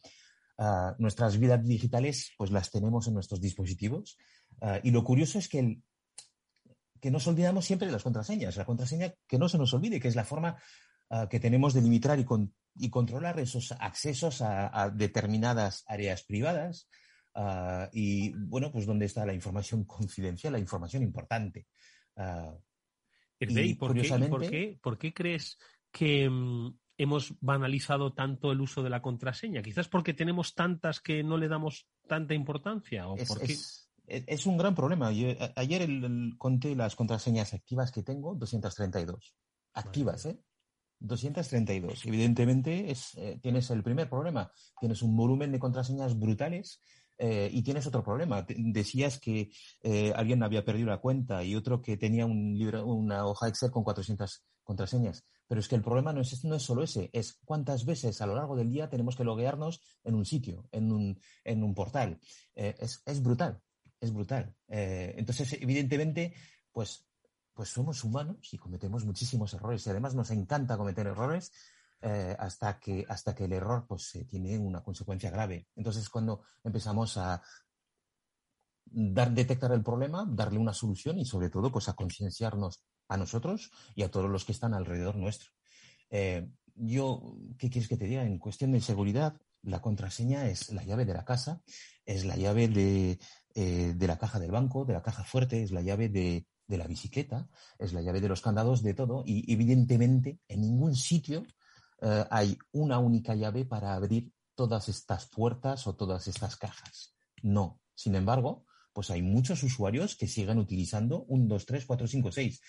Ah, 0.61 0.93
nuestras 0.99 1.39
vidas 1.39 1.63
digitales, 1.65 2.33
pues 2.37 2.51
las 2.51 2.69
tenemos 2.69 3.07
en 3.07 3.13
nuestros 3.13 3.39
dispositivos. 3.39 4.17
Ah, 4.59 4.81
y 4.83 4.91
lo 4.91 5.05
curioso 5.05 5.39
es 5.39 5.47
que, 5.47 5.59
el- 5.59 5.83
que 6.99 7.11
nos 7.11 7.25
olvidamos 7.27 7.63
siempre 7.63 7.85
de 7.87 7.93
las 7.93 8.03
contraseñas. 8.03 8.57
La 8.57 8.65
contraseña 8.65 9.13
que 9.25 9.37
no 9.39 9.47
se 9.47 9.57
nos 9.57 9.73
olvide, 9.73 10.01
que 10.01 10.09
es 10.09 10.17
la 10.17 10.25
forma 10.25 10.57
ah, 11.11 11.27
que 11.29 11.39
tenemos 11.39 11.73
de 11.73 11.81
limitar 11.81 12.19
y, 12.19 12.25
con- 12.25 12.53
y 12.75 12.89
controlar 12.89 13.39
esos 13.39 13.71
accesos 13.79 14.41
a, 14.41 14.69
a 14.83 14.89
determinadas 14.89 15.83
áreas 15.87 16.23
privadas. 16.23 16.89
y 17.93 18.31
bueno, 18.35 18.69
pues 18.69 18.85
donde 18.85 19.05
está 19.05 19.25
la 19.25 19.33
información 19.33 19.85
confidencial, 19.85 20.51
la 20.51 20.59
información 20.59 21.03
importante. 21.03 21.67
Y 23.39 23.45
¿y 23.45 23.47
por, 23.47 23.53
qué, 23.55 23.65
y 23.65 23.73
por 23.75 23.87
curiosamente- 23.91 24.49
qué- 24.49 24.79
por 24.81 24.97
qué 24.97 25.13
crees 25.13 25.57
que 25.91 26.29
mm, 26.29 26.77
hemos 26.99 27.33
banalizado 27.41 28.13
tanto 28.13 28.51
el 28.51 28.61
uso 28.61 28.83
de 28.83 28.89
la 28.91 29.01
contraseña? 29.01 29.61
Quizás 29.63 29.87
porque 29.87 30.13
tenemos 30.13 30.53
tantas 30.53 30.99
que 30.99 31.23
no 31.23 31.37
le 31.37 31.47
damos 31.47 31.87
tanta 32.07 32.33
importancia. 32.35 33.07
¿o 33.07 33.15
es, 33.15 33.27
por 33.27 33.39
qué? 33.39 33.53
es- 34.05 34.45
un 34.45 34.57
gran 34.57 34.75
problema. 34.75 35.11
Yo, 35.11 35.29
a- 35.39 35.53
ayer 35.55 35.81
el- 35.81 36.03
el- 36.03 36.37
conté 36.37 36.75
las 36.75 36.95
contraseñas 36.95 37.53
activas 37.53 37.91
que 37.91 38.03
tengo, 38.03 38.35
232. 38.35 39.35
Activas, 39.73 40.25
¿eh? 40.25 40.39
232. 40.99 42.05
Evidentemente 42.05 42.91
es, 42.91 43.15
eh, 43.15 43.39
tienes 43.41 43.69
el 43.71 43.81
primer 43.83 44.09
problema. 44.09 44.51
Tienes 44.79 45.01
un 45.01 45.15
volumen 45.15 45.51
de 45.51 45.59
contraseñas 45.59 46.19
brutales 46.19 46.81
eh, 47.17 47.49
y 47.51 47.63
tienes 47.63 47.85
otro 47.87 48.03
problema. 48.03 48.45
Decías 48.47 49.19
que 49.19 49.51
eh, 49.83 50.13
alguien 50.15 50.41
había 50.43 50.63
perdido 50.65 50.87
la 50.87 50.99
cuenta 50.99 51.43
y 51.43 51.55
otro 51.55 51.81
que 51.81 51.97
tenía 51.97 52.25
un 52.25 52.57
libro, 52.57 52.85
una 52.85 53.25
hoja 53.25 53.47
Excel 53.47 53.71
con 53.71 53.83
400 53.83 54.43
contraseñas. 54.63 55.25
Pero 55.49 55.61
es 55.61 55.67
que 55.67 55.75
el 55.75 55.81
problema 55.81 56.13
no 56.13 56.21
es, 56.21 56.45
no 56.45 56.53
es 56.53 56.61
solo 56.61 56.83
ese, 56.83 57.09
es 57.11 57.39
cuántas 57.43 57.83
veces 57.83 58.21
a 58.21 58.27
lo 58.27 58.35
largo 58.35 58.55
del 58.55 58.69
día 58.69 58.87
tenemos 58.87 59.15
que 59.15 59.23
loguearnos 59.23 59.81
en 60.03 60.13
un 60.13 60.23
sitio, 60.23 60.69
en 60.71 60.91
un, 60.91 61.19
en 61.43 61.63
un 61.63 61.73
portal. 61.73 62.19
Eh, 62.53 62.75
es, 62.77 63.01
es 63.03 63.23
brutal, 63.23 63.59
es 63.99 64.13
brutal. 64.13 64.55
Eh, 64.67 65.15
entonces, 65.17 65.53
evidentemente, 65.53 66.35
pues, 66.71 67.03
pues 67.51 67.69
somos 67.69 68.03
humanos 68.03 68.53
y 68.53 68.59
cometemos 68.59 69.05
muchísimos 69.05 69.51
errores. 69.55 69.87
Y 69.87 69.89
además 69.89 70.13
nos 70.13 70.29
encanta 70.29 70.77
cometer 70.77 71.07
errores 71.07 71.51
eh, 71.99 72.35
hasta, 72.37 72.79
que, 72.79 73.03
hasta 73.09 73.33
que 73.33 73.45
el 73.45 73.53
error 73.53 73.87
pues, 73.87 74.19
tiene 74.29 74.55
una 74.59 74.83
consecuencia 74.83 75.31
grave. 75.31 75.67
Entonces, 75.75 76.07
cuando 76.09 76.43
empezamos 76.63 77.17
a 77.17 77.41
dar, 78.85 79.31
detectar 79.31 79.71
el 79.71 79.81
problema, 79.81 80.27
darle 80.29 80.59
una 80.59 80.75
solución 80.75 81.17
y 81.17 81.25
sobre 81.25 81.49
todo 81.49 81.71
pues, 81.71 81.89
a 81.89 81.93
concienciarnos 81.93 82.83
a 83.09 83.17
nosotros 83.17 83.71
y 83.95 84.03
a 84.03 84.11
todos 84.11 84.29
los 84.29 84.45
que 84.45 84.53
están 84.53 84.73
alrededor 84.73 85.15
nuestro. 85.17 85.51
Eh, 86.09 86.49
yo, 86.75 87.35
¿qué 87.57 87.69
quieres 87.69 87.89
que 87.89 87.97
te 87.97 88.05
diga? 88.05 88.23
En 88.23 88.39
cuestión 88.39 88.71
de 88.71 88.79
seguridad, 88.79 89.35
la 89.61 89.81
contraseña 89.81 90.47
es 90.47 90.71
la 90.71 90.83
llave 90.83 91.03
de 91.03 91.13
la 91.13 91.25
casa, 91.25 91.61
es 92.05 92.23
la 92.23 92.37
llave 92.37 92.69
de, 92.69 93.19
eh, 93.53 93.93
de 93.95 94.07
la 94.07 94.17
caja 94.17 94.39
del 94.39 94.51
banco, 94.51 94.85
de 94.85 94.93
la 94.93 95.01
caja 95.01 95.25
fuerte, 95.25 95.61
es 95.61 95.71
la 95.71 95.81
llave 95.81 96.07
de, 96.07 96.47
de 96.67 96.77
la 96.77 96.87
bicicleta, 96.87 97.49
es 97.77 97.91
la 97.91 98.01
llave 98.01 98.21
de 98.21 98.29
los 98.29 98.41
candados, 98.41 98.81
de 98.81 98.93
todo. 98.93 99.23
Y 99.25 99.51
evidentemente, 99.51 100.39
en 100.47 100.61
ningún 100.61 100.95
sitio 100.95 101.45
eh, 102.01 102.25
hay 102.29 102.57
una 102.71 102.99
única 102.99 103.35
llave 103.35 103.65
para 103.65 103.93
abrir 103.93 104.31
todas 104.55 104.87
estas 104.87 105.25
puertas 105.25 105.87
o 105.87 105.95
todas 105.95 106.27
estas 106.27 106.55
cajas. 106.55 107.15
No. 107.41 107.81
Sin 107.93 108.15
embargo, 108.15 108.65
pues 108.93 109.09
hay 109.09 109.21
muchos 109.21 109.63
usuarios 109.63 110.15
que 110.15 110.27
siguen 110.27 110.59
utilizando 110.59 111.23
un 111.23 111.47
2, 111.47 111.65
3, 111.65 111.85
4, 111.85 112.07
5, 112.07 112.31
6. 112.31 112.61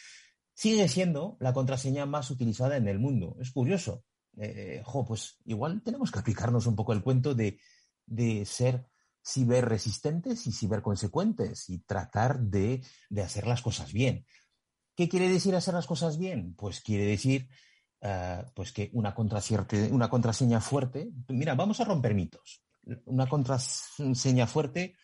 Sigue 0.55 0.89
siendo 0.89 1.37
la 1.41 1.53
contraseña 1.53 2.07
más 2.07 2.31
utilizada 2.31 2.77
en 2.77 2.89
el 2.89 2.99
mundo. 2.99 3.37
Es 3.41 3.51
curioso. 3.51 4.05
Eh, 4.37 4.83
pues 5.07 5.39
igual 5.45 5.83
tenemos 5.83 6.11
que 6.11 6.19
aplicarnos 6.19 6.67
un 6.67 6.77
poco 6.77 6.93
el 6.93 7.03
cuento 7.03 7.35
de, 7.35 7.59
de 8.07 8.45
ser 8.45 8.87
ciberresistentes 9.27 10.47
y 10.47 10.53
ciberconsecuentes 10.53 11.69
y 11.69 11.81
tratar 11.81 12.41
de, 12.41 12.83
de 13.09 13.23
hacer 13.23 13.47
las 13.47 13.63
cosas 13.63 13.93
bien. 13.93 14.27
¿Qué 14.95 15.09
quiere 15.09 15.29
decir 15.29 15.55
hacer 15.55 15.75
las 15.75 15.87
cosas 15.87 16.19
bien? 16.19 16.55
Pues 16.55 16.81
quiere 16.81 17.07
decir 17.07 17.49
eh, 18.01 18.45
pues 18.55 18.73
que 18.73 18.91
una, 18.93 19.15
una 19.91 20.09
contraseña 20.11 20.61
fuerte, 20.61 21.11
mira, 21.29 21.55
vamos 21.55 21.81
a 21.81 21.85
romper 21.85 22.15
mitos. 22.15 22.63
Una 23.05 23.29
contraseña 23.29 24.47
fuerte 24.47 24.95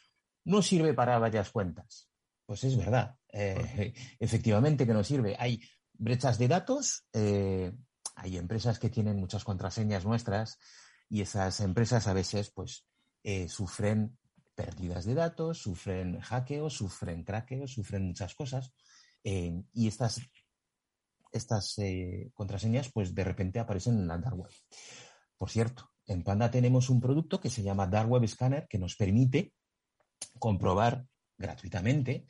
no 0.45 0.63
sirve 0.63 0.95
para 0.95 1.19
varias 1.19 1.51
cuentas. 1.51 2.09
Pues 2.47 2.65
es 2.65 2.77
verdad, 2.77 3.17
eh, 3.39 3.93
efectivamente 4.19 4.87
que 4.87 4.95
no 4.95 5.05
sirve. 5.05 5.37
Hay 5.39 5.61
brechas 5.93 6.39
de 6.39 6.49
datos, 6.49 7.05
eh, 7.13 7.71
hay 8.15 8.39
empresas 8.39 8.79
que 8.79 8.89
tienen 8.89 9.19
muchas 9.19 9.45
contraseñas 9.45 10.07
nuestras 10.07 10.59
y 11.11 11.21
esas 11.21 11.61
empresas 11.61 12.07
a 12.07 12.15
veces 12.15 12.51
pues 12.51 12.87
eh, 13.23 13.47
sufren 13.49 14.17
pérdidas 14.55 15.05
de 15.05 15.15
datos, 15.15 15.59
sufren 15.59 16.19
hackeos, 16.21 16.73
sufren 16.73 17.25
craqueos, 17.25 17.73
sufren 17.73 18.07
muchas 18.07 18.35
cosas 18.35 18.73
y 19.23 19.89
estas, 19.89 20.21
estas 21.33 21.75
contraseñas 22.33 22.91
pues 22.93 23.13
de 23.13 23.25
repente 23.25 23.59
aparecen 23.59 23.99
en 23.99 24.07
la 24.07 24.19
dark 24.19 24.39
web. 24.39 24.53
Por 25.37 25.51
cierto, 25.51 25.91
en 26.07 26.23
Panda 26.23 26.51
tenemos 26.51 26.89
un 26.89 27.01
producto 27.01 27.41
que 27.41 27.51
se 27.51 27.65
llama 27.65 27.89
Dark 27.89 28.09
Web 28.09 28.27
Scanner 28.29 28.69
que 28.69 28.79
nos 28.79 28.95
permite 28.95 29.53
comprobar 30.39 31.05
gratuitamente 31.37 32.25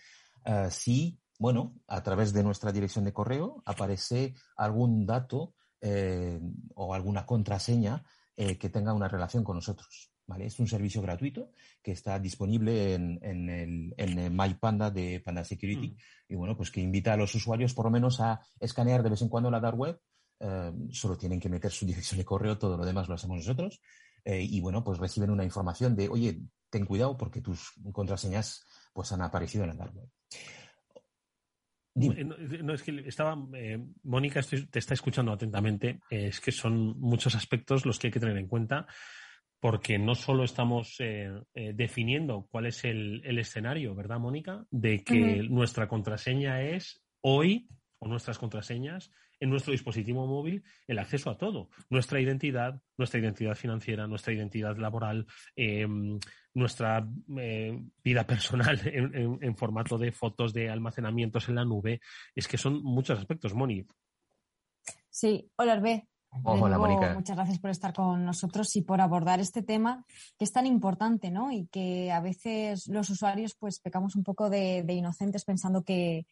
eh, 0.47 0.69
si, 0.71 1.19
bueno, 1.39 1.75
a 1.89 2.03
través 2.03 2.33
de 2.33 2.43
nuestra 2.45 2.73
dirección 2.73 3.05
de 3.05 3.13
correo 3.13 3.63
aparece 3.67 4.35
algún 4.57 5.05
dato 5.05 5.55
eh, 5.81 6.41
o 6.75 6.95
alguna 6.95 7.27
contraseña 7.27 8.03
eh, 8.37 8.57
que 8.57 8.71
tenga 8.71 8.95
una 8.95 9.09
relación 9.09 9.45
con 9.45 9.57
nosotros. 9.57 10.13
¿vale? 10.27 10.47
Es 10.47 10.59
un 10.59 10.67
servicio 10.69 11.03
gratuito 11.03 11.51
que 11.83 11.93
está 11.93 12.19
disponible 12.19 12.95
en, 12.95 13.19
en 13.23 13.51
el, 13.51 13.95
en 13.97 14.19
el 14.19 14.31
MyPanda 14.31 14.91
de 14.91 15.21
Panda 15.25 15.45
Security 15.45 15.89
Mm. 15.89 15.97
y 16.33 16.35
bueno, 16.37 16.57
pues 16.57 16.71
que 16.71 16.81
invita 16.81 17.13
a 17.13 17.17
los 17.17 17.35
usuarios 17.35 17.75
por 17.75 17.85
lo 17.85 17.91
menos 17.91 18.21
a 18.21 18.41
escanear 18.59 19.03
de 19.03 19.11
vez 19.11 19.23
en 19.23 19.29
cuando 19.29 19.51
la 19.51 19.61
dark 19.61 19.79
web. 19.79 20.01
eh, 20.41 20.73
solo 20.91 21.17
tienen 21.17 21.41
que 21.41 21.49
meter 21.49 21.71
su 21.71 21.87
dirección 21.87 22.19
de 22.19 22.25
correo, 22.25 22.59
todo 22.59 22.77
lo 22.77 22.85
demás 22.85 23.09
lo 23.09 23.15
hacemos 23.15 23.39
nosotros. 23.39 23.81
y 24.25 24.61
bueno, 24.61 24.83
pues 24.83 24.99
reciben 24.99 25.31
una 25.31 25.45
información 25.45 25.95
de, 25.95 26.09
oye, 26.09 26.41
ten 26.71 26.85
cuidado 26.85 27.17
porque 27.17 27.41
tus 27.41 27.73
contraseñas 27.93 28.67
pues 28.93 29.13
han 29.13 29.23
aparecido 29.23 29.65
en 29.65 29.71
la 29.71 29.77
dark 29.77 29.95
web. 29.95 30.09
Dime. 31.95 32.21
Eh, 32.21 32.25
No, 32.25 32.37
no, 32.63 32.75
es 32.75 32.83
que 32.83 33.03
estaba. 33.07 33.37
eh, 33.55 33.79
Mónica, 34.03 34.41
estoy- 34.41 34.67
te 34.67 34.79
está 34.79 34.95
escuchando 34.95 35.33
atentamente. 35.33 36.01
Eh, 36.11 36.27
es 36.29 36.41
que 36.41 36.53
son 36.53 36.99
muchos 37.01 37.35
aspectos 37.35 37.87
los 37.87 37.99
que 37.99 38.09
hay 38.09 38.13
que 38.13 38.21
tener 38.21 38.37
en 38.37 38.49
cuenta, 38.49 38.87
porque 39.61 39.99
no 39.99 40.15
solo 40.15 40.45
estamos 40.45 40.97
eh, 41.01 41.31
eh, 41.55 41.73
definiendo 41.75 42.47
cuál 42.51 42.67
es 42.67 42.85
el, 42.85 43.23
el 43.25 43.39
escenario, 43.39 43.95
¿verdad, 43.95 44.19
Mónica? 44.19 44.65
De 44.71 45.03
que 45.03 45.43
nuestra 45.49 45.89
contraseña 45.89 46.61
es 46.63 47.03
hoy, 47.23 47.69
o 47.99 48.07
nuestras 48.09 48.39
contraseñas, 48.39 49.11
en 49.41 49.51
nuestro 49.51 49.73
dispositivo 49.73 50.27
móvil 50.27 50.65
el 50.87 50.99
acceso 50.99 51.31
a 51.31 51.39
todo. 51.39 51.69
Nuestra 51.91 52.21
identidad, 52.21 52.81
nuestra 52.97 53.21
identidad 53.21 53.55
financiera, 53.55 54.07
nuestra 54.07 54.33
identidad 54.33 54.77
laboral, 54.77 55.27
em, 55.55 56.19
nuestra 56.55 57.07
eh, 57.39 57.79
vida 58.03 58.27
personal 58.27 58.81
en, 58.85 59.57
formato 59.57 59.99
de 59.99 60.13
fotos, 60.13 60.53
de 60.53 60.71
almacenamientos 60.71 61.49
en 61.49 61.57
la 61.57 61.65
nube. 61.65 62.01
Es 62.35 62.49
que 62.49 62.59
son 62.59 62.83
muchos 62.83 63.19
aspectos, 63.19 63.55
Moni. 63.55 63.87
Sí, 65.11 65.51
hola, 65.57 65.75
Hervé. 65.75 66.09
Hola, 66.45 66.79
Mónica. 66.79 67.15
Muchas 67.15 67.37
gracias 67.37 67.59
por 67.59 67.71
estar 67.71 67.93
con 67.93 68.25
nosotros 68.25 68.75
y 68.77 68.83
por 68.83 69.01
abordar 69.01 69.41
este 69.41 69.63
tema 69.63 70.05
que 70.39 70.45
es 70.45 70.53
tan 70.53 70.67
importante, 70.67 71.31
¿no? 71.31 71.51
Y 71.51 71.67
que 71.67 72.13
a 72.13 72.21
veces 72.21 72.89
los 72.89 73.11
usuarios 73.11 73.55
pues 73.55 73.81
pecamos 73.81 74.17
un 74.17 74.25
poco 74.25 74.51
de, 74.51 74.85
inocentes 74.89 75.45
pensando 75.45 75.83
que, 75.83 76.27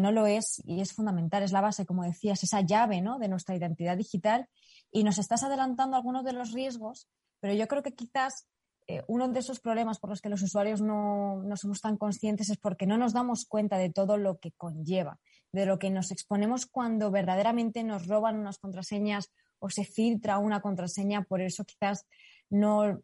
no 0.00 0.12
lo 0.12 0.26
es 0.26 0.62
y 0.66 0.82
es 0.82 0.92
fundamental, 0.92 1.42
es 1.42 1.52
la 1.52 1.62
base, 1.62 1.86
como 1.86 2.02
decías, 2.02 2.42
esa 2.42 2.60
llave, 2.60 3.00
¿no? 3.00 3.18
De 3.18 3.28
nuestra 3.28 3.56
identidad 3.56 3.96
digital 3.96 4.46
y 4.92 5.04
nos 5.04 5.18
estás 5.18 5.42
adelantando 5.42 5.96
algunos 5.96 6.22
de 6.22 6.34
los 6.34 6.52
riesgos, 6.52 7.08
pero 7.40 7.54
yo 7.54 7.66
creo 7.66 7.82
que 7.82 7.94
quizás 7.94 8.46
eh, 8.88 9.02
uno 9.08 9.26
de 9.28 9.40
esos 9.40 9.58
problemas 9.58 9.98
por 9.98 10.10
los 10.10 10.20
que 10.20 10.28
los 10.28 10.42
usuarios 10.42 10.82
no, 10.82 11.42
no 11.42 11.56
somos 11.56 11.80
tan 11.80 11.96
conscientes 11.96 12.50
es 12.50 12.58
porque 12.58 12.86
no 12.86 12.98
nos 12.98 13.14
damos 13.14 13.46
cuenta 13.46 13.78
de 13.78 13.90
todo 13.90 14.18
lo 14.18 14.38
que 14.38 14.52
conlleva 14.52 15.18
de 15.56 15.66
lo 15.66 15.78
que 15.78 15.90
nos 15.90 16.10
exponemos 16.10 16.66
cuando 16.66 17.10
verdaderamente 17.10 17.82
nos 17.82 18.06
roban 18.06 18.38
unas 18.38 18.58
contraseñas 18.58 19.32
o 19.58 19.70
se 19.70 19.84
filtra 19.84 20.38
una 20.38 20.60
contraseña, 20.60 21.22
por 21.22 21.40
eso 21.40 21.64
quizás 21.64 22.06
no, 22.50 23.00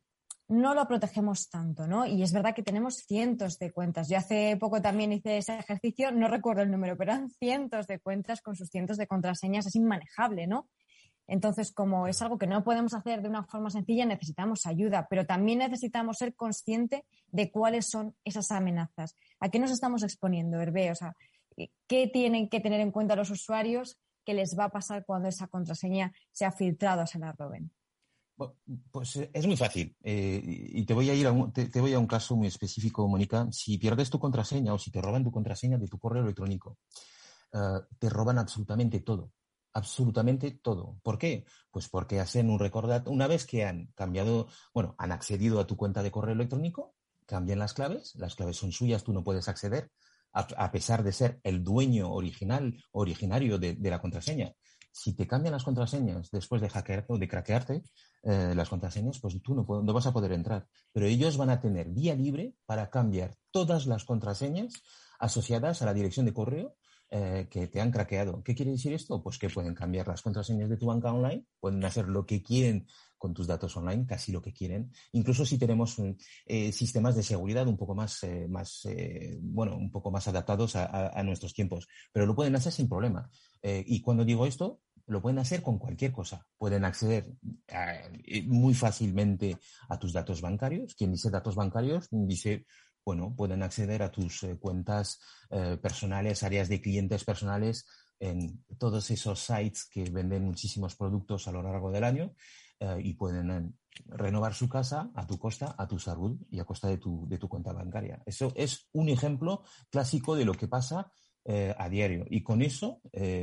no 0.48 0.74
lo 0.74 0.86
protegemos 0.86 1.48
tanto, 1.48 1.86
¿no? 1.86 2.07
Y 2.07 2.22
es 2.22 2.32
verdad 2.32 2.55
que 2.55 2.62
tenemos 2.62 2.96
cientos 3.09 3.59
de 3.59 3.72
cuentas. 3.72 4.09
Yo 4.09 4.18
hace 4.18 4.57
poco 4.61 4.82
también 4.82 5.12
hice 5.12 5.38
ese 5.38 5.57
ejercicio, 5.57 6.12
no 6.12 6.28
recuerdo 6.28 6.62
el 6.62 6.70
número, 6.70 6.96
pero 6.96 7.12
eran 7.12 7.30
cientos 7.30 7.86
de 7.86 7.98
cuentas 7.98 8.42
con 8.42 8.55
sus 8.55 8.68
cientos 8.68 8.98
de 8.98 9.07
contraseñas, 9.07 9.66
es 9.66 9.74
inmanejable, 9.74 10.46
¿no? 10.46 10.68
Entonces, 11.26 11.72
como 11.72 12.09
es 12.09 12.20
algo 12.20 12.36
que 12.36 12.46
no 12.46 12.64
podemos 12.64 12.94
hacer 12.94 13.22
de 13.22 13.28
una 13.28 13.44
forma 13.44 13.70
sencilla, 13.70 14.05
necesitamos 14.05 14.66
ayuda, 14.66 15.07
pero 15.09 15.24
también 15.24 15.61
necesitamos 15.61 16.18
ser 16.18 16.34
conscientes 16.34 17.03
de 17.28 17.50
cuáles 17.50 17.88
son 17.88 18.14
esas 18.24 18.50
amenazas. 18.50 19.14
¿A 19.40 19.48
qué 19.48 19.59
nos 19.59 19.70
estamos 19.70 20.03
exponiendo, 20.03 20.61
Hervé? 20.61 20.90
O 20.90 20.94
sea, 20.94 21.14
¿Qué 21.86 22.08
tienen 22.08 22.48
que 22.48 22.60
tener 22.60 22.80
en 22.80 22.90
cuenta 22.90 23.16
los 23.16 23.30
usuarios 23.30 23.98
que 24.24 24.34
les 24.34 24.58
va 24.58 24.64
a 24.64 24.70
pasar 24.70 25.04
cuando 25.04 25.28
esa 25.28 25.48
contraseña 25.48 26.12
sea 26.30 26.52
filtrada 26.52 27.04
o 27.04 27.06
se 27.06 27.18
la 27.18 27.32
roben? 27.32 27.72
Pues 28.90 29.16
eh, 29.16 29.30
es 29.32 29.46
muy 29.46 29.56
fácil. 29.56 29.96
Eh, 30.02 30.40
y 30.44 30.84
te 30.84 30.94
voy 30.94 31.10
a 31.10 31.14
ir 31.14 31.26
a 31.26 31.32
un, 31.32 31.52
te, 31.52 31.80
voy 31.80 31.92
a 31.92 31.98
un 31.98 32.06
caso 32.06 32.36
muy 32.36 32.46
específico, 32.46 33.06
Mónica. 33.06 33.46
Si 33.50 33.78
pierdes 33.78 34.10
tu 34.10 34.18
contraseña 34.18 34.72
o 34.74 34.78
si 34.78 34.90
te 34.90 35.00
roban 35.00 35.24
tu 35.24 35.30
contraseña 35.30 35.78
de 35.78 35.88
tu 35.88 35.98
correo 35.98 36.22
electrónico, 36.22 36.78
eh, 37.52 37.80
te 37.98 38.08
roban 38.08 38.38
absolutamente 38.38 39.00
todo. 39.00 39.32
Absolutamente 39.74 40.50
todo. 40.50 40.98
¿Por 41.02 41.18
qué? 41.18 41.46
Pues 41.70 41.88
porque 41.88 42.20
hacen 42.20 42.50
un 42.50 42.58
recordatorio. 42.58 43.14
Una 43.14 43.26
vez 43.26 43.46
que 43.46 43.64
han 43.64 43.86
cambiado, 43.94 44.48
bueno, 44.74 44.94
han 44.98 45.12
accedido 45.12 45.60
a 45.60 45.66
tu 45.66 45.76
cuenta 45.76 46.02
de 46.02 46.10
correo 46.10 46.34
electrónico, 46.34 46.94
cambian 47.26 47.58
las 47.58 47.72
claves, 47.72 48.14
las 48.16 48.34
claves 48.34 48.56
son 48.56 48.72
suyas, 48.72 49.04
tú 49.04 49.12
no 49.12 49.24
puedes 49.24 49.48
acceder, 49.48 49.90
a, 50.33 50.72
pesar 50.72 51.03
de 51.03 51.12
ser 51.12 51.41
el 51.43 51.62
dueño 51.62 52.11
original, 52.12 52.76
originario 52.93 53.59
de, 53.59 53.76
la 53.83 54.01
contraseña. 54.01 54.53
Si 54.91 55.14
te 55.14 55.26
cambian 55.26 55.53
las 55.53 55.64
contraseñas 55.64 56.30
después 56.30 56.61
de 56.61 56.68
hackear 56.68 57.07
o 57.09 57.18
de 57.18 57.28
craquearte 57.28 57.83
eh, 58.22 58.53
las 58.55 58.68
contraseñas, 58.68 59.18
pues 59.20 59.41
tú 59.43 59.55
no, 59.55 59.64
no 59.83 59.93
vas 59.93 60.07
a 60.07 60.12
poder 60.12 60.33
entrar. 60.33 60.66
Pero 60.93 61.07
ellos 61.07 61.37
van 61.37 61.51
a 61.51 61.61
tener 61.61 61.89
vía 61.89 62.14
libre 62.14 62.55
para 62.66 62.91
cambiar 62.91 63.37
todas 63.51 63.87
las 63.87 64.05
contraseñas 64.05 64.83
asociadas 65.18 65.80
a 65.83 65.87
la 65.87 65.95
dirección 65.95 66.26
de 66.26 66.33
correo 66.33 66.76
eh, 67.14 67.47
que 67.51 67.68
te 67.68 67.78
han 67.78 67.91
craqueado. 67.91 68.43
¿Qué 68.43 68.55
quiere 68.55 68.70
decir 68.70 68.95
esto? 68.95 69.22
Pues 69.22 69.39
que 69.39 69.51
pueden 69.51 69.74
cambiar 69.74 70.09
las 70.09 70.22
contraseñas 70.22 70.70
de 70.70 70.78
tu 70.78 70.87
banca 70.87 71.12
online, 71.12 71.45
pueden 71.61 71.85
hacer 71.85 72.09
lo 72.09 72.24
que 72.24 72.43
quieren 72.43 72.87
con 73.22 73.32
tus 73.32 73.46
datos 73.46 73.76
online, 73.76 74.04
casi 74.04 74.32
lo 74.32 74.42
que 74.42 74.52
quieren. 74.52 74.90
Incluso 75.12 75.46
si 75.46 75.56
tenemos 75.56 75.96
eh, 76.44 76.72
sistemas 76.72 77.14
de 77.14 77.22
seguridad 77.22 77.68
un 77.68 77.76
poco 77.76 77.94
más, 77.94 78.20
eh, 78.24 78.48
más 78.48 78.84
bueno, 79.40 79.76
un 79.76 79.92
poco 79.92 80.10
más 80.10 80.26
adaptados 80.26 80.74
a, 80.74 81.22
nuestros 81.22 81.54
tiempos. 81.54 81.86
Pero 82.12 82.26
lo 82.26 82.34
pueden 82.34 82.56
hacer 82.56 82.72
sin 82.72 82.88
problema. 82.88 83.30
y 83.62 84.00
cuando 84.00 84.24
digo 84.24 84.44
esto, 84.44 84.80
lo 85.06 85.22
pueden 85.22 85.38
hacer 85.38 85.62
con 85.62 85.78
cualquier 85.78 86.10
cosa. 86.10 86.44
Pueden 86.58 86.84
acceder 86.84 87.32
muy 88.46 88.74
fácilmente 88.74 89.56
a 89.88 90.00
tus 90.00 90.12
datos 90.12 90.40
bancarios. 90.40 90.96
Quien 90.96 91.12
dice 91.12 91.30
datos 91.30 91.54
bancarios 91.54 92.08
dice 92.10 92.66
bueno, 93.04 93.34
pueden 93.36 93.62
acceder 93.62 94.02
a 94.02 94.10
tus 94.10 94.42
eh, 94.44 94.56
cuentas 94.58 95.20
eh, 95.50 95.76
personales, 95.80 96.42
áreas 96.42 96.68
de 96.68 96.80
clientes 96.80 97.24
personales 97.24 97.86
en 98.20 98.64
todos 98.78 99.10
esos 99.10 99.40
sites 99.40 99.88
que 99.90 100.04
venden 100.04 100.44
muchísimos 100.44 100.94
productos 100.94 101.48
a 101.48 101.52
lo 101.52 101.62
largo 101.62 101.90
del 101.90 102.04
año 102.04 102.34
eh, 102.83 103.01
y 103.03 103.14
pueden 103.14 103.76
renovar 104.07 104.55
su 104.55 104.68
casa 104.68 105.11
a 105.14 105.26
tu 105.26 105.39
costa, 105.39 105.74
a 105.78 105.87
tu 105.87 105.99
salud 105.99 106.39
y 106.51 106.59
a 106.59 106.64
costa 106.64 106.89
de 106.89 106.99
tu, 106.99 107.26
de 107.28 107.39
tu 107.39 107.49
cuenta 107.49 107.72
bancaria. 107.72 108.22
Eso 108.26 108.53
es 108.57 108.89
un 108.93 109.09
ejemplo 109.09 109.62
clásico 109.91 110.35
de 110.35 110.45
lo 110.45 110.55
que 110.55 110.68
pasa 110.68 111.11
a 111.45 111.89
diario. 111.89 112.24
Y 112.30 112.45
con 112.45 112.62
eso, 112.62 113.01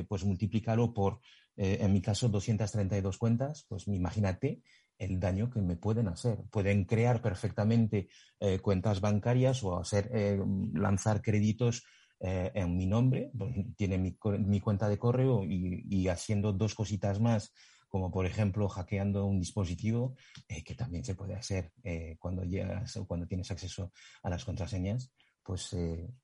pues 0.07 0.23
multiplícalo 0.23 0.93
por, 0.93 1.19
en 1.57 1.91
mi 1.91 2.01
caso, 2.01 2.29
232 2.29 3.17
cuentas, 3.17 3.65
pues 3.67 3.89
imagínate 3.89 4.61
el 4.99 5.19
daño 5.19 5.49
que 5.49 5.61
me 5.61 5.77
pueden 5.77 6.09
hacer. 6.09 6.43
Pueden 6.51 6.83
crear 6.83 7.21
perfectamente 7.21 8.09
eh, 8.39 8.59
cuentas 8.59 8.99
bancarias 9.01 9.63
o 9.63 9.79
hacer 9.79 10.09
eh, 10.13 10.39
lanzar 10.73 11.21
créditos 11.21 11.83
eh, 12.19 12.51
en 12.53 12.75
mi 12.75 12.85
nombre. 12.85 13.31
Tiene 13.77 13.97
mi, 13.97 14.59
cuenta 14.59 14.89
de 14.89 14.99
correo 14.99 15.43
y, 15.45 16.07
haciendo 16.09 16.51
dos 16.51 16.75
cositas 16.75 17.19
más, 17.19 17.53
como 17.89 18.11
por 18.11 18.25
ejemplo 18.25 18.69
hackeando 18.69 19.25
un 19.25 19.39
dispositivo, 19.39 20.15
que 20.47 20.75
también 20.75 21.03
se 21.03 21.15
puede 21.15 21.35
hacer 21.35 21.71
cuando 22.17 22.43
llegas 22.43 22.95
o 22.97 23.05
cuando 23.05 23.27
tienes 23.27 23.51
acceso 23.51 23.91
a 24.23 24.29
las 24.29 24.45
contraseñas. 24.45 25.11
Pues, 25.43 25.75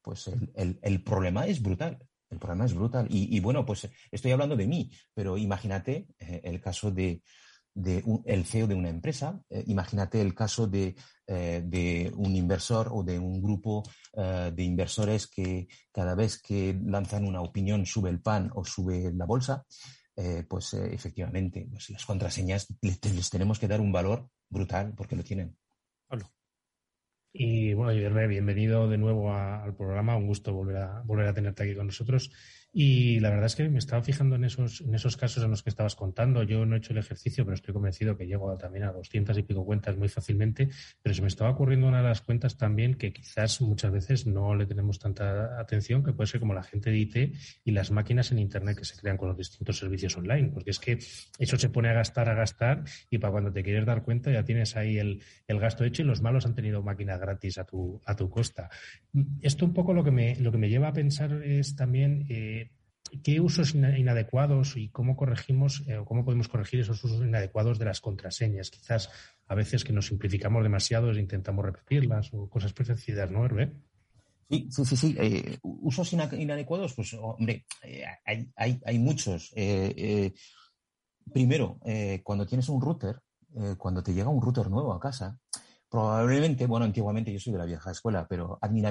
pues 0.02 0.30
el, 0.54 1.04
problema 1.04 1.48
es 1.48 1.62
brutal. 1.62 1.98
El 2.30 2.40
problema 2.40 2.66
es 2.66 2.74
brutal. 2.74 3.08
y 3.10 3.40
bueno, 3.40 3.66
pues 3.66 3.90
estoy 4.12 4.32
hablando 4.32 4.56
de 4.56 4.68
mí, 4.68 4.92
pero 5.14 5.38
imagínate 5.38 6.08
el 6.20 6.62
caso 6.62 6.92
de, 6.92 7.22
de 7.76 8.04
el 8.26 8.46
CEO 8.46 8.68
de 8.68 8.74
una 8.74 8.90
empresa. 8.90 9.40
Eh, 9.50 9.64
imagínate 9.68 10.22
el 10.22 10.34
caso 10.34 10.66
de, 10.66 10.96
eh, 11.28 11.62
de, 11.64 12.12
un 12.16 12.36
inversor 12.36 12.90
o 12.92 13.04
de 13.04 13.20
un 13.20 13.42
grupo 13.42 13.84
eh, 14.14 14.52
de 14.56 14.64
inversores 14.64 15.28
que 15.28 15.68
cada 15.92 16.16
vez 16.16 16.42
que 16.42 16.80
lanzan 16.86 17.28
una 17.28 17.42
opinión 17.42 17.86
sube 17.86 18.10
el 18.10 18.22
pan 18.22 18.50
o 18.56 18.64
sube 18.64 19.12
la 19.14 19.26
bolsa. 19.26 19.66
Pues 20.48 20.74
efectivamente, 20.74 21.68
pues 21.70 21.90
las 21.90 22.06
contraseñas 22.06 22.68
les, 22.82 23.30
tenemos 23.30 23.60
que 23.60 23.68
dar 23.68 23.82
un 23.82 23.92
valor 23.92 24.30
brutal 24.50 24.94
porque 24.96 25.16
lo 25.16 25.24
tienen. 25.24 25.58
Y 27.38 27.74
bueno, 27.74 27.92
bienvenido 28.30 28.88
de 28.88 28.98
nuevo 28.98 29.34
al 29.34 29.76
programa. 29.76 30.16
Un 30.16 30.26
gusto 30.26 30.54
volver 30.54 30.78
a, 30.78 31.02
volver 31.04 31.28
a 31.28 31.34
tenerte 31.34 31.64
aquí 31.64 31.76
con 31.76 31.88
nosotros. 31.88 32.32
Y 32.78 33.22
la 33.22 33.30
verdad 33.30 33.46
es 33.46 33.56
que 33.56 33.70
me 33.70 33.80
estaba 33.80 34.04
fijando 34.04 34.36
en 34.36 34.44
esos, 34.44 34.82
en 34.82 34.94
esos 34.94 35.16
casos 35.16 35.42
en 35.46 35.50
los 35.50 35.64
que 35.64 35.70
estabas 35.70 35.96
contando. 35.96 36.44
Yo 36.44 36.66
no 36.66 36.76
he 36.76 36.80
hecho 36.80 36.92
el 36.92 37.00
ejercicio, 37.00 37.46
pero 37.46 37.56
estoy 37.56 37.74
convencido 37.74 38.18
que 38.18 38.28
llego 38.28 38.58
también 38.58 38.84
a 38.84 38.92
200 38.92 39.38
y 39.38 39.44
pico 39.44 39.64
cuentas 39.64 39.96
muy 39.96 40.10
fácilmente. 40.10 40.68
Pero 41.02 41.16
se 41.16 41.22
me 41.22 41.30
estaba 41.30 41.52
ocurriendo 41.52 41.88
una 41.88 42.00
de 42.00 42.10
las 42.10 42.20
cuentas 42.20 42.58
también 42.58 42.96
que 42.96 43.14
quizás 43.14 43.62
muchas 43.62 43.94
veces 43.94 44.28
no 44.28 44.56
le 44.56 44.66
tenemos 44.66 45.00
tanta 45.00 45.58
atención, 45.58 46.04
que 46.04 46.12
puede 46.12 46.28
ser 46.28 46.42
como 46.42 46.54
la 46.54 46.64
gente 46.64 46.90
de 46.90 46.98
IT 46.98 47.16
y 47.64 47.72
las 47.72 47.92
máquinas 47.92 48.34
en 48.34 48.40
Internet 48.40 48.78
que 48.78 48.84
se 48.84 48.98
crean 48.98 49.16
con 49.16 49.30
los 49.30 49.38
distintos 49.38 49.78
servicios 49.78 50.18
online. 50.18 50.50
Porque 50.50 50.72
es 50.72 50.80
que 50.80 51.00
eso 51.40 51.58
se 51.58 51.70
pone 51.70 51.88
a 51.88 51.94
gastar, 51.94 52.28
a 52.28 52.34
gastar, 52.34 52.84
y 53.10 53.20
para 53.20 53.32
cuando 53.32 53.54
te 53.54 53.64
quieres 53.64 53.86
dar 53.86 54.04
cuenta 54.04 54.34
ya 54.34 54.44
tienes 54.44 54.76
ahí 54.76 54.98
el, 54.98 55.24
el 55.48 55.60
gasto 55.62 55.86
hecho 55.86 56.02
y 56.02 56.06
los 56.06 56.22
malos 56.22 56.46
han 56.46 56.56
tenido 56.56 56.84
máquinas 56.84 57.22
gratis 57.22 57.58
a 57.58 57.64
tu, 57.64 58.02
a 58.06 58.18
tu 58.18 58.30
costa. 58.30 58.70
Esto 59.40 59.64
un 59.64 59.74
poco 59.74 59.94
lo 59.94 60.04
que 60.04 60.12
me, 60.12 60.36
lo 60.42 60.52
que 60.52 60.58
me 60.58 60.68
lleva 60.68 60.90
a 60.90 60.94
pensar 60.94 61.42
es 61.42 61.78
también. 61.78 62.26
Eh, 62.28 62.65
¿Qué 63.24 63.40
usos 63.40 63.76
inadecuados 63.76 64.76
y 64.78 64.90
cómo 64.90 65.16
corregimos 65.16 65.84
eh, 65.88 65.98
o 65.98 66.06
cómo 66.06 66.26
podemos 66.26 66.48
corregir 66.48 66.80
esos 66.80 67.04
usos 67.04 67.22
inadecuados 67.22 67.78
de 67.80 67.86
las 67.86 68.02
contraseñas? 68.02 68.72
Quizás 68.72 69.10
a 69.48 69.56
veces 69.56 69.84
que 69.84 69.94
nos 69.94 70.08
simplificamos 70.08 70.64
demasiado 70.64 71.12
e 71.12 71.20
intentamos 71.20 71.64
repetirlas 71.66 72.34
o 72.34 72.50
cosas 72.50 72.74
parecidas, 72.74 73.32
¿no, 73.32 73.46
Hervé? 73.46 73.72
Sí, 74.50 74.68
sí, 74.72 74.86
sí. 74.86 74.98
sí. 74.98 75.16
Eh, 75.18 75.58
usos 75.62 76.14
inadecuados, 76.14 76.94
pues, 76.94 77.14
hombre, 77.14 77.66
eh, 77.84 78.04
hay, 78.26 78.82
hay, 78.84 79.00
muchos. 79.00 79.54
primero, 81.32 81.80
cuando 82.24 82.46
tienes 82.46 82.70
un 82.70 82.82
router, 82.82 83.22
cuando 83.78 84.04
te 84.04 84.14
llega 84.14 84.30
un 84.30 84.42
router 84.42 84.70
nuevo 84.70 84.94
a 84.94 85.00
casa, 85.00 85.40
probablemente, 85.90 86.66
bueno, 86.66 86.86
antiguamente 86.86 87.32
yo 87.32 87.40
soy 87.40 87.54
de 87.54 87.60
la 87.60 87.66
vieja 87.66 87.92
escuela, 87.92 88.28
pero 88.28 88.58
admin 88.62 88.86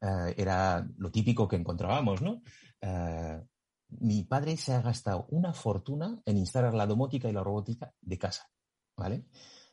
admin 0.00 0.34
era 0.36 0.86
lo 0.98 1.10
típico 1.10 1.48
que 1.48 1.56
encontrábamos, 1.56 2.22
¿no? 2.22 2.42
Eh, 2.80 3.42
mi 3.88 4.24
padre 4.24 4.56
se 4.56 4.74
ha 4.74 4.82
gastado 4.82 5.26
una 5.30 5.52
fortuna 5.52 6.20
en 6.24 6.36
instalar 6.38 6.74
la 6.74 6.86
domótica 6.86 7.28
y 7.28 7.32
la 7.32 7.44
robótica 7.44 7.92
de 8.00 8.18
casa, 8.18 8.50
¿vale? 8.96 9.26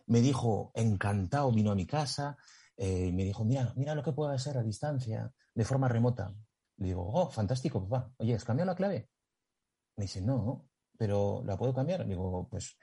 Me 0.08 0.22
dijo, 0.22 0.72
encantado, 0.76 1.52
vino 1.52 1.72
a 1.72 1.76
mi 1.76 1.86
casa, 1.86 2.38
eh, 2.78 3.12
me 3.12 3.24
dijo, 3.24 3.44
mira, 3.44 3.74
mira 3.76 3.96
lo 3.96 4.04
que 4.04 4.12
puedo 4.12 4.32
hacer 4.32 4.58
a 4.58 4.64
distancia, 4.64 5.32
de 5.54 5.66
forma 5.66 5.88
remota. 5.88 6.34
Le 6.78 6.88
digo, 6.88 7.10
oh, 7.14 7.30
fantástico, 7.30 7.88
papá. 7.88 8.14
Oye, 8.18 8.36
¿has 8.36 8.44
cambiado 8.44 8.72
la 8.72 8.76
clave? 8.76 9.10
Me 9.96 10.06
dice, 10.06 10.22
no, 10.22 10.70
pero 10.98 11.44
¿la 11.46 11.58
puedo 11.58 11.74
cambiar? 11.74 12.06
Digo, 12.08 12.48
pues 12.50 12.78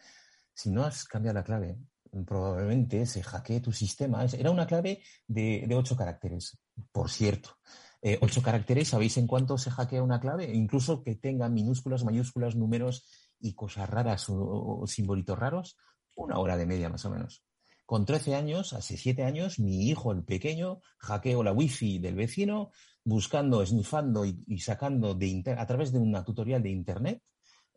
si 0.54 0.70
no 0.70 0.84
has 0.84 1.04
cambiado 1.04 1.38
la 1.38 1.44
clave, 1.44 1.78
probablemente 2.26 3.06
se 3.06 3.22
hackee 3.22 3.60
tu 3.60 3.72
sistema. 3.72 4.24
Era 4.24 4.50
una 4.50 4.66
clave 4.66 5.02
de, 5.26 5.68
ocho 5.74 5.96
caracteres, 5.96 6.58
por 6.92 7.10
cierto. 7.10 7.56
Eh, 8.02 8.18
ocho 8.22 8.42
caracteres, 8.42 8.88
¿sabéis 8.88 9.16
en 9.18 9.26
cuánto 9.26 9.58
se 9.58 9.70
hackea 9.70 10.02
una 10.02 10.20
clave? 10.20 10.52
Incluso 10.54 11.02
que 11.02 11.16
tenga 11.16 11.48
minúsculas, 11.48 12.04
mayúsculas, 12.04 12.56
números 12.56 13.04
y 13.38 13.54
cosas 13.54 13.88
raras 13.88 14.26
o, 14.28 14.84
simbolitos 14.86 15.38
raros, 15.38 15.76
una 16.16 16.38
hora 16.38 16.56
de 16.56 16.66
media 16.66 16.88
más 16.88 17.04
o 17.04 17.10
menos. 17.10 17.44
Con 17.84 18.06
13 18.06 18.36
años, 18.36 18.72
hace 18.72 18.96
7 18.96 19.24
años, 19.24 19.58
mi 19.58 19.88
hijo, 19.88 20.12
el 20.12 20.24
pequeño, 20.24 20.80
hackeó 20.98 21.42
la 21.42 21.52
wifi 21.52 21.98
del 21.98 22.14
vecino, 22.14 22.70
buscando, 23.04 23.62
esnifando 23.62 24.24
y, 24.24 24.60
sacando 24.60 25.14
de 25.14 25.42
a 25.56 25.66
través 25.66 25.92
de 25.92 25.98
una 25.98 26.24
tutorial 26.24 26.62
de 26.62 26.70
internet 26.70 27.22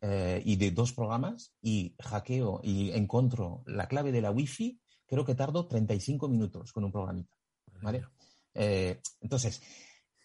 eh, 0.06 0.42
y 0.44 0.58
de 0.58 0.72
dos 0.72 0.92
programas 0.92 1.54
y 1.62 1.96
hackeo 1.98 2.60
y 2.62 2.92
encuentro 2.92 3.64
la 3.66 3.88
clave 3.88 4.12
de 4.12 4.20
la 4.20 4.32
wifi, 4.32 4.82
creo 5.06 5.24
que 5.24 5.34
tardo 5.34 5.66
35 5.66 6.28
minutos 6.28 6.74
con 6.74 6.84
un 6.84 6.92
programita. 6.92 7.34
¿vale? 7.82 8.06
Eh, 8.54 9.00
entonces, 9.22 9.62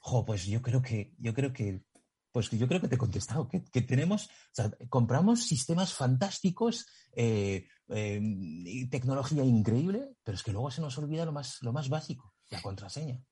jo, 0.01 0.25
pues 0.25 0.47
yo 0.47 0.61
creo 0.63 0.83
que, 0.83 1.15
yo 1.19 1.33
creo 1.33 1.53
que, 1.53 1.85
pues 2.33 2.51
yo 2.51 2.67
creo 2.67 2.81
que 2.81 2.89
te 2.89 2.97
he 2.97 2.99
contestado, 2.99 3.49
que, 3.49 3.83
tenemos, 3.83 4.27
o 4.27 4.31
sea, 4.51 4.73
compramos 4.89 5.45
sistemas 5.45 5.95
fantásticos, 5.95 6.85
eh, 7.13 7.69
tecnología 8.91 9.45
increíble, 9.45 10.09
pero 10.25 10.35
es 10.35 10.43
que 10.43 10.51
luego 10.51 10.73
se 10.73 10.81
nos 10.81 10.99
olvida 10.99 11.25
lo 11.25 11.31
más, 11.31 11.59
lo 11.63 11.73
más 11.73 11.89
básico, 11.89 12.35
la 12.51 12.61
contraseña. 12.63 13.23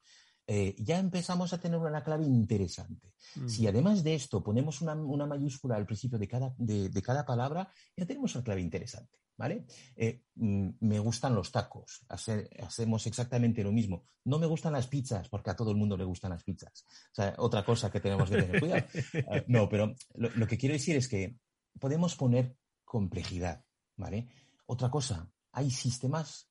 eh, 0.46 0.76
ya 0.78 1.00
empezamos 1.00 1.54
a 1.54 1.58
tener 1.58 1.80
una 1.80 2.04
clave 2.04 2.26
interesante. 2.26 3.14
Mm. 3.36 3.48
Si 3.48 3.66
además 3.66 4.04
de 4.04 4.16
esto 4.16 4.44
ponemos 4.44 4.82
una, 4.82 4.96
mayúscula 5.26 5.76
al 5.76 5.86
principio 5.86 6.20
de 6.20 6.28
cada, 6.28 6.54
de, 6.58 7.02
cada, 7.02 7.26
palabra, 7.26 7.72
ya 7.96 8.06
tenemos 8.06 8.36
una 8.36 8.44
clave 8.44 8.62
interesante. 8.62 9.18
¿Vale? 9.36 9.66
Eh, 9.96 10.22
mm, 10.36 10.70
me 10.82 11.00
gustan 11.00 11.34
los 11.34 11.52
tacos, 11.52 12.06
hacemos 12.08 13.08
exactamente 13.08 13.64
lo 13.64 13.72
mismo. 13.72 14.06
No 14.26 14.38
me 14.38 14.46
gustan 14.46 14.74
las 14.74 14.86
pizzas, 14.88 15.28
porque 15.28 15.50
a 15.50 15.56
todo 15.56 15.72
el 15.72 15.78
mundo 15.78 15.98
le 15.98 16.04
gustan 16.04 16.32
las 16.32 16.44
pizzas. 16.44 16.86
O 17.12 17.16
sea, 17.16 17.34
otra 17.40 17.66
cosa 17.66 17.90
que 17.90 18.00
tenemos 18.00 18.30
que 18.30 18.44
tener 18.44 18.60
cuidado. 18.60 18.86
no, 19.48 19.68
pero 19.68 19.96
lo, 20.14 20.48
que 20.48 20.58
quiero 20.58 20.74
decir 20.74 20.98
es 20.98 21.08
que 21.08 21.36
podemos 21.80 22.16
poner 22.16 22.56
complejidad, 22.94 23.66
¿vale? 23.98 24.30
Otra 24.68 24.92
cosa, 24.92 25.28
hay 25.52 25.72
sistemas 25.72 26.48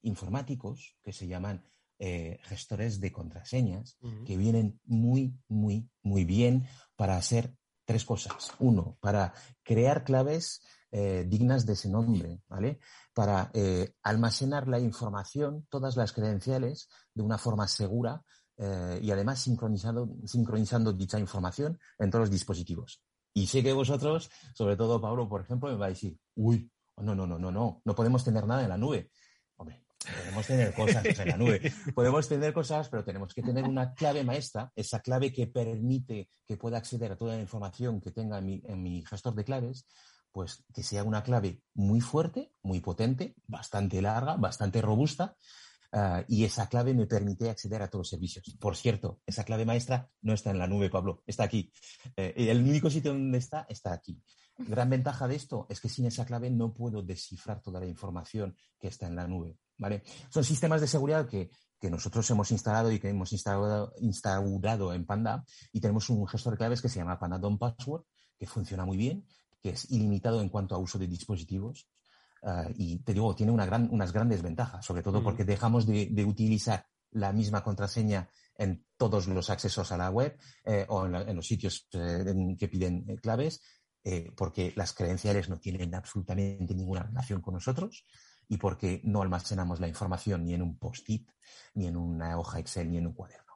informáticos 0.00 0.96
que 1.02 1.12
se 1.12 1.26
llaman 1.26 1.62
eh, 1.98 2.38
gestores 2.44 2.98
de 2.98 3.12
contraseñas 3.12 3.98
que 4.26 4.38
vienen 4.38 4.80
muy, 4.86 5.36
muy, 5.48 5.90
muy 6.02 6.24
bien 6.24 6.66
para 6.96 7.18
hacer 7.18 7.54
tres 7.84 8.06
cosas. 8.06 8.52
Uno, 8.58 8.96
para 9.02 9.34
crear 9.62 10.02
claves 10.02 10.62
eh, 10.90 11.26
dignas 11.28 11.66
de 11.66 11.74
ese 11.74 11.90
nombre, 11.90 12.40
¿vale? 12.48 12.80
Para 13.12 13.50
eh, 13.52 13.92
almacenar 14.02 14.68
la 14.68 14.80
información, 14.80 15.66
todas 15.68 15.94
las 15.98 16.14
credenciales, 16.14 16.88
de 17.12 17.22
una 17.22 17.36
forma 17.36 17.68
segura 17.68 18.22
y 19.00 19.10
además 19.10 19.40
sincronizando, 19.40 20.08
sincronizando 20.24 20.92
dicha 20.92 21.18
información 21.18 21.80
en 21.98 22.10
todos 22.10 22.22
los 22.22 22.30
dispositivos. 22.30 23.02
Y 23.34 23.46
sé 23.46 23.62
que 23.62 23.72
vosotros, 23.72 24.30
sobre 24.54 24.76
todo 24.76 25.00
Pablo, 25.00 25.28
por 25.28 25.40
ejemplo, 25.40 25.70
me 25.70 25.76
va 25.76 25.86
a 25.86 25.90
decir, 25.90 26.18
uy, 26.34 26.70
no, 26.98 27.14
no, 27.14 27.26
no, 27.26 27.38
no, 27.38 27.50
no, 27.50 27.80
no 27.84 27.94
podemos 27.94 28.24
tener 28.24 28.46
nada 28.46 28.62
en 28.62 28.68
la 28.68 28.76
nube. 28.76 29.10
Hombre, 29.56 29.84
podemos 29.98 30.46
tener 30.46 30.74
cosas 30.74 31.04
en 31.18 31.28
la 31.28 31.36
nube, 31.36 31.72
podemos 31.94 32.28
tener 32.28 32.52
cosas, 32.52 32.88
pero 32.88 33.04
tenemos 33.04 33.32
que 33.34 33.42
tener 33.42 33.64
una 33.64 33.94
clave 33.94 34.24
maestra, 34.24 34.70
esa 34.74 35.00
clave 35.00 35.32
que 35.32 35.46
permite 35.46 36.30
que 36.46 36.56
pueda 36.56 36.78
acceder 36.78 37.12
a 37.12 37.16
toda 37.16 37.34
la 37.34 37.40
información 37.40 38.00
que 38.00 38.10
tenga 38.10 38.38
en 38.38 38.46
mi, 38.46 38.62
en 38.66 38.82
mi 38.82 39.04
gestor 39.04 39.34
de 39.34 39.44
claves, 39.44 39.86
pues 40.32 40.64
que 40.74 40.82
sea 40.82 41.04
una 41.04 41.22
clave 41.22 41.62
muy 41.74 42.00
fuerte, 42.00 42.52
muy 42.62 42.80
potente, 42.80 43.34
bastante 43.46 44.00
larga, 44.00 44.36
bastante 44.36 44.80
robusta, 44.80 45.36
Ah, 45.94 46.24
y 46.26 46.44
esa 46.44 46.68
clave 46.68 46.94
me 46.94 47.06
permite 47.06 47.50
acceder 47.50 47.82
a 47.82 47.88
todos 47.88 48.00
los 48.00 48.08
servicios. 48.08 48.56
Por 48.58 48.76
cierto, 48.76 49.20
esa 49.26 49.44
clave 49.44 49.66
maestra 49.66 50.08
no 50.22 50.32
está 50.32 50.50
en 50.50 50.58
la 50.58 50.66
nube, 50.66 50.88
Pablo, 50.88 51.22
está 51.26 51.44
aquí. 51.44 51.70
Eh, 52.16 52.32
el 52.36 52.62
único 52.62 52.88
sitio 52.88 53.12
donde 53.12 53.36
está, 53.36 53.66
está 53.68 53.92
aquí. 53.92 54.18
Gran 54.56 54.88
ventaja 54.88 55.28
de 55.28 55.34
esto 55.34 55.66
es 55.68 55.80
que 55.80 55.90
sin 55.90 56.06
esa 56.06 56.24
clave 56.24 56.50
no 56.50 56.72
puedo 56.72 57.02
descifrar 57.02 57.60
toda 57.60 57.78
la 57.78 57.86
información 57.86 58.56
que 58.80 58.88
está 58.88 59.06
en 59.06 59.16
la 59.16 59.26
nube. 59.26 59.58
¿vale? 59.76 60.02
Son 60.30 60.44
sistemas 60.44 60.80
de 60.80 60.86
seguridad 60.86 61.28
que, 61.28 61.50
que 61.78 61.90
nosotros 61.90 62.30
hemos 62.30 62.50
instalado 62.52 62.90
y 62.90 62.98
que 62.98 63.10
hemos 63.10 63.32
instalado, 63.32 63.92
instaurado 64.00 64.94
en 64.94 65.04
Panda 65.04 65.44
y 65.72 65.80
tenemos 65.80 66.08
un 66.08 66.26
gestor 66.26 66.54
de 66.54 66.58
claves 66.58 66.80
que 66.80 66.88
se 66.88 67.00
llama 67.00 67.18
Panda 67.18 67.38
Don't 67.38 67.58
Password, 67.58 68.04
que 68.38 68.46
funciona 68.46 68.86
muy 68.86 68.96
bien, 68.96 69.26
que 69.60 69.70
es 69.70 69.90
ilimitado 69.90 70.40
en 70.40 70.48
cuanto 70.48 70.74
a 70.74 70.78
uso 70.78 70.98
de 70.98 71.06
dispositivos 71.06 71.86
Ah, 72.42 72.68
y 72.74 72.98
te 72.98 73.14
digo, 73.14 73.34
tiene 73.36 73.52
una 73.52 73.66
gran, 73.66 73.88
unas 73.92 74.12
grandes 74.12 74.42
ventajas, 74.42 74.84
sobre 74.84 75.02
todo 75.02 75.22
porque 75.22 75.44
dejamos 75.44 75.86
de, 75.86 76.24
utilizar 76.26 76.86
la 77.12 77.32
misma 77.32 77.62
contraseña 77.62 78.28
en 78.56 78.84
todos 78.96 79.28
los 79.28 79.48
accesos 79.48 79.92
a 79.92 79.96
la 79.96 80.10
web 80.10 80.36
eh, 80.64 80.84
o 80.88 81.06
en, 81.06 81.36
los 81.36 81.46
sitios 81.46 81.88
eh, 81.92 82.56
que 82.58 82.68
piden 82.68 83.04
eh, 83.08 83.16
claves, 83.16 83.60
porque 84.36 84.72
las 84.74 84.92
credenciales 84.94 85.48
no 85.48 85.60
tienen 85.60 85.94
absolutamente 85.94 86.74
ninguna 86.74 87.04
relación 87.04 87.40
con 87.40 87.54
nosotros 87.54 88.04
y 88.48 88.56
porque 88.56 89.00
no 89.04 89.22
almacenamos 89.22 89.78
la 89.78 89.86
información 89.86 90.44
ni 90.44 90.54
en 90.54 90.62
un 90.62 90.76
post-it, 90.76 91.30
ni 91.74 91.86
en 91.86 91.96
una 91.96 92.36
hoja 92.36 92.58
Excel, 92.58 92.90
ni 92.90 92.98
en 92.98 93.06
un 93.06 93.12
cuaderno. 93.12 93.51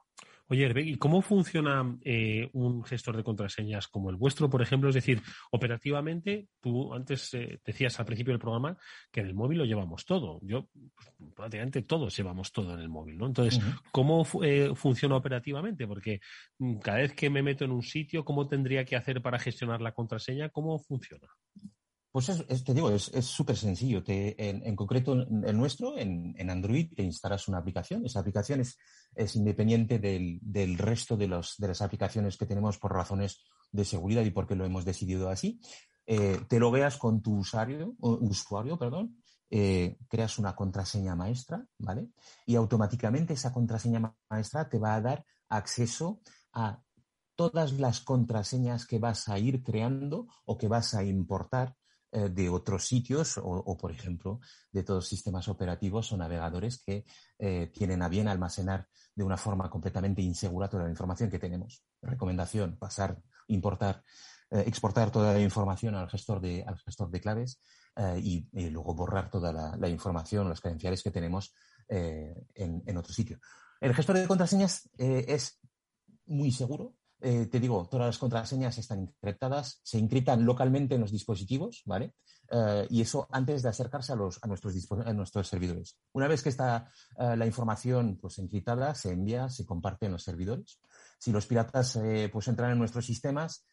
Oye, 0.49 0.71
¿y 0.81 0.95
cómo 0.95 1.21
funciona 1.21 1.97
eh, 2.03 2.49
un 2.53 2.83
gestor 2.83 3.17
de 3.17 3.23
contraseñas 3.23 3.87
como 3.87 4.09
el 4.09 4.15
vuestro, 4.15 4.49
por 4.49 4.61
ejemplo? 4.61 4.89
Es 4.89 4.95
decir, 4.95 5.21
operativamente, 5.51 6.47
tú 6.61 6.93
antes 6.93 7.33
eh, 7.33 7.59
decías 7.65 7.99
al 7.99 8.05
principio 8.05 8.31
del 8.31 8.39
programa 8.39 8.77
que 9.11 9.19
en 9.19 9.27
el 9.27 9.33
móvil 9.33 9.57
lo 9.57 9.65
llevamos 9.65 10.05
todo. 10.05 10.39
Yo, 10.41 10.69
pues, 10.95 11.11
prácticamente 11.35 11.81
todos 11.81 12.15
llevamos 12.15 12.51
todo 12.53 12.73
en 12.73 12.79
el 12.79 12.87
móvil, 12.87 13.17
¿no? 13.17 13.27
Entonces, 13.27 13.61
¿cómo 13.91 14.25
eh, 14.41 14.71
funciona 14.73 15.17
operativamente? 15.17 15.85
Porque 15.85 16.21
mm, 16.59 16.77
cada 16.77 16.99
vez 16.99 17.13
que 17.13 17.29
me 17.29 17.43
meto 17.43 17.65
en 17.65 17.71
un 17.71 17.83
sitio, 17.83 18.23
¿cómo 18.23 18.47
tendría 18.47 18.85
que 18.85 18.95
hacer 18.95 19.21
para 19.21 19.39
gestionar 19.39 19.81
la 19.81 19.91
contraseña? 19.91 20.49
¿Cómo 20.49 20.79
funciona? 20.79 21.27
Pues 22.11 22.29
es, 22.29 22.63
te 22.63 22.73
digo, 22.73 22.89
es 22.89 23.11
súper 23.25 23.57
sencillo. 23.57 24.01
en, 24.07 24.75
concreto, 24.75 25.13
el 25.13 25.57
nuestro, 25.57 25.97
en, 25.97 26.49
Android, 26.49 26.91
te 26.95 27.03
instalas 27.03 27.47
una 27.47 27.59
aplicación. 27.59 28.05
Esa 28.05 28.21
aplicación 28.21 28.61
es, 28.61 28.77
es 29.15 29.35
independiente 29.35 29.99
del, 29.99 30.39
del 30.41 30.77
resto 30.77 31.15
de, 31.15 31.27
los, 31.27 31.55
de 31.57 31.67
las 31.67 31.81
aplicaciones 31.81 32.37
que 32.37 32.45
tenemos 32.45 32.79
por 32.79 32.93
razones 32.93 33.43
de 33.71 33.85
seguridad 33.85 34.23
y 34.23 34.31
porque 34.31 34.55
lo 34.55 34.65
hemos 34.65 34.85
decidido 34.85 35.29
así. 35.29 35.59
Eh, 36.05 36.39
te 36.47 36.59
logueas 36.59 36.97
con 36.97 37.21
tu 37.21 37.39
usuario, 37.39 37.95
usuario 37.99 38.79
perdón, 38.79 39.21
eh, 39.49 39.97
creas 40.07 40.39
una 40.39 40.55
contraseña 40.55 41.15
maestra, 41.15 41.65
¿vale? 41.77 42.09
Y 42.45 42.55
automáticamente 42.55 43.33
esa 43.33 43.51
contraseña 43.51 44.15
maestra 44.29 44.69
te 44.69 44.79
va 44.79 44.95
a 44.95 45.01
dar 45.01 45.25
acceso 45.49 46.21
a 46.53 46.81
todas 47.35 47.73
las 47.73 48.01
contraseñas 48.01 48.85
que 48.85 48.99
vas 48.99 49.27
a 49.29 49.37
ir 49.37 49.63
creando 49.63 50.27
o 50.45 50.57
que 50.57 50.67
vas 50.67 50.93
a 50.95 51.03
importar 51.03 51.75
eh, 52.09 52.29
de 52.29 52.47
otros 52.47 52.87
sitios 52.87 53.37
o, 53.37 53.77
por 53.77 53.91
ejemplo, 53.91 54.39
de 54.71 54.83
todos 54.83 55.09
sistemas 55.09 55.49
operativos 55.49 56.09
o 56.13 56.17
navegadores 56.17 56.81
que 56.81 57.05
eh, 57.37 57.69
tienen 57.73 58.01
a 58.01 58.07
bien 58.07 58.29
almacenar 58.29 58.87
de 59.13 59.25
una 59.25 59.35
forma 59.35 59.69
completamente 59.69 60.21
insegura 60.21 60.69
toda 60.69 60.85
la 60.85 60.89
información 60.89 61.29
que 61.29 61.37
tenemos. 61.37 61.83
Recomendación, 62.01 62.77
pasar, 62.77 63.21
importar, 63.47 64.05
eh, 64.51 64.63
exportar 64.67 65.11
toda 65.11 65.33
la 65.33 65.41
información 65.41 65.95
al 65.95 66.09
gestor 66.09 66.39
de, 66.39 66.63
al 66.65 66.77
gestor 66.77 67.09
de 67.11 67.19
claves 67.19 67.59
y, 68.21 68.47
luego 68.69 68.93
borrar 68.93 69.31
toda 69.31 69.51
la, 69.51 69.89
información, 69.89 70.47
las 70.47 70.61
credenciales 70.61 71.01
que 71.01 71.09
tenemos 71.09 71.55
en, 71.89 72.83
en, 72.85 72.95
otro 72.97 73.11
sitio. 73.11 73.39
El 73.81 73.95
gestor 73.95 74.17
de 74.17 74.27
contraseñas 74.27 74.87
es 74.99 75.59
muy 76.27 76.51
seguro, 76.51 76.93
eh, 77.19 77.47
te 77.47 77.59
digo, 77.59 77.87
todas 77.89 78.07
las 78.07 78.17
contraseñas 78.19 78.77
están 78.77 78.99
encriptadas, 78.99 79.79
se 79.83 79.97
encriptan 79.97 80.45
localmente 80.45 80.95
en 80.95 81.01
los 81.01 81.11
dispositivos, 81.11 81.81
¿vale? 81.85 82.13
Eh, 82.51 82.87
y 82.91 83.01
eso 83.01 83.27
antes 83.31 83.63
de 83.63 83.69
acercarse 83.69 84.13
a, 84.13 84.15
los, 84.15 84.39
a, 84.43 84.47
nuestros, 84.47 84.75
a 84.75 85.43
servidores. 85.43 85.97
Una 86.13 86.27
vez 86.27 86.43
que 86.43 86.49
está 86.49 86.91
eh, 87.17 87.35
la 87.35 87.45
información 87.47 88.17
pues, 88.21 88.37
encriptada, 88.37 88.93
se 88.93 89.11
envía, 89.11 89.49
se 89.49 89.65
comparte 89.65 90.05
en 90.05 90.11
los 90.11 90.23
servidores. 90.23 90.79
Si 91.17 91.31
los 91.31 91.47
piratas 91.47 91.99
pues, 92.31 92.47
entran 92.47 92.71
en 92.71 92.77
nuestros 92.77 93.05
sistemas, 93.05 93.65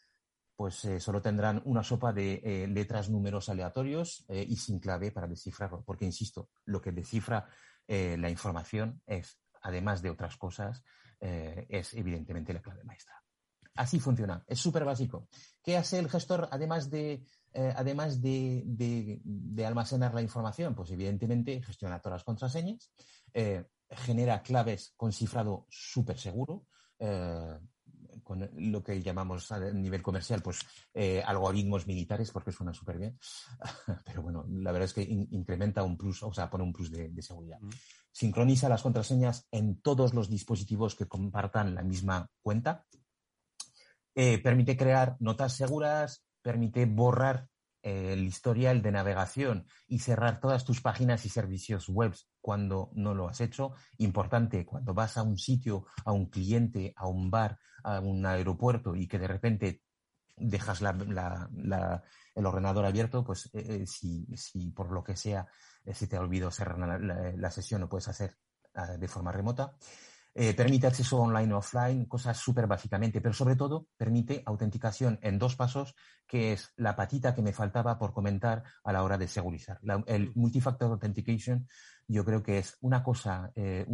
pues 0.57 0.87
solo 0.99 1.21
tendrán 1.21 1.61
una 1.67 1.83
sopa 1.83 2.13
de 2.13 2.67
letras, 2.71 3.11
números 3.11 3.49
aleatorios 3.49 4.25
y 4.29 4.57
sin 4.57 4.79
clave 4.79 5.11
para 5.11 5.27
descifrarlo. 5.27 5.83
Porque, 5.85 6.07
insisto, 6.07 6.49
lo 6.65 6.81
que 6.81 6.93
descifra 6.93 7.47
la 7.87 8.31
información 8.31 9.03
es, 9.05 9.41
además 9.63 10.01
de 10.01 10.11
otras 10.11 10.37
cosas, 10.37 10.85
es 11.21 11.93
evidentemente 11.95 12.55
la 12.55 12.63
clave 12.63 12.85
maestra. 12.85 13.24
Así 13.75 13.99
funciona, 13.99 14.45
es 14.47 14.61
súper 14.61 14.85
básico. 14.85 15.29
¿Qué 15.63 15.77
hace 15.77 15.99
el 15.99 16.09
gestor 16.09 16.49
además 16.53 16.91
de, 16.91 17.25
eh, 17.53 17.73
además 17.75 18.23
de, 18.23 19.21
almacenar 19.67 20.15
la 20.15 20.23
información? 20.23 20.77
Pues 20.77 20.93
evidentemente 20.93 21.61
gestiona 21.61 22.01
todas 22.01 22.19
las 22.19 22.25
contraseñas, 22.25 22.93
eh, 23.33 23.65
genera 23.91 24.43
claves 24.43 24.93
con 24.97 25.13
cifrado 25.13 25.67
súper 25.69 26.19
seguro, 26.19 26.67
eh, 27.01 27.59
con 28.23 28.49
lo 28.55 28.83
que 28.83 29.03
llamamos 29.03 29.51
a 29.51 29.59
nivel 29.73 30.03
comercial, 30.03 30.41
pues 30.41 30.61
algoritmos 31.27 31.87
militares, 31.89 32.31
porque 32.31 32.53
suena 32.53 32.73
súper 32.73 32.99
bien. 32.99 33.19
Pero 34.07 34.23
bueno, 34.23 34.47
la 34.49 34.71
verdad 34.71 34.87
es 34.87 34.95
que 34.95 35.03
incrementa 35.03 35.83
un 35.83 35.97
plus, 35.99 36.23
o 36.23 36.33
sea, 36.33 36.49
pone 36.49 36.63
un 36.63 36.73
plus 36.73 36.93
de, 36.93 37.11
seguridad. 37.23 37.59
Sincroniza 38.13 38.69
las 38.69 38.83
contraseñas 38.83 39.49
en 39.51 39.81
todos 39.81 40.15
los 40.15 40.31
dispositivos 40.31 40.95
que 40.95 41.09
compartan 41.09 41.75
la 41.75 41.83
misma 41.83 42.31
cuenta, 42.41 42.87
eh, 44.15 44.39
permite 44.39 44.77
crear 44.77 45.17
notas 45.19 45.55
seguras, 45.55 46.25
permite 46.41 46.87
borrar 46.87 47.49
eh, 47.83 48.13
el 48.13 48.25
historial 48.25 48.81
de 48.81 48.93
navegación 48.93 49.67
y 49.89 49.99
cerrar 49.99 50.41
todas 50.41 50.65
tus 50.65 50.81
páginas 50.81 51.25
y 51.27 51.29
servicios 51.29 51.89
web 51.89 52.15
cuando 52.41 52.91
no 52.95 53.15
lo 53.15 53.29
has 53.29 53.41
hecho. 53.41 53.73
Importante, 53.99 54.65
cuando 54.65 54.95
vas 54.95 55.17
a 55.17 55.23
un 55.23 55.37
sitio, 55.37 55.87
a 56.05 56.13
un 56.13 56.27
cliente, 56.27 56.93
a 56.97 57.09
un 57.09 57.31
bar, 57.31 57.59
a 57.83 58.01
un 58.01 58.25
aeropuerto 58.25 58.95
y 58.95 59.09
que 59.09 59.19
de 59.19 59.29
repente 59.29 59.83
dejas 60.37 60.81
el 60.83 62.47
ordenador 62.47 62.85
abierto, 62.85 63.25
pues 63.25 63.51
eh, 63.53 63.85
si, 63.87 64.71
por 64.71 64.93
lo 64.93 65.03
que 65.03 65.17
sea 65.17 65.47
se 65.93 66.07
te 66.07 66.17
ha 66.17 66.21
olvidado 66.21 66.51
cerrar 66.51 67.01
la, 67.37 67.51
sesión, 67.51 67.83
lo 67.83 67.89
puedes 67.89 68.09
hacer 68.09 68.39
de 68.99 69.07
forma 69.07 69.31
remota. 69.33 69.77
Eh, 70.37 70.53
permite 70.53 70.89
acceso 70.89 71.19
online 71.19 71.55
o 71.55 71.59
offline, 71.59 72.07
cosas 72.07 72.37
súper 72.37 72.67
básicamente, 72.67 73.21
pero 73.21 73.33
sobre 73.33 73.55
todo 73.55 73.87
permite 73.97 74.43
autenticación 74.45 75.17
en 75.23 75.39
dos 75.39 75.55
pasos, 75.55 75.95
que 76.27 76.53
es 76.53 76.73
la 76.77 76.97
patita 76.97 77.37
que 77.37 77.43
me 77.43 77.53
faltaba 77.53 77.99
por 77.99 78.13
comentar 78.13 78.65
a 78.83 78.93
la 78.93 79.05
hora 79.05 79.17
de 79.17 79.29
segurizar. 79.29 79.79
el 80.07 80.33
multifactor 80.35 80.91
authentication 80.91 81.69
yo 82.09 82.25
creo 82.25 82.43
que 82.43 82.59
es 82.59 82.77
una 82.81 83.05
cosa, 83.05 83.53
eh, 83.55 83.87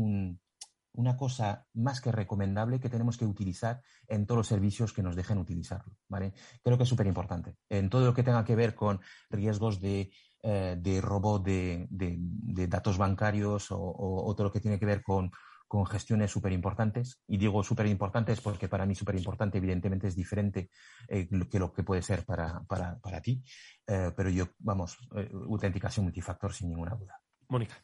una 0.93 1.17
cosa 1.19 1.67
más 1.75 2.01
que 2.01 2.11
recomendable 2.11 2.81
que 2.81 2.89
tenemos 2.89 3.19
que 3.19 3.27
utilizar 3.27 3.83
en 4.09 4.25
todos 4.25 4.39
los 4.39 4.47
servicios 4.47 4.95
que 4.95 5.03
nos 5.03 5.17
dejen 5.17 5.37
utilizarlo. 5.37 5.95
¿vale? 6.09 6.33
Creo 6.63 6.79
que 6.79 6.85
es 6.85 6.89
súper 6.89 7.07
importante. 7.07 7.57
En 7.69 7.91
todo 7.91 8.07
lo 8.07 8.15
que 8.15 8.23
tenga 8.23 8.47
que 8.47 8.57
ver 8.57 8.75
con 8.75 8.99
riesgos 9.29 9.79
de, 9.79 10.11
eh, 10.43 11.01
robo 11.03 11.39
de, 11.39 11.87
datos 12.67 12.97
bancarios 12.97 13.67
o 13.71 14.35
todo 14.35 14.45
lo 14.45 14.53
que 14.53 14.61
tiene 14.61 14.79
que 14.79 14.87
ver 14.87 15.03
con 15.03 15.31
con 15.71 15.87
gestiones 15.87 16.33
súper 16.33 16.51
importantes. 16.51 17.21
Y 17.29 17.39
digo 17.39 17.63
súper 17.63 17.87
importantes 17.87 18.41
porque 18.41 18.67
para 18.67 18.85
mí 18.87 18.97
súper 18.97 19.15
importante 19.15 19.59
evidentemente 19.59 20.09
es 20.09 20.17
diferente 20.17 20.69
eh, 21.07 21.29
que 21.49 21.61
lo 21.61 21.73
que 21.73 21.85
puede 21.85 22.03
ser 22.03 22.25
para, 22.25 22.61
para, 22.65 22.99
para 22.99 23.23
ti. 23.23 23.41
Eh, 23.87 24.11
pero 24.17 24.31
yo, 24.31 24.49
vamos, 24.59 24.99
eh, 25.15 25.31
autenticación 25.33 26.07
multifactor 26.07 26.53
sin 26.53 26.71
ninguna 26.71 26.97
duda. 26.97 27.21
Mónica. 27.49 27.77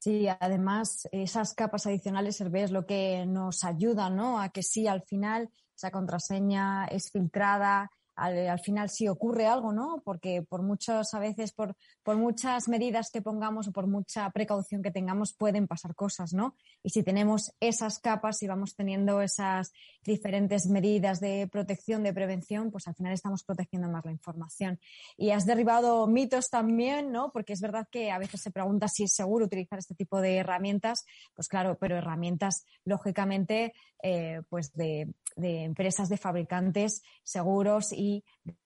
Sí, 0.00 0.26
además 0.26 1.08
esas 1.12 1.54
capas 1.54 1.86
adicionales 1.86 2.40
es 2.40 2.72
lo 2.72 2.84
que 2.84 3.24
nos 3.26 3.62
ayuda 3.62 4.10
¿no? 4.10 4.40
a 4.40 4.48
que 4.48 4.64
sí, 4.64 4.88
al 4.88 5.02
final 5.02 5.50
esa 5.76 5.92
contraseña 5.92 6.86
es 6.86 7.12
filtrada, 7.12 7.92
al, 8.18 8.58
final 8.60 8.90
si 8.90 9.08
ocurre 9.08 9.46
algo, 9.46 9.72
¿no? 9.72 10.02
Porque 10.04 10.42
por 10.42 10.62
muchos, 10.62 11.14
a 11.14 11.20
veces, 11.20 11.52
por, 11.52 11.76
por 12.02 12.16
muchas 12.16 12.68
medidas 12.68 13.10
que 13.12 13.22
pongamos 13.22 13.68
o 13.68 13.72
por 13.72 13.86
mucha 13.86 14.28
precaución 14.30 14.82
que 14.82 14.90
tengamos, 14.90 15.34
pueden 15.34 15.68
pasar 15.68 15.94
cosas, 15.94 16.32
¿no? 16.32 16.56
Y 16.82 16.90
si 16.90 17.02
tenemos 17.02 17.52
esas 17.60 18.00
capas 18.00 18.42
y 18.42 18.48
vamos 18.48 18.74
teniendo 18.74 19.22
esas 19.22 19.72
diferentes 20.04 20.66
medidas 20.66 21.20
de 21.20 21.48
protección, 21.50 22.02
de 22.02 22.12
prevención, 22.12 22.70
pues 22.72 22.88
al 22.88 22.94
final 22.94 23.12
estamos 23.12 23.44
protegiendo 23.44 23.88
más 23.88 24.04
la 24.04 24.12
información. 24.12 24.80
Y 25.16 25.30
has 25.30 25.46
derribado 25.46 26.06
mitos 26.08 26.50
también, 26.50 27.12
¿no? 27.12 27.30
Porque 27.30 27.52
es 27.52 27.60
verdad 27.60 27.86
que 27.90 28.10
a 28.10 28.18
veces 28.18 28.42
se 28.42 28.50
pregunta 28.50 28.88
si 28.88 29.04
es 29.04 29.12
seguro 29.12 29.46
utilizar 29.46 29.78
este 29.78 29.94
tipo 29.94 30.20
de 30.20 30.38
herramientas. 30.38 31.04
Pues 31.34 31.48
claro, 31.48 31.78
pero 31.78 31.96
herramientas, 31.96 32.64
lógicamente, 32.84 33.74
eh, 34.02 34.42
pues 34.48 34.72
de, 34.74 35.12
de 35.36 35.64
empresas, 35.64 36.08
de 36.08 36.16
fabricantes 36.16 37.02
seguros 37.22 37.92
y 37.92 38.07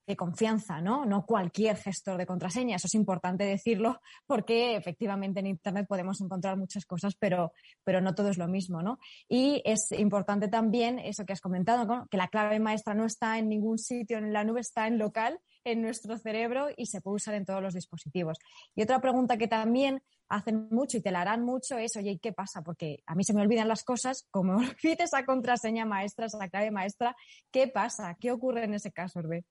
de 0.07 0.16
confianza, 0.16 0.80
¿no? 0.80 1.05
No 1.07 1.24
cualquier 1.24 1.76
gestor 1.76 2.18
de 2.18 2.26
contraseña. 2.26 2.76
Eso 2.76 2.86
es 2.86 2.95
importante 2.95 3.45
decirlo 3.45 4.01
porque 4.26 4.76
efectivamente 4.76 5.40
en 5.40 5.47
Internet 5.47 5.86
podemos 5.88 6.20
encontrar 6.20 6.57
muchas 6.57 6.84
cosas, 6.84 7.14
pero, 7.18 7.53
pero 7.84 8.01
no 8.01 8.14
todo 8.14 8.28
es 8.28 8.38
lo 8.38 8.49
mismo, 8.49 8.82
¿no? 8.82 8.99
Y 9.28 9.62
es 9.64 9.93
importante 9.93 10.49
también 10.49 10.99
eso 10.99 11.24
que 11.24 11.32
has 11.32 11.40
comentado, 11.40 12.07
que 12.11 12.16
la 12.16 12.28
clave 12.28 12.59
maestra 12.61 12.95
no 12.95 13.05
está 13.07 13.38
en 13.38 13.49
ningún 13.49 13.78
sitio 13.78 14.18
en 14.18 14.32
la 14.32 14.45
nube, 14.45 14.61
está 14.61 14.86
en 14.86 14.99
local, 14.99 15.38
en 15.64 15.82
nuestro 15.82 16.18
cerebro 16.18 16.68
y 16.76 16.86
se 16.86 17.00
puede 17.00 17.16
usar 17.16 17.34
en 17.34 17.44
todos 17.44 17.62
los 17.62 17.74
dispositivos. 17.74 18.38
Y 18.74 18.82
otra 18.82 19.00
pregunta 19.00 19.36
que 19.36 19.48
también 19.48 20.02
hacen 20.28 20.68
mucho 20.70 20.96
y 20.96 21.02
te 21.02 21.10
la 21.10 21.20
harán 21.20 21.44
mucho 21.44 21.76
es, 21.76 21.96
oye, 21.96 22.12
¿y 22.12 22.18
qué 22.18 22.32
pasa? 22.32 22.62
Porque 22.62 23.02
a 23.06 23.14
mí 23.14 23.22
se 23.22 23.34
me 23.34 23.42
olvidan 23.42 23.68
las 23.68 23.84
cosas, 23.84 24.26
como 24.30 24.56
olvides 24.56 25.00
esa 25.00 25.24
contraseña 25.24 25.84
maestra, 25.84 26.26
esa 26.26 26.48
clave 26.48 26.70
maestra, 26.70 27.14
¿qué 27.50 27.68
pasa? 27.68 28.16
¿Qué 28.18 28.32
ocurre 28.32 28.64
en 28.64 28.74
ese 28.74 28.92
caso, 28.92 29.20
Hervé? 29.20 29.44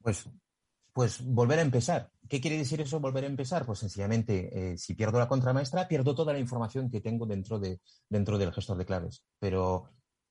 Pues, 0.00 0.28
pues 0.92 1.22
volver 1.24 1.58
a 1.58 1.62
empezar. 1.62 2.10
¿Qué 2.28 2.40
quiere 2.40 2.56
decir 2.56 2.80
eso, 2.80 3.00
volver 3.00 3.24
a 3.24 3.26
empezar? 3.28 3.66
Pues 3.66 3.80
sencillamente, 3.80 4.72
eh, 4.72 4.78
si 4.78 4.94
pierdo 4.94 5.18
la 5.18 5.28
contramaestra, 5.28 5.88
pierdo 5.88 6.14
toda 6.14 6.32
la 6.32 6.38
información 6.38 6.90
que 6.90 7.00
tengo 7.00 7.26
dentro, 7.26 7.58
de, 7.58 7.80
dentro 8.08 8.38
del 8.38 8.52
gestor 8.52 8.78
de 8.78 8.86
claves. 8.86 9.24
Pero, 9.38 9.90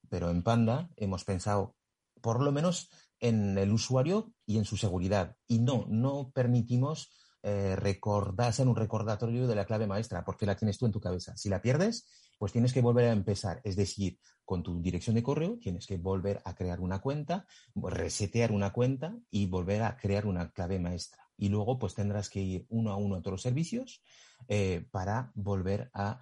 pero 0.10 0.32
en 0.32 0.42
Panda 0.42 0.90
hemos 0.96 1.24
pensado, 1.24 1.76
por 2.20 2.42
lo 2.42 2.52
menos, 2.52 2.90
en 3.24 3.58
el 3.58 3.72
usuario 3.72 4.34
y 4.46 4.58
en 4.58 4.66
su 4.66 4.76
seguridad. 4.76 5.38
Y 5.48 5.60
no, 5.60 5.86
no 5.88 6.32
permitimos 6.34 7.10
eh, 7.42 7.76
recordar, 7.78 8.50
hacer 8.50 8.68
un 8.68 8.76
recordatorio 8.76 9.48
de 9.48 9.56
la 9.56 9.66
clave 9.66 9.88
maestra, 9.88 10.26
porque 10.26 10.46
la 10.46 10.58
tienes 10.58 10.78
tú 10.78 10.86
en 10.86 10.92
tu 10.92 11.00
cabeza. 11.00 11.36
Si 11.38 11.48
la 11.48 11.62
pierdes, 11.62 12.06
pues 12.38 12.52
tienes 12.52 12.74
que 12.74 12.82
volver 12.82 13.06
a 13.06 13.14
empezar. 13.14 13.62
Es 13.64 13.78
decir, 13.78 14.20
con 14.44 14.62
tu 14.62 14.82
dirección 14.82 15.16
de 15.16 15.24
correo 15.24 15.58
tienes 15.58 15.88
que 15.88 15.98
volver 15.98 16.42
a 16.44 16.54
crear 16.54 16.82
una 16.82 17.00
cuenta, 17.00 17.46
resetear 17.76 18.52
una 18.52 18.74
cuenta 18.74 19.18
y 19.32 19.48
volver 19.48 19.84
a 19.84 19.96
crear 19.96 20.26
una 20.26 20.52
clave 20.52 20.80
maestra. 20.80 21.24
Y 21.38 21.48
luego, 21.48 21.80
pues 21.80 21.96
tendrás 21.96 22.30
que 22.30 22.42
ir 22.42 22.66
uno 22.70 22.92
a 22.92 22.98
uno 22.98 23.16
a 23.16 23.22
todos 23.22 23.36
los 23.36 23.42
servicios 23.42 24.04
eh, 24.50 24.86
para 24.92 25.32
volver 25.34 25.90
a 25.94 26.20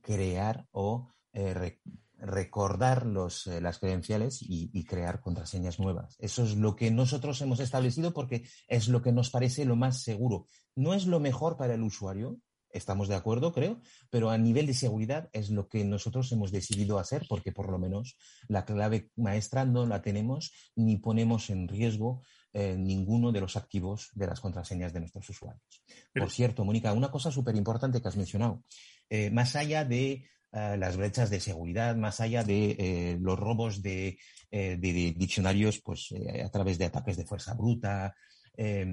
crear 0.00 0.68
o 0.70 1.12
eh, 1.32 1.80
recordar 2.24 3.04
los, 3.04 3.46
eh, 3.46 3.60
las 3.60 3.78
credenciales 3.78 4.38
y, 4.40 4.84
crear 4.84 5.20
contraseñas 5.20 5.78
nuevas. 5.78 6.16
Eso 6.18 6.44
es 6.44 6.56
lo 6.56 6.76
que 6.76 6.90
nosotros 6.90 7.40
hemos 7.40 7.60
establecido 7.60 8.12
porque 8.12 8.44
es 8.68 8.88
lo 8.88 9.02
que 9.02 9.12
nos 9.12 9.30
parece 9.30 9.64
lo 9.64 9.76
más 9.76 10.02
seguro. 10.02 10.46
No 10.74 10.94
es 10.94 11.06
lo 11.06 11.20
mejor 11.20 11.56
para 11.56 11.74
el 11.74 11.82
usuario, 11.82 12.38
estamos 12.70 13.08
de 13.08 13.14
acuerdo, 13.14 13.52
creo, 13.52 13.80
pero 14.10 14.30
a 14.30 14.38
nivel 14.38 14.66
de 14.66 14.74
seguridad 14.74 15.30
es 15.32 15.50
lo 15.50 15.68
que 15.68 15.84
nosotros 15.84 16.30
hemos 16.32 16.50
decidido 16.50 16.98
hacer 16.98 17.26
porque 17.28 17.52
por 17.52 17.70
lo 17.70 17.78
menos 17.78 18.16
la 18.48 18.64
clave 18.64 19.10
maestra 19.16 19.64
no 19.64 19.86
la 19.86 20.02
tenemos 20.02 20.52
ni 20.74 20.96
ponemos 20.96 21.50
en 21.50 21.68
riesgo 21.68 22.22
eh, 22.52 22.76
ninguno 22.78 23.32
de 23.32 23.40
los 23.40 23.56
activos 23.56 24.10
de 24.14 24.26
las 24.26 24.40
contraseñas 24.40 24.92
de 24.92 25.00
nuestros 25.00 25.28
usuarios. 25.28 25.82
Por 26.14 26.30
cierto, 26.30 26.64
Mónica, 26.64 26.92
una 26.92 27.10
cosa 27.10 27.30
súper 27.30 27.56
importante 27.56 28.00
que 28.00 28.08
has 28.08 28.16
mencionado, 28.16 28.62
eh, 29.08 29.30
más 29.30 29.56
allá 29.56 29.84
de 29.84 30.24
eh, 30.54 30.76
las 30.78 30.96
brechas 30.96 31.30
de 31.30 31.40
seguridad, 31.40 31.96
más 31.96 32.20
allá 32.20 32.44
de 32.44 33.18
los 33.20 33.38
robos 33.38 33.82
de, 33.82 34.18
diccionarios 34.50 35.80
pues, 35.80 36.14
a 36.44 36.48
través 36.50 36.78
de 36.78 36.84
ataques 36.84 37.16
de 37.16 37.26
fuerza 37.26 37.54
bruta, 37.54 38.14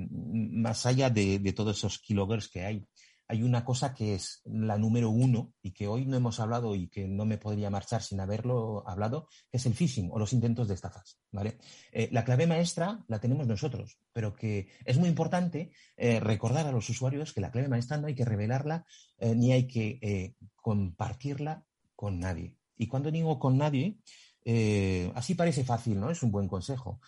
más 0.09 0.86
allá 0.88 1.09
de, 1.09 1.53
todos 1.55 1.78
esos 1.78 1.99
keyloggers 1.99 2.49
que 2.49 2.66
hay, 2.66 2.86
hay 3.32 3.43
una 3.43 3.63
cosa 3.63 3.93
que 3.93 4.13
es 4.13 4.41
la 4.43 4.77
número 4.77 5.09
uno 5.09 5.53
y 5.61 5.71
que 5.71 5.88
hoy 5.88 6.05
no 6.05 6.17
hemos 6.17 6.41
hablado 6.41 6.75
y 6.75 6.89
que 6.89 7.07
no 7.07 7.23
me 7.23 7.38
podría 7.38 7.69
marchar 7.69 8.03
sin 8.03 8.19
haberlo 8.19 8.84
hablado, 8.86 9.29
que 9.49 9.55
es 9.55 9.65
el 9.65 9.73
phishing 9.73 10.09
o 10.11 10.19
los 10.19 10.34
intentos 10.34 10.67
de 10.67 10.73
estafas. 10.73 11.17
¿vale? 11.32 11.57
Eh, 11.93 12.09
la 12.11 12.25
clave 12.25 12.45
maestra 12.45 13.05
la 13.07 13.21
tenemos 13.21 13.47
nosotros, 13.47 13.97
pero 14.11 14.36
que 14.36 14.67
es 14.84 14.97
muy 14.97 15.07
importante 15.07 15.71
eh, 15.95 16.19
recordar 16.19 16.67
a 16.67 16.73
los 16.73 16.89
usuarios 16.89 17.32
que 17.32 17.39
la 17.39 17.51
clave 17.51 17.69
maestra 17.69 17.95
no 17.95 18.07
hay 18.07 18.15
que 18.15 18.25
revelarla 18.25 18.86
eh, 19.17 19.34
ni 19.34 19.53
hay 19.53 19.65
que 19.65 20.36
compartirla 20.57 21.63
con 21.95 22.19
nadie. 22.19 22.57
Y 22.75 22.88
cuando 22.88 23.11
digo 23.11 23.39
con 23.39 23.57
nadie, 23.57 23.97
así 25.15 25.36
parece 25.36 25.63
fácil, 25.63 26.01
¿no? 26.01 26.09
Es 26.09 26.21
un 26.21 26.32
buen 26.32 26.49
consejo. 26.49 26.99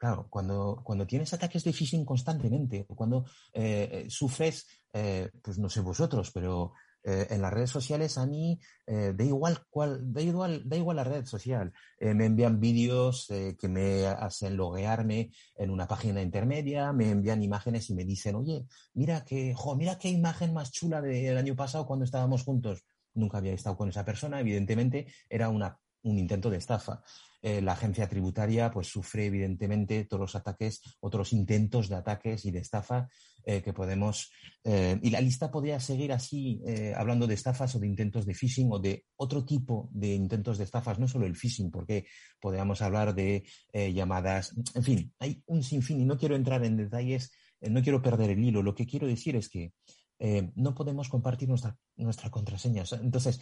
Claro, 0.00 0.28
cuando, 0.30 0.80
cuando 0.82 1.06
tienes 1.06 1.30
ataques 1.34 1.62
de 1.62 1.74
phishing 1.74 2.06
constantemente, 2.06 2.86
cuando 2.86 3.26
eh, 3.52 4.06
sufres, 4.08 4.66
eh, 4.94 5.28
pues 5.42 5.58
no 5.58 5.68
sé 5.68 5.82
vosotros, 5.82 6.30
pero 6.32 6.72
eh, 7.04 7.26
en 7.28 7.42
las 7.42 7.52
redes 7.52 7.68
sociales 7.68 8.16
a 8.16 8.24
mí 8.24 8.58
da 8.86 9.22
igual 9.22 9.58
cuál, 9.68 10.10
da 10.10 10.22
igual, 10.22 10.62
da 10.64 10.78
igual 10.78 10.96
la 10.96 11.04
red 11.04 11.26
social. 11.26 11.74
me 12.00 12.24
envían 12.24 12.60
vídeos 12.60 13.26
que 13.28 13.68
me 13.68 14.06
hacen 14.06 14.56
loguearme 14.56 15.32
en 15.54 15.68
una 15.68 15.86
página 15.86 16.22
intermedia, 16.22 16.94
me 16.94 17.10
envían 17.10 17.42
imágenes 17.42 17.90
y 17.90 17.94
me 17.94 18.06
dicen, 18.06 18.36
oye, 18.36 18.64
mira 18.94 19.22
que, 19.26 19.52
jo, 19.54 19.76
mira 19.76 19.98
qué 19.98 20.08
imagen 20.08 20.54
más 20.54 20.72
chula 20.72 21.02
del 21.02 21.36
año 21.36 21.54
pasado 21.54 21.84
cuando 21.86 22.06
estábamos 22.06 22.42
juntos. 22.42 22.84
Nunca 23.12 23.36
había 23.36 23.52
estado 23.52 23.76
con 23.76 23.90
esa 23.90 24.04
persona, 24.06 24.40
evidentemente 24.40 25.08
era 25.28 25.50
una, 25.50 25.78
un 26.02 26.18
intento 26.18 26.50
de 26.50 26.58
estafa. 26.58 27.02
Eh, 27.42 27.62
la 27.62 27.72
agencia 27.72 28.06
tributaria 28.06 28.70
pues 28.70 28.88
sufre 28.88 29.26
evidentemente 29.26 30.04
todos 30.04 30.20
los 30.20 30.36
ataques, 30.36 30.82
otros 31.00 31.32
intentos 31.32 31.88
de 31.88 31.96
ataques 31.96 32.44
y 32.44 32.50
de 32.50 32.58
estafa 32.58 33.08
eh, 33.44 33.62
que 33.62 33.72
podemos. 33.72 34.30
Eh, 34.62 34.98
y 35.02 35.08
la 35.08 35.22
lista 35.22 35.50
podría 35.50 35.80
seguir 35.80 36.12
así, 36.12 36.62
hablando 36.94 37.26
de 37.26 37.34
estafas 37.34 37.74
o 37.74 37.78
de 37.78 37.86
intentos 37.86 38.26
de 38.26 38.34
phishing 38.34 38.70
o 38.72 38.78
de 38.78 39.06
otro 39.16 39.44
tipo 39.44 39.88
de 39.92 40.14
intentos 40.14 40.58
de 40.58 40.64
estafas, 40.64 40.98
no 40.98 41.08
solo 41.08 41.24
el 41.24 41.36
phishing, 41.36 41.70
porque 41.70 42.06
podríamos 42.40 42.82
hablar 42.82 43.14
de 43.14 43.44
llamadas. 43.72 44.54
En 44.74 44.82
fin, 44.82 45.14
hay 45.18 45.42
un 45.46 45.62
sinfín 45.62 46.00
y 46.00 46.04
no 46.04 46.18
quiero 46.18 46.36
entrar 46.36 46.62
en 46.64 46.76
detalles, 46.76 47.32
no 47.62 47.82
quiero 47.82 48.02
perder 48.02 48.30
el 48.30 48.44
hilo. 48.44 48.62
Lo 48.62 48.74
que 48.74 48.86
quiero 48.86 49.06
decir 49.06 49.36
es 49.36 49.48
que 49.48 49.72
no 50.54 50.74
podemos 50.74 51.08
compartir 51.08 51.48
nuestra, 51.48 51.76
nuestra 51.96 52.30
contraseña. 52.30 52.84
Entonces, 53.00 53.40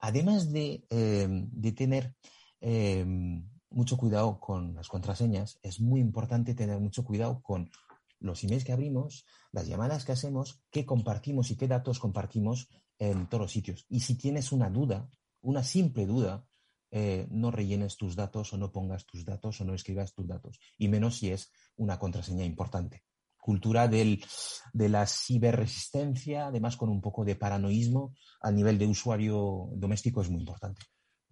además 0.00 0.50
de, 0.52 0.84
de 0.88 1.72
tener 1.72 2.14
Em, 2.60 3.48
mucho 3.70 3.96
cuidado 3.96 4.38
con 4.38 4.74
las 4.74 4.88
contraseñas. 4.88 5.58
Es 5.62 5.80
muy 5.80 6.00
importante 6.00 6.54
tener 6.54 6.78
mucho 6.78 7.04
cuidado 7.04 7.40
con 7.42 7.70
los 8.18 8.44
emails 8.44 8.64
que 8.64 8.72
abrimos, 8.72 9.24
las 9.52 9.66
llamadas 9.66 10.04
que 10.04 10.12
hacemos, 10.12 10.62
qué 10.70 10.84
compartimos 10.84 11.50
y 11.50 11.56
qué 11.56 11.68
datos 11.68 11.98
compartimos 11.98 12.68
en 12.98 13.28
todos 13.28 13.42
los 13.42 13.52
sitios. 13.52 13.86
Y 13.88 14.00
si 14.00 14.16
tienes 14.16 14.52
una 14.52 14.68
duda, 14.68 15.08
una 15.40 15.62
simple 15.62 16.04
duda, 16.04 16.44
eh, 16.90 17.28
no 17.30 17.50
rellenes 17.50 17.96
tus 17.96 18.16
datos 18.16 18.52
o 18.52 18.58
no 18.58 18.72
pongas 18.72 19.06
tus 19.06 19.24
datos 19.24 19.60
o 19.60 19.64
no 19.64 19.72
escribas 19.72 20.12
tus 20.12 20.26
datos. 20.26 20.58
Y 20.76 20.88
menos 20.88 21.16
si 21.16 21.30
es 21.30 21.50
una 21.76 21.98
contraseña 21.98 22.44
importante. 22.44 23.04
Cultura 23.50 23.88
del, 23.88 24.22
de 24.72 24.88
la 24.88 25.06
ciberresistencia, 25.06 26.46
además 26.46 26.76
con 26.76 26.88
un 26.88 27.00
poco 27.00 27.24
de 27.24 27.34
paranoísmo 27.34 28.14
a 28.40 28.52
nivel 28.52 28.78
de 28.78 28.86
usuario 28.86 29.70
doméstico, 29.72 30.22
es 30.22 30.30
muy 30.30 30.38
importante. 30.38 30.82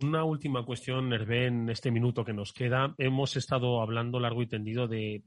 Una 0.01 0.25
última 0.25 0.65
cuestión, 0.65 1.13
Hervé, 1.13 1.47
en 1.47 1.69
este 1.71 1.93
minuto 1.93 2.25
que 2.25 2.33
nos 2.33 2.53
queda. 2.53 2.93
Hemos 2.99 3.37
estado 3.37 3.81
hablando 3.81 4.19
largo 4.19 4.43
y 4.43 4.49
tendido 4.49 4.89
de, 4.89 5.23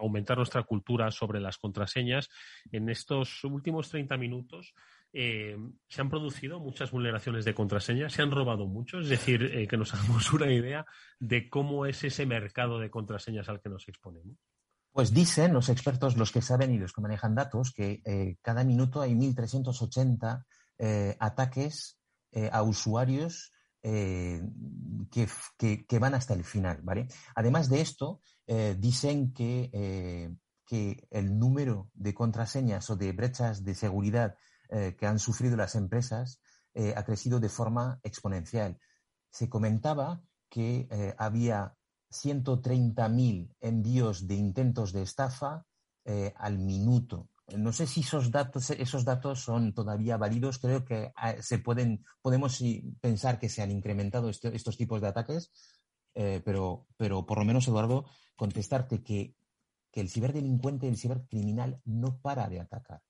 aumentar 0.00 0.36
nuestra 0.36 0.62
cultura 0.62 1.10
sobre 1.10 1.40
las 1.40 1.58
contraseñas. 1.58 2.28
En 2.70 2.88
estos 2.88 3.42
últimos 3.42 3.88
30 3.88 4.16
minutos 4.18 4.72
eh, 5.12 5.56
se 5.88 6.00
han 6.00 6.10
producido 6.10 6.60
muchas 6.60 6.92
vulneraciones 6.92 7.44
de 7.44 7.54
contraseñas, 7.54 8.12
se 8.12 8.22
han 8.22 8.30
robado 8.30 8.68
muchos, 8.68 9.02
es 9.02 9.10
decir, 9.10 9.42
eh, 9.42 9.66
que 9.66 9.76
nos 9.76 9.92
hagamos 9.94 10.32
una 10.32 10.52
idea 10.52 10.86
de 11.18 11.48
cómo 11.48 11.86
es 11.86 12.04
ese 12.04 12.24
mercado 12.24 12.78
de 12.78 12.90
contraseñas 12.90 13.48
al 13.48 13.60
que 13.60 13.68
nos 13.68 13.88
exponemos. 13.88 14.36
Pues 14.92 15.12
dicen 15.12 15.52
los 15.52 15.68
expertos, 15.68 16.16
los 16.16 16.32
que 16.32 16.42
saben 16.42 16.72
y 16.72 16.78
los 16.78 16.92
que 16.92 17.00
manejan 17.00 17.34
datos, 17.34 17.72
que 17.72 18.02
eh, 18.04 18.36
cada 18.42 18.64
minuto 18.64 19.00
hay 19.00 19.14
1.380 19.14 20.44
ataques 21.18 21.98
a 22.52 22.62
usuarios 22.62 23.52
eh, 23.82 24.42
que, 25.10 25.98
van 25.98 26.14
hasta 26.14 26.34
el 26.34 26.44
final, 26.44 26.80
¿vale? 26.82 27.08
Además 27.34 27.68
de 27.70 27.80
esto, 27.80 28.20
eh, 28.46 28.76
dicen 28.78 29.32
que, 29.32 29.70
eh, 29.72 30.34
que, 30.66 31.08
el 31.10 31.38
número 31.38 31.90
de 31.94 32.12
contraseñas 32.12 32.90
o 32.90 32.96
de 32.96 33.12
brechas 33.12 33.64
de 33.64 33.74
seguridad 33.74 34.36
que 34.70 35.04
han 35.04 35.18
sufrido 35.18 35.56
las 35.56 35.74
empresas 35.74 36.40
ha 36.94 37.04
crecido 37.04 37.40
de 37.40 37.48
forma 37.48 37.98
exponencial. 38.04 38.78
Se 39.28 39.48
comentaba 39.48 40.22
que 40.48 40.86
había 41.18 41.74
130.000 42.10 43.54
envíos 43.60 44.26
de 44.26 44.34
intentos 44.34 44.92
de 44.92 45.02
estafa 45.02 45.66
al 46.36 46.58
minuto 46.58 47.30
no 47.56 47.72
sé 47.72 47.86
si 47.86 48.00
esos 48.00 48.30
datos, 48.30 48.70
esos 48.70 49.04
datos 49.04 49.40
son 49.40 49.72
todavía 49.72 50.16
válidos. 50.16 50.58
Creo 50.58 50.84
que 50.84 51.12
ah, 51.16 51.34
se 51.40 51.58
pueden, 51.58 52.04
podemos 52.22 52.62
pensar 53.00 53.38
que 53.38 53.48
se 53.48 53.62
han 53.62 53.70
incrementado 53.70 54.28
este, 54.28 54.54
estos 54.54 54.76
tipos 54.76 55.00
de 55.00 55.08
ataques, 55.08 55.50
eh, 56.14 56.42
pero, 56.44 56.86
pero 56.96 57.26
por 57.26 57.38
lo 57.38 57.44
menos, 57.44 57.66
Eduardo, 57.68 58.06
contestarte 58.36 59.02
que, 59.02 59.36
el 59.92 60.08
ciberdelincuente, 60.08 60.88
el 60.88 60.96
cibercriminal 60.96 61.80
no 61.84 62.20
para 62.20 62.48
de 62.48 62.60
atacar. 62.60 63.02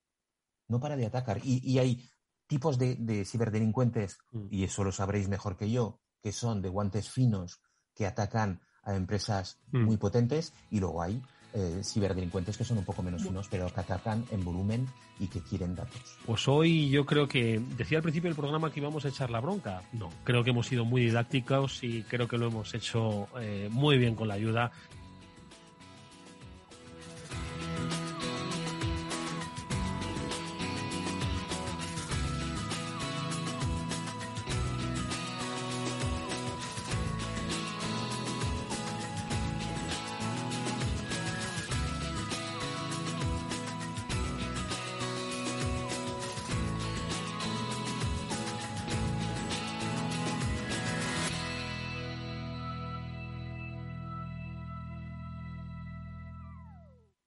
No 0.69 0.81
para 0.81 0.97
de 0.97 1.07
atacar. 1.07 1.41
Y, 1.45 1.79
hay 1.79 2.09
tipos 2.47 2.79
de, 2.79 3.25
ciberdelincuentes, 3.27 4.19
mm. 4.33 4.47
y 4.51 4.65
eso 4.65 4.85
lo 4.85 4.93
sabréis 4.93 5.29
mejor 5.29 5.57
que 5.57 5.71
yo, 5.71 6.01
que 6.23 6.33
son 6.33 6.63
de 6.63 6.69
guantes 6.69 7.11
finos, 7.11 7.61
que 7.95 8.07
atacan 8.07 8.63
a 8.85 8.95
empresas 8.95 9.59
mm. 9.73 9.85
muy 9.85 9.97
potentes, 9.97 10.53
y 10.71 10.81
luego 10.81 11.03
hay 11.03 11.23
eh, 11.53 11.81
ciberdelincuentes 11.83 12.57
que 12.57 12.65
son 12.65 12.79
un 12.79 12.85
poco 12.85 13.03
menos 13.03 13.23
finos, 13.23 13.49
pero 13.51 13.67
que 13.73 13.81
atacan 13.81 14.25
en 14.31 14.45
volumen 14.45 14.87
y 15.19 15.27
que 15.27 15.41
quieren 15.41 15.75
datos. 15.75 16.01
Pues 16.25 16.47
hoy 16.47 16.89
yo 16.91 17.05
creo 17.05 17.27
que 17.27 17.61
decía 17.77 17.99
al 17.99 18.03
principio 18.03 18.31
del 18.31 18.37
programa 18.37 18.71
que 18.71 18.79
íbamos 18.79 19.05
a 19.05 19.09
echar 19.09 19.31
la 19.31 19.41
bronca. 19.41 19.83
No, 19.93 20.11
creo 20.23 20.45
que 20.45 20.51
hemos 20.51 20.69
sido 20.69 20.85
muy 20.85 21.03
didácticos 21.03 21.83
y 21.83 22.05
creo 22.05 22.29
que 22.29 22.39
lo 22.39 22.47
hemos 22.47 22.73
hecho 22.75 23.27
eh, 23.41 23.69
muy 23.71 23.99
bien 23.99 24.15
con 24.15 24.29
la 24.29 24.35
ayuda 24.35 24.71